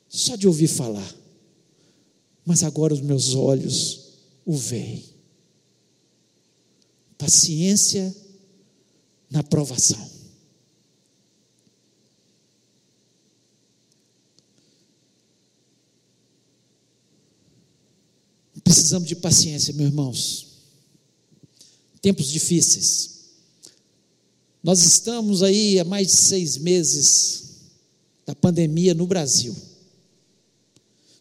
só 0.07 0.35
de 0.35 0.47
ouvir 0.47 0.67
falar, 0.67 1.15
mas 2.45 2.63
agora 2.63 2.93
os 2.93 3.01
meus 3.01 3.33
olhos 3.33 4.11
o 4.45 4.55
veem. 4.55 5.05
Paciência 7.17 8.15
na 9.29 9.43
provação. 9.43 10.09
Precisamos 18.63 19.07
de 19.07 19.15
paciência, 19.15 19.73
meus 19.73 19.89
irmãos. 19.89 20.47
Tempos 22.01 22.27
difíceis. 22.27 23.20
Nós 24.63 24.83
estamos 24.83 25.41
aí 25.41 25.79
há 25.79 25.83
mais 25.83 26.07
de 26.07 26.17
seis 26.17 26.57
meses 26.57 27.43
da 28.25 28.35
pandemia 28.35 28.93
no 28.93 29.07
Brasil. 29.07 29.55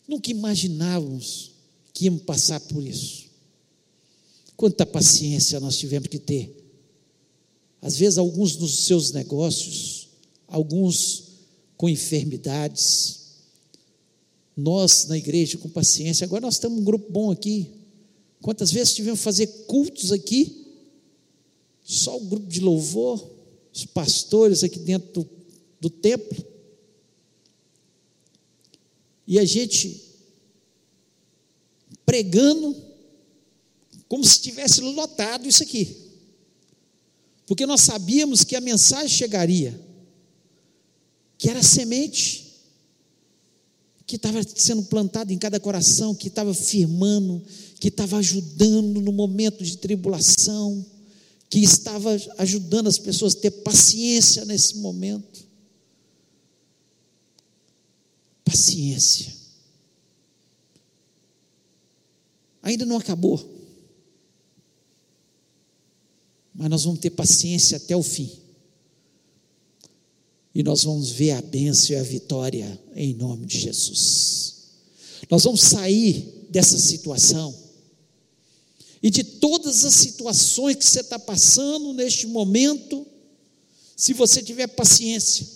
Nunca 0.07 0.31
imaginávamos 0.31 1.53
que 1.95 2.05
íamos 2.05 2.23
passar 2.23 2.61
por 2.61 2.85
isso. 2.85 3.27
Quanta 4.57 4.85
paciência 4.85 5.59
nós 5.59 5.79
tivemos 5.79 6.09
que 6.09 6.19
ter. 6.19 6.55
Às 7.81 7.97
vezes, 7.97 8.19
alguns 8.19 8.57
dos 8.57 8.81
seus 8.81 9.11
negócios, 9.13 10.09
alguns 10.47 11.25
com 11.79 11.89
enfermidades, 11.89 13.21
nós 14.55 15.07
na 15.07 15.17
igreja 15.17 15.57
com 15.57 15.69
paciência. 15.69 16.25
Agora 16.25 16.43
nós 16.43 16.55
estamos 16.55 16.79
um 16.79 16.85
grupo 16.85 17.11
bom 17.11 17.31
aqui. 17.31 17.71
Quantas 18.43 18.71
vezes 18.71 18.95
tivemos 18.95 19.21
que 19.21 19.25
fazer 19.25 19.47
cultos 19.67 20.13
aqui? 20.13 20.60
Só 21.91 22.17
o 22.17 22.21
grupo 22.21 22.47
de 22.47 22.61
louvor, 22.61 23.29
os 23.75 23.85
pastores 23.85 24.63
aqui 24.63 24.79
dentro 24.79 25.25
do, 25.25 25.31
do 25.81 25.91
templo. 25.91 26.41
E 29.27 29.41
a 29.41 29.45
gente 29.45 30.01
pregando 32.07 32.77
como 34.07 34.25
se 34.25 34.41
tivesse 34.41 34.81
lotado 34.81 35.49
isso 35.49 35.65
aqui. 35.65 35.97
Porque 37.45 37.67
nós 37.67 37.81
sabíamos 37.81 38.45
que 38.45 38.55
a 38.55 38.61
mensagem 38.61 39.09
chegaria, 39.09 39.81
que 41.37 41.51
era 41.51 41.61
semente 41.61 42.51
que 44.07 44.15
estava 44.15 44.41
sendo 44.43 44.85
plantado 44.85 45.33
em 45.33 45.39
cada 45.39 45.59
coração, 45.59 46.15
que 46.15 46.29
estava 46.29 46.55
firmando, 46.55 47.43
que 47.81 47.89
estava 47.89 48.17
ajudando 48.19 49.01
no 49.01 49.13
momento 49.13 49.65
de 49.65 49.77
tribulação, 49.77 50.85
que 51.51 51.59
estava 51.59 52.17
ajudando 52.39 52.87
as 52.87 52.97
pessoas 52.97 53.35
a 53.35 53.41
ter 53.41 53.51
paciência 53.51 54.45
nesse 54.45 54.79
momento. 54.79 55.45
Paciência. 58.45 59.35
Ainda 62.63 62.87
não 62.87 62.97
acabou. 62.97 63.59
Mas 66.55 66.71
nós 66.71 66.85
vamos 66.85 67.01
ter 67.01 67.11
paciência 67.11 67.77
até 67.77 67.97
o 67.97 68.03
fim 68.03 68.31
e 70.55 70.63
nós 70.63 70.85
vamos 70.85 71.11
ver 71.11 71.33
a 71.33 71.43
bênção 71.43 71.95
e 71.95 71.99
a 71.99 72.03
vitória 72.03 72.81
em 72.95 73.15
nome 73.15 73.47
de 73.47 73.59
Jesus. 73.59 74.57
Nós 75.31 75.45
vamos 75.45 75.61
sair 75.61 76.47
dessa 76.51 76.79
situação 76.79 77.55
e 79.03 79.11
de 79.11 79.25
todas 79.25 79.85
as 79.85 79.95
situações 79.95 80.77
que 80.77 80.85
você 80.85 81.01
está 81.01 81.19
passando 81.19 81.93
neste 81.95 82.27
momento, 82.27 83.07
se 83.97 84.13
você 84.13 84.43
tiver 84.43 84.67
paciência, 84.67 85.47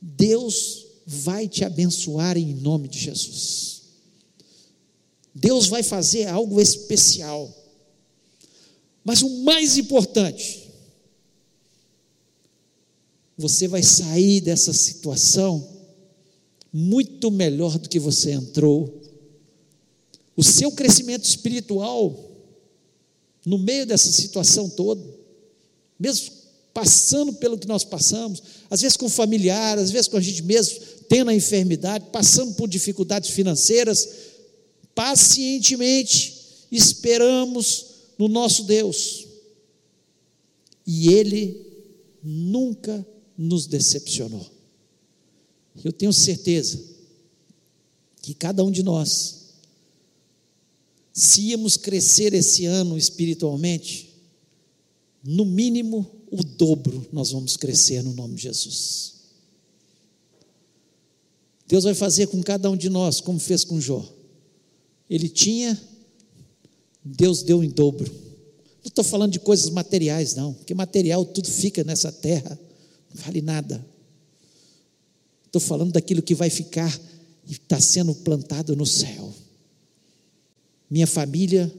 Deus 0.00 0.86
vai 1.06 1.48
te 1.48 1.64
abençoar 1.64 2.36
em 2.36 2.54
nome 2.54 2.88
de 2.88 2.98
Jesus. 2.98 3.82
Deus 5.34 5.66
vai 5.66 5.82
fazer 5.82 6.26
algo 6.26 6.60
especial. 6.60 7.54
Mas 9.04 9.22
o 9.22 9.28
mais 9.44 9.78
importante, 9.78 10.66
você 13.36 13.68
vai 13.68 13.82
sair 13.82 14.40
dessa 14.40 14.72
situação 14.72 15.76
muito 16.72 17.30
melhor 17.30 17.78
do 17.78 17.88
que 17.88 17.98
você 17.98 18.32
entrou. 18.32 19.02
O 20.36 20.42
seu 20.42 20.70
crescimento 20.72 21.24
espiritual, 21.24 22.30
no 23.44 23.58
meio 23.58 23.86
dessa 23.86 24.10
situação 24.12 24.68
toda, 24.68 25.02
mesmo 25.98 26.30
passando 26.74 27.32
pelo 27.32 27.56
que 27.56 27.66
nós 27.66 27.84
passamos, 27.84 28.42
às 28.68 28.82
vezes 28.82 28.98
com 28.98 29.08
familiar, 29.08 29.78
às 29.78 29.90
vezes 29.90 30.08
com 30.08 30.18
a 30.18 30.20
gente 30.20 30.42
mesmo, 30.42 30.78
tendo 31.08 31.30
a 31.30 31.34
enfermidade, 31.34 32.06
passando 32.12 32.52
por 32.54 32.68
dificuldades 32.68 33.30
financeiras, 33.30 34.08
pacientemente 34.94 36.36
esperamos 36.70 37.86
no 38.18 38.28
nosso 38.28 38.64
Deus. 38.64 39.26
E 40.86 41.08
Ele 41.08 41.64
nunca 42.22 43.06
nos 43.38 43.66
decepcionou. 43.66 44.46
Eu 45.84 45.92
tenho 45.92 46.12
certeza 46.12 46.78
que 48.22 48.34
cada 48.34 48.64
um 48.64 48.70
de 48.70 48.82
nós, 48.82 49.45
se 51.16 51.40
íamos 51.40 51.78
crescer 51.78 52.34
esse 52.34 52.66
ano 52.66 52.98
espiritualmente, 52.98 54.14
no 55.24 55.46
mínimo 55.46 56.06
o 56.30 56.44
dobro 56.44 57.06
nós 57.10 57.30
vamos 57.30 57.56
crescer 57.56 58.02
no 58.02 58.12
nome 58.12 58.34
de 58.34 58.42
Jesus. 58.42 59.14
Deus 61.66 61.84
vai 61.84 61.94
fazer 61.94 62.26
com 62.26 62.42
cada 62.42 62.70
um 62.70 62.76
de 62.76 62.90
nós, 62.90 63.18
como 63.18 63.38
fez 63.38 63.64
com 63.64 63.80
Jó. 63.80 64.06
Ele 65.08 65.30
tinha, 65.30 65.80
Deus 67.02 67.42
deu 67.42 67.64
em 67.64 67.70
dobro. 67.70 68.12
Não 68.84 68.88
estou 68.88 69.02
falando 69.02 69.32
de 69.32 69.40
coisas 69.40 69.70
materiais, 69.70 70.34
não, 70.34 70.52
porque 70.52 70.74
material 70.74 71.24
tudo 71.24 71.48
fica 71.48 71.82
nessa 71.82 72.12
terra 72.12 72.60
não 73.12 73.22
vale 73.24 73.40
nada. 73.40 73.82
Estou 75.46 75.62
falando 75.62 75.92
daquilo 75.92 76.20
que 76.20 76.34
vai 76.34 76.50
ficar 76.50 76.94
e 77.48 77.52
está 77.52 77.80
sendo 77.80 78.14
plantado 78.16 78.76
no 78.76 78.84
céu. 78.84 79.32
Minha 80.90 81.06
família 81.06 81.72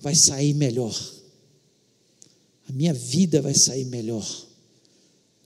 vai 0.00 0.14
sair 0.14 0.54
melhor. 0.54 0.94
A 2.68 2.72
minha 2.72 2.92
vida 2.92 3.40
vai 3.40 3.54
sair 3.54 3.84
melhor. 3.84 4.46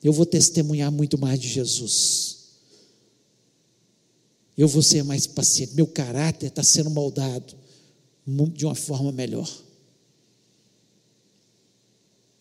Eu 0.03 0.13
vou 0.13 0.25
testemunhar 0.25 0.91
muito 0.91 1.19
mais 1.19 1.39
de 1.39 1.49
Jesus. 1.49 2.39
Eu 4.57 4.67
vou 4.67 4.83
ser 4.83 5.03
mais 5.03 5.27
paciente. 5.27 5.75
Meu 5.75 5.87
caráter 5.87 6.47
está 6.47 6.63
sendo 6.63 6.91
moldado 6.91 7.55
de 8.55 8.65
uma 8.65 8.75
forma 8.75 9.13
melhor. 9.13 9.49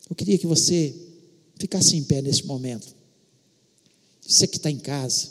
Eu 0.10 0.16
queria 0.16 0.38
que 0.38 0.48
você 0.48 0.96
ficasse 1.58 1.96
em 1.96 2.04
pé 2.04 2.22
nesse 2.22 2.46
momento. 2.46 2.96
Você 4.26 4.48
que 4.48 4.58
está 4.58 4.70
em 4.72 4.80
casa, 4.80 5.30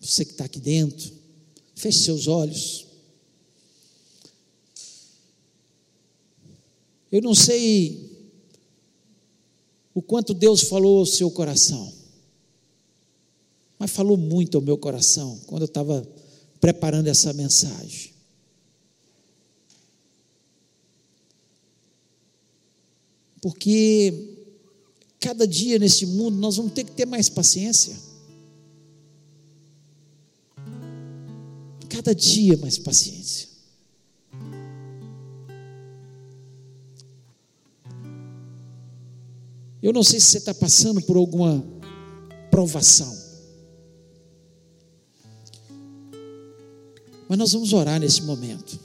você 0.00 0.24
que 0.24 0.32
está 0.32 0.44
aqui 0.44 0.60
dentro, 0.60 1.12
feche 1.74 2.00
seus 2.00 2.26
olhos. 2.26 2.85
Eu 7.10 7.22
não 7.22 7.34
sei 7.34 8.16
o 9.94 10.02
quanto 10.02 10.34
Deus 10.34 10.62
falou 10.62 10.98
ao 10.98 11.06
seu 11.06 11.30
coração, 11.30 11.92
mas 13.78 13.90
falou 13.90 14.16
muito 14.16 14.58
ao 14.58 14.62
meu 14.62 14.76
coração 14.76 15.40
quando 15.46 15.62
eu 15.62 15.66
estava 15.66 16.06
preparando 16.60 17.06
essa 17.06 17.32
mensagem. 17.32 18.14
Porque 23.40 24.36
cada 25.20 25.46
dia 25.46 25.78
nesse 25.78 26.04
mundo 26.04 26.36
nós 26.36 26.56
vamos 26.56 26.72
ter 26.72 26.84
que 26.84 26.92
ter 26.92 27.06
mais 27.06 27.28
paciência. 27.28 27.96
Cada 31.88 32.14
dia 32.14 32.56
mais 32.56 32.76
paciência. 32.76 33.55
Eu 39.82 39.92
não 39.92 40.02
sei 40.02 40.18
se 40.18 40.26
você 40.26 40.38
está 40.38 40.54
passando 40.54 41.02
por 41.02 41.16
alguma 41.16 41.64
provação. 42.50 43.26
Mas 47.28 47.38
nós 47.38 47.52
vamos 47.52 47.72
orar 47.72 48.00
nesse 48.00 48.22
momento. 48.22 48.78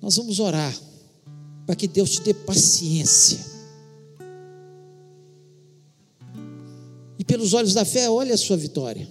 Nós 0.00 0.16
vamos 0.16 0.38
orar 0.38 0.74
para 1.66 1.74
que 1.74 1.88
Deus 1.88 2.10
te 2.10 2.22
dê 2.22 2.32
paciência. 2.32 3.40
E 7.18 7.24
pelos 7.24 7.54
olhos 7.54 7.74
da 7.74 7.84
fé, 7.84 8.08
olhe 8.08 8.32
a 8.32 8.36
sua 8.36 8.56
vitória. 8.56 9.08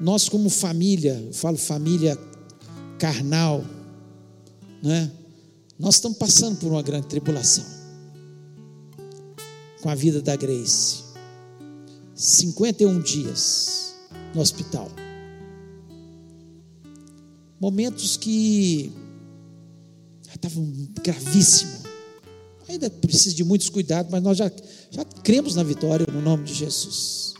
Nós, 0.00 0.28
como 0.28 0.48
família, 0.48 1.14
eu 1.26 1.32
falo 1.32 1.56
família 1.56 2.16
carnal, 2.98 3.64
né? 4.82 5.10
Nós 5.78 5.96
estamos 5.96 6.16
passando 6.16 6.58
por 6.58 6.70
uma 6.70 6.82
grande 6.82 7.06
tribulação 7.06 7.64
com 9.82 9.90
a 9.90 9.94
vida 9.94 10.22
da 10.22 10.34
Grace. 10.34 11.04
51 12.14 13.00
dias 13.02 13.94
no 14.34 14.40
hospital. 14.40 14.90
Momentos 17.60 18.16
que 18.16 18.90
estavam 20.34 20.72
gravíssimos. 21.02 21.82
Ainda 22.68 22.90
precisa 22.90 23.34
de 23.34 23.44
muitos 23.44 23.68
cuidados, 23.68 24.10
mas 24.10 24.22
nós 24.22 24.38
já, 24.38 24.50
já 24.90 25.04
cremos 25.22 25.54
na 25.54 25.62
vitória 25.62 26.06
no 26.10 26.20
nome 26.20 26.44
de 26.44 26.54
Jesus. 26.54 27.34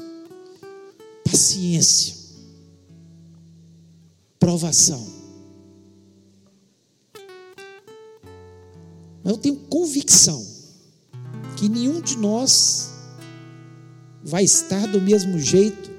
Paciência. 1.24 2.14
Provação. 4.38 5.15
Mas 9.26 9.34
eu 9.34 9.40
tenho 9.40 9.56
convicção 9.56 10.46
que 11.56 11.68
nenhum 11.68 12.00
de 12.00 12.16
nós 12.16 12.92
vai 14.22 14.44
estar 14.44 14.86
do 14.86 15.00
mesmo 15.00 15.36
jeito 15.36 15.90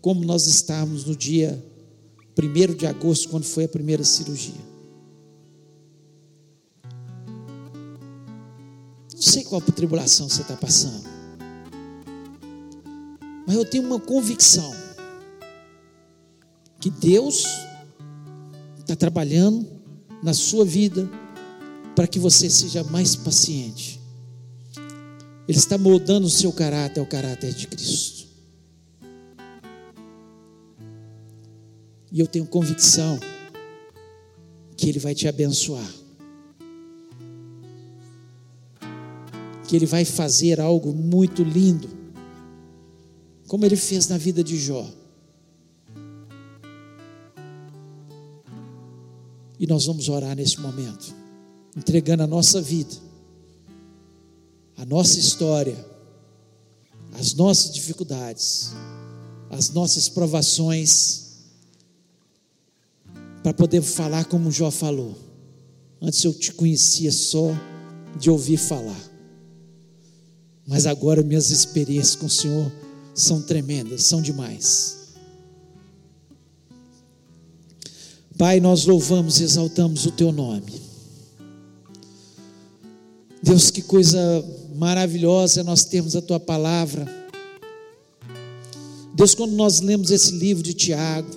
como 0.00 0.24
nós 0.24 0.46
estávamos 0.46 1.04
no 1.04 1.16
dia 1.16 1.60
1 2.38 2.74
de 2.76 2.86
agosto, 2.86 3.28
quando 3.28 3.42
foi 3.42 3.64
a 3.64 3.68
primeira 3.68 4.04
cirurgia. 4.04 4.54
Não 9.12 9.22
sei 9.22 9.42
qual 9.42 9.60
tribulação 9.60 10.28
você 10.28 10.42
está 10.42 10.56
passando, 10.56 11.08
mas 13.44 13.56
eu 13.56 13.68
tenho 13.68 13.84
uma 13.84 13.98
convicção 13.98 14.72
que 16.78 16.88
Deus 16.88 17.44
está 18.78 18.94
trabalhando 18.94 19.75
na 20.22 20.34
sua 20.34 20.64
vida 20.64 21.08
para 21.94 22.06
que 22.06 22.18
você 22.18 22.50
seja 22.50 22.84
mais 22.84 23.16
paciente 23.16 23.96
ele 25.48 25.58
está 25.58 25.78
moldando 25.78 26.26
o 26.26 26.30
seu 26.30 26.52
caráter 26.52 26.98
ao 26.98 27.06
caráter 27.06 27.52
de 27.54 27.68
Cristo. 27.68 28.26
E 32.10 32.18
eu 32.18 32.26
tenho 32.26 32.46
convicção 32.46 33.18
que 34.76 34.88
Ele 34.88 34.98
vai 34.98 35.14
te 35.14 35.28
abençoar. 35.28 35.88
Que 39.68 39.76
Ele 39.76 39.86
vai 39.86 40.04
fazer 40.04 40.60
algo 40.60 40.92
muito 40.92 41.44
lindo, 41.44 41.88
como 43.46 43.64
Ele 43.64 43.76
fez 43.76 44.08
na 44.08 44.18
vida 44.18 44.42
de 44.42 44.58
Jó. 44.58 44.88
Nós 49.66 49.86
vamos 49.86 50.08
orar 50.08 50.36
nesse 50.36 50.60
momento, 50.60 51.14
entregando 51.76 52.22
a 52.22 52.26
nossa 52.26 52.60
vida 52.62 53.06
a 54.76 54.84
nossa 54.84 55.18
história, 55.18 55.76
as 57.14 57.32
nossas 57.34 57.72
dificuldades, 57.72 58.72
as 59.50 59.70
nossas 59.70 60.08
provações, 60.08 61.24
para 63.42 63.54
poder 63.54 63.80
falar 63.80 64.26
como 64.26 64.50
Jó 64.50 64.70
falou. 64.70 65.16
Antes 66.00 66.22
eu 66.24 66.34
te 66.34 66.52
conhecia 66.52 67.10
só 67.10 67.54
de 68.18 68.28
ouvir 68.28 68.58
falar, 68.58 69.10
mas 70.66 70.86
agora 70.86 71.22
minhas 71.22 71.50
experiências 71.50 72.16
com 72.16 72.26
o 72.26 72.30
Senhor 72.30 72.70
são 73.14 73.40
tremendas, 73.40 74.04
são 74.04 74.20
demais. 74.20 75.05
Pai, 78.38 78.60
nós 78.60 78.84
louvamos 78.84 79.40
e 79.40 79.44
exaltamos 79.44 80.04
o 80.04 80.10
teu 80.10 80.30
nome. 80.30 80.80
Deus, 83.42 83.70
que 83.70 83.80
coisa 83.80 84.18
maravilhosa 84.74 85.64
nós 85.64 85.84
temos 85.84 86.14
a 86.14 86.20
tua 86.20 86.38
palavra. 86.38 87.06
Deus, 89.14 89.34
quando 89.34 89.52
nós 89.52 89.80
lemos 89.80 90.10
esse 90.10 90.32
livro 90.32 90.62
de 90.62 90.74
Tiago, 90.74 91.30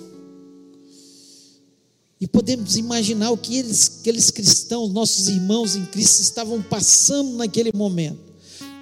e 2.20 2.26
podemos 2.26 2.76
imaginar 2.76 3.30
o 3.30 3.38
que 3.38 3.56
eles, 3.56 4.00
aqueles 4.00 4.30
cristãos, 4.30 4.92
nossos 4.92 5.28
irmãos 5.28 5.74
em 5.74 5.86
Cristo, 5.86 6.20
estavam 6.20 6.60
passando 6.60 7.38
naquele 7.38 7.72
momento. 7.72 8.18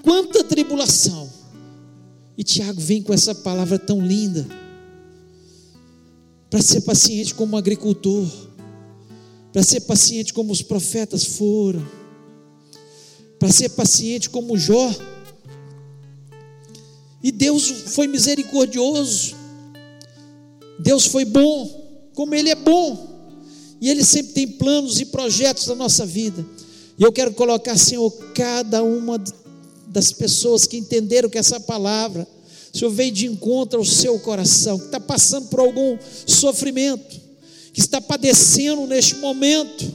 Quanta 0.03 0.43
tribulação! 0.43 1.31
E 2.37 2.43
Tiago 2.43 2.81
vem 2.81 3.01
com 3.01 3.15
essa 3.15 3.33
palavra 3.33 3.79
tão 3.79 4.05
linda, 4.05 4.45
para 6.51 6.63
ser 6.63 6.81
paciente 6.83 7.35
como 7.35 7.55
um 7.55 7.59
agricultor, 7.59 8.27
para 9.53 9.63
ser 9.63 9.81
paciente 9.81 10.33
como 10.33 10.53
os 10.53 10.63
profetas 10.63 11.25
foram 11.25 11.99
para 13.39 13.51
ser 13.51 13.71
paciente 13.71 14.29
como 14.29 14.59
Jó. 14.59 14.93
E 17.23 17.33
Deus 17.33 17.69
foi 17.69 18.07
misericordioso, 18.07 19.35
Deus 20.79 21.07
foi 21.07 21.25
bom, 21.25 22.11
como 22.15 22.35
Ele 22.35 22.51
é 22.51 22.55
bom, 22.55 23.37
e 23.81 23.91
Ele 23.91 24.05
sempre 24.05 24.33
tem 24.35 24.47
planos 24.47 25.01
e 25.01 25.07
projetos 25.07 25.67
na 25.67 25.75
nossa 25.75 26.07
vida. 26.07 26.45
E 26.97 27.03
eu 27.03 27.13
quero 27.13 27.33
colocar, 27.33 27.77
Senhor, 27.77 28.11
cada 28.35 28.83
uma 28.83 29.23
das 29.89 30.13
pessoas 30.13 30.67
que 30.67 30.77
entenderam 30.77 31.29
que 31.29 31.39
essa 31.39 31.59
palavra, 31.59 32.27
o 32.73 32.79
Senhor 32.79 32.91
veio 32.91 33.13
de 33.13 33.27
encontro 33.27 33.79
ao 33.79 33.85
seu 33.85 34.19
coração, 34.19 34.79
que 34.79 34.87
está 34.87 35.01
passando 35.01 35.49
por 35.49 35.61
algum 35.61 35.99
sofrimento, 36.27 37.21
que 37.73 37.81
está 37.81 38.01
padecendo 38.01 38.87
neste 38.87 39.17
momento 39.17 39.93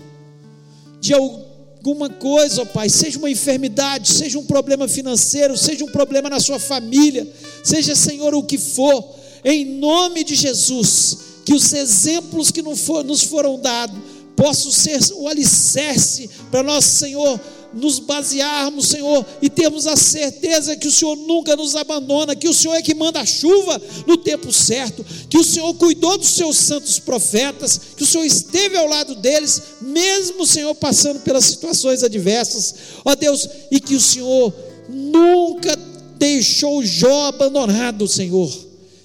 de 1.00 1.14
algum 1.14 1.44
alguma 1.84 2.10
coisa, 2.10 2.62
ó 2.62 2.66
Pai, 2.66 2.88
seja 2.88 3.20
uma 3.20 3.30
enfermidade, 3.30 4.10
seja 4.10 4.40
um 4.40 4.46
problema 4.46 4.88
financeiro, 4.88 5.58
seja 5.58 5.84
um 5.84 5.92
problema 5.92 6.30
na 6.30 6.40
sua 6.40 6.58
família, 6.58 7.30
seja, 7.62 7.94
Senhor, 7.94 8.34
o 8.34 8.42
que 8.42 8.58
for, 8.58 9.14
em 9.44 9.66
nome 9.66 10.24
de 10.24 10.34
Jesus, 10.34 11.18
que 11.44 11.54
os 11.54 11.74
exemplos 11.74 12.52
que 12.52 12.62
nos 12.62 13.24
foram 13.24 13.60
dados 13.60 13.98
possam 14.34 14.72
ser 14.72 14.98
o 15.16 15.28
alicerce 15.28 16.30
para 16.50 16.64
nós, 16.64 16.86
Senhor, 16.86 17.38
nos 17.74 18.00
basearmos, 18.00 18.88
Senhor, 18.88 19.26
e 19.42 19.50
termos 19.50 19.88
a 19.88 19.96
certeza 19.96 20.76
que 20.76 20.88
o 20.88 20.92
Senhor 20.92 21.16
nunca 21.16 21.56
nos 21.56 21.76
abandona, 21.76 22.36
que 22.36 22.48
o 22.48 22.54
Senhor 22.54 22.76
é 22.76 22.82
que 22.82 22.94
manda 22.94 23.20
a 23.20 23.26
chuva 23.26 23.82
no 24.06 24.18
tempo 24.18 24.52
certo, 24.52 25.06
que 25.30 25.38
o 25.38 25.44
Senhor 25.44 25.74
cuidou 25.76 26.18
dos 26.18 26.30
seus 26.30 26.58
santos 26.58 27.00
profetas, 27.00 27.80
que 27.98 28.04
o 28.04 28.08
Senhor 28.08 28.26
esteve 28.26 28.78
ao 28.78 28.88
lado 28.88 29.16
deles, 29.16 29.62
mesmo, 29.82 30.46
Senhor, 30.46 30.74
passando 30.76 31.20
pelas 31.22 31.46
situações 31.46 32.04
adversas, 32.04 32.76
ó 33.04 33.16
Deus, 33.16 33.48
e 33.72 33.80
que 33.80 33.96
o 33.96 34.02
Senhor 34.02 34.54
nunca 34.90 35.76
deixou 36.18 36.84
Jó 36.84 37.28
abandonado, 37.28 38.08
Senhor 38.08 38.52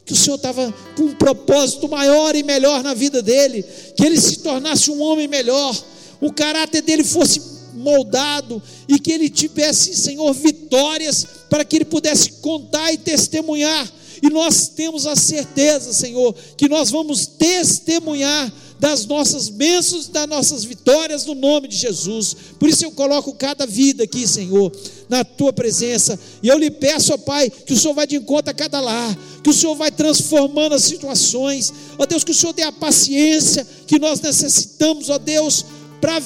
que 0.05 0.15
o 0.15 0.17
Senhor 0.17 0.37
estava 0.37 0.75
com 0.97 1.03
um 1.03 1.15
propósito 1.15 1.87
maior 1.87 2.35
e 2.35 2.43
melhor 2.43 2.83
na 2.83 2.95
vida 2.95 3.21
dele, 3.21 3.63
que 3.95 4.07
ele 4.07 4.19
se 4.19 4.39
tornasse 4.39 4.91
um 4.91 5.03
homem 5.03 5.29
melhor, 5.29 5.77
o 6.19 6.33
caráter 6.33 6.81
dele 6.81 7.05
fosse 7.05 7.58
moldado 7.79 8.63
e 8.89 8.99
que 8.99 9.13
ele 9.13 9.31
tivesse, 9.31 9.95
Senhor, 9.97 10.33
vitórias 10.35 11.27
para 11.49 11.65
que 11.65 11.77
ele 11.77 11.85
pudesse 11.85 12.33
contar 12.41 12.93
e 12.93 12.99
testemunhar. 12.99 13.91
E 14.23 14.29
nós 14.31 14.69
temos 14.69 15.07
a 15.07 15.15
certeza, 15.15 15.93
Senhor, 15.93 16.35
que 16.57 16.69
nós 16.69 16.91
vamos 16.91 17.27
testemunhar 17.27 18.53
das 18.79 19.07
nossas 19.07 19.49
bênçãos, 19.49 20.09
das 20.09 20.29
nossas 20.29 20.65
vitórias 20.65 21.25
no 21.27 21.35
nome 21.35 21.69
de 21.69 21.77
Jesus. 21.77 22.37
Por 22.59 22.69
isso 22.69 22.85
eu 22.85 22.93
coloco 22.93 23.33
cada 23.35 23.67
vida 23.67 24.05
aqui, 24.05 24.27
Senhor, 24.27 24.73
na 25.09 25.25
tua 25.25 25.53
presença. 25.53 26.19
E 26.43 26.49
eu 26.49 26.59
lhe 26.59 26.71
peço, 26.71 27.13
ó 27.13 27.19
Pai, 27.19 27.51
que 27.51 27.73
o 27.73 27.79
Senhor 27.79 27.95
vai 27.95 28.07
de 28.07 28.17
encontro 28.17 28.51
a 28.51 28.55
cada 28.55 28.81
lar, 28.81 29.17
que 29.43 29.51
o 29.51 29.53
Senhor 29.53 29.75
vai 29.75 29.91
transformando 29.91 30.75
as 30.75 30.85
situações. 30.85 31.73
Ó 31.99 32.07
Deus, 32.07 32.23
que 32.23 32.31
o 32.31 32.35
Senhor 32.35 32.53
dê 32.53 32.63
a 32.63 32.73
paciência 32.73 33.67
que 33.87 33.99
nós 33.99 34.21
necessitamos, 34.21 35.11
ó 35.11 35.19
Deus, 35.19 35.65
para 36.01 36.23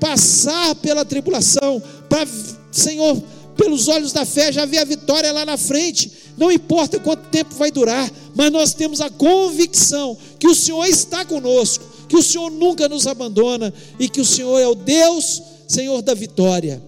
passar 0.00 0.74
pela 0.76 1.04
tribulação, 1.04 1.82
para, 2.08 2.26
Senhor, 2.70 3.22
pelos 3.56 3.88
olhos 3.88 4.12
da 4.12 4.24
fé, 4.24 4.52
já 4.52 4.66
ver 4.66 4.78
a 4.78 4.84
vitória 4.84 5.32
lá 5.32 5.44
na 5.44 5.56
frente. 5.56 6.12
Não 6.36 6.52
importa 6.52 7.00
quanto 7.00 7.30
tempo 7.30 7.54
vai 7.54 7.70
durar, 7.70 8.10
mas 8.34 8.52
nós 8.52 8.74
temos 8.74 9.00
a 9.00 9.08
convicção 9.08 10.16
que 10.38 10.46
o 10.46 10.54
Senhor 10.54 10.84
está 10.84 11.24
conosco, 11.24 11.84
que 12.08 12.16
o 12.16 12.22
Senhor 12.22 12.50
nunca 12.50 12.88
nos 12.88 13.06
abandona 13.06 13.72
e 13.98 14.08
que 14.08 14.20
o 14.20 14.24
Senhor 14.24 14.58
é 14.58 14.68
o 14.68 14.74
Deus, 14.74 15.42
Senhor 15.66 16.02
da 16.02 16.14
vitória. 16.14 16.82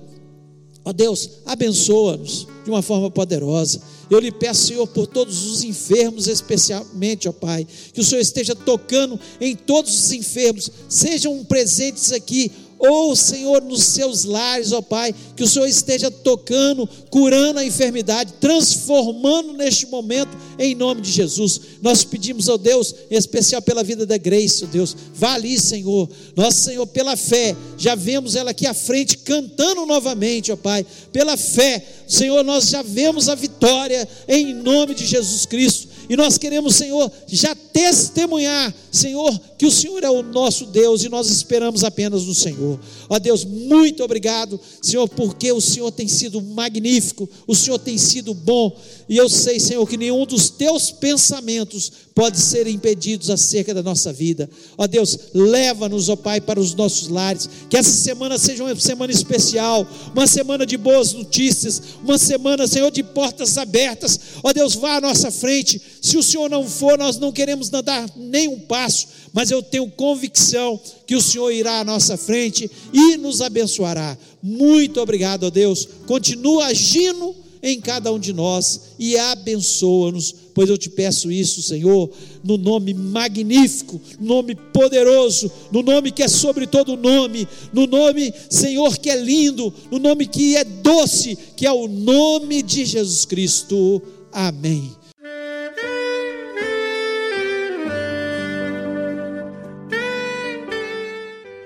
Ó 0.85 0.93
Deus, 0.93 1.31
abençoa-nos 1.45 2.47
de 2.65 2.71
uma 2.71 2.83
forma 2.83 3.11
poderosa. 3.11 3.81
Eu 4.11 4.19
lhe 4.21 4.33
peço, 4.33 4.69
Senhor, 4.69 4.87
por 4.87 5.07
todos 5.07 5.47
os 5.47 5.63
enfermos, 5.63 6.27
especialmente, 6.27 7.29
ó 7.29 7.33
Pai, 7.33 7.67
que 7.93 8.01
o 8.01 8.05
Senhor 8.05 8.21
esteja 8.21 8.55
tocando 8.55 9.21
em 9.41 9.55
todos 9.55 9.99
os 9.99 10.13
enfermos, 10.13 10.71
sejam 10.89 11.45
presentes 11.45 12.13
aqui 12.13 12.51
ou, 12.79 13.17
Senhor, 13.17 13.63
nos 13.63 13.83
seus 13.83 14.25
lares, 14.25 14.73
ó 14.73 14.81
Pai, 14.81 15.15
que 15.37 15.43
o 15.43 15.49
Senhor 15.49 15.67
esteja 15.67 16.11
tocando, 16.11 16.89
curando 17.11 17.59
a 17.59 17.65
enfermidade, 17.65 18.35
transformando 18.41 19.53
neste 19.53 19.87
momento, 19.87 20.37
em 20.59 20.75
nome 20.75 21.01
de 21.01 21.11
Jesus. 21.11 21.61
Nós 21.83 22.05
pedimos, 22.05 22.49
ó 22.49 22.57
Deus, 22.57 22.95
em 23.11 23.17
especial 23.17 23.61
pela 23.61 23.83
vida 23.83 24.07
da 24.07 24.17
Grace, 24.17 24.65
ó 24.65 24.67
Deus, 24.69 24.97
vá 25.15 25.35
ali, 25.35 25.59
Senhor. 25.59 26.09
Nosso 26.37 26.63
Senhor, 26.63 26.87
pela 26.87 27.17
fé, 27.17 27.57
já 27.77 27.95
vemos 27.95 28.37
ela 28.37 28.51
aqui 28.53 28.67
à 28.67 28.75
frente 28.75 29.19
cantando 29.19 29.85
novamente, 29.85 30.53
ó 30.53 30.57
Pai. 30.57 30.87
Pela 31.13 31.37
fé, 31.37 31.85
Senhor, 32.07 32.45
nós 32.45 32.69
já 32.69 32.83
vemos 32.83 33.29
a 33.29 33.35
vitória 33.35 34.09
em 34.29 34.55
nome 34.55 34.95
de 34.95 35.05
Jesus 35.05 35.45
Cristo. 35.47 35.89
E 36.09 36.17
nós 36.17 36.39
queremos, 36.39 36.75
Senhor, 36.77 37.11
já 37.27 37.55
testemunhar, 37.55 38.75
Senhor, 38.91 39.39
que 39.59 39.67
o 39.67 39.71
Senhor 39.71 40.03
é 40.03 40.11
o 40.11 40.23
nosso 40.23 40.67
Deus 40.67 41.05
e 41.05 41.09
nós 41.09 41.29
esperamos 41.31 41.85
apenas 41.85 42.25
no 42.25 42.35
Senhor. 42.35 42.81
Ó 43.09 43.19
Deus, 43.19 43.45
muito 43.45 44.03
obrigado, 44.03 44.59
Senhor, 44.81 45.09
porque 45.09 45.53
o 45.53 45.61
Senhor 45.61 45.91
tem 45.91 46.09
sido 46.09 46.41
magnífico, 46.41 47.29
o 47.47 47.55
Senhor 47.55 47.79
tem 47.79 47.99
sido 47.99 48.33
bom. 48.33 48.75
E 49.09 49.17
eu 49.17 49.29
sei, 49.29 49.61
Senhor, 49.61 49.87
que 49.87 49.97
nenhum 49.97 50.25
dos 50.25 50.49
teus 50.49 50.91
pensamentos 50.91 51.93
pode 52.19 52.41
ser 52.41 52.67
impedidos 52.67 53.31
acerca 53.31 53.73
da 53.73 53.81
nossa 53.81 54.13
vida. 54.13 54.51
Ó 54.77 54.89
Deus, 54.89 55.17
leva-nos, 55.33 56.09
ó 56.09 56.17
Pai, 56.17 56.41
para 56.41 56.59
os 56.59 56.75
nossos 56.75 57.07
lares. 57.07 57.49
Que 57.71 57.77
essa 57.77 57.93
semana 57.93 58.37
seja 58.37 58.65
uma 58.65 58.75
semana 58.75 59.13
especial, 59.13 59.87
uma 60.13 60.27
semana 60.27 60.67
de 60.67 60.77
boas 60.77 61.13
notícias, 61.13 61.81
uma 62.03 62.19
semana, 62.19 62.67
Senhor, 62.67 62.91
de 62.91 63.05
portas 63.05 63.57
abertas. 63.57 64.19
Ó 64.43 64.53
Deus, 64.53 64.75
vá 64.75 64.97
à 64.97 65.01
nossa 65.01 65.31
frente. 65.31 65.81
Se 66.03 66.19
o 66.19 66.23
Senhor 66.25 66.51
não 66.51 66.69
for, 66.69 66.99
nós 66.99 67.19
não 67.19 67.31
queremos 67.31 67.71
dar 67.71 68.11
nem 68.17 68.49
um 68.49 68.59
passo, 68.59 69.07
mas 69.33 69.53
eu 69.53 69.63
tenho 69.63 69.89
convicção 69.89 70.81
que 71.07 71.15
o 71.15 71.23
Senhor 71.23 71.53
irá 71.53 71.79
à 71.79 71.85
nossa 71.85 72.17
frente 72.17 72.69
e 72.93 73.17
nos 73.17 73.41
abençoará. 73.41 74.19
Muito 74.43 75.01
obrigado, 75.01 75.45
ó 75.45 75.51
Deus. 75.51 75.87
Continua 76.05 76.67
agindo 76.67 77.33
em 77.63 77.81
cada 77.81 78.13
um 78.13 78.19
de 78.19 78.33
nós 78.33 78.81
e 78.99 79.17
abençoa-nos, 79.17 80.35
pois 80.59 80.69
eu 80.69 80.77
te 80.77 80.91
peço 80.91 81.31
isso, 81.31 81.63
Senhor, 81.63 82.11
no 82.43 82.59
nome 82.59 82.93
magnífico, 82.93 84.01
nome 84.19 84.57
poderoso, 84.57 85.49
no 85.71 85.85
nome 85.85 86.11
que 86.11 86.21
é 86.21 86.27
sobre 86.27 86.67
todo 86.67 86.97
nome, 86.97 87.47
no 87.73 87.87
nome, 87.87 88.35
Senhor, 88.51 88.99
que 88.99 89.09
é 89.09 89.15
lindo, 89.15 89.73
no 89.89 90.01
nome 90.01 90.27
que 90.27 90.57
é 90.57 90.65
doce, 90.65 91.39
que 91.57 91.65
é 91.65 91.71
o 91.71 91.87
nome 91.87 92.61
de 92.61 92.85
Jesus 92.85 93.25
Cristo. 93.25 94.03
Amém. 94.33 94.91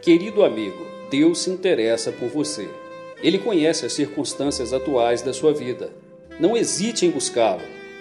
Querido 0.03 0.45
amigo, 0.45 0.87
Deus 1.11 1.39
se 1.39 1.49
interessa 1.49 2.13
por 2.13 2.29
você. 2.29 2.69
Ele 3.23 3.39
conhece 3.39 3.87
as 3.87 3.95
circunstâncias 3.95 4.75
atuais 4.75 5.23
da 5.23 5.33
sua 5.33 5.55
vida. 5.55 5.91
Não 6.39 6.55
hesite 6.55 7.07
em 7.07 7.11
buscá-lo. 7.11 7.82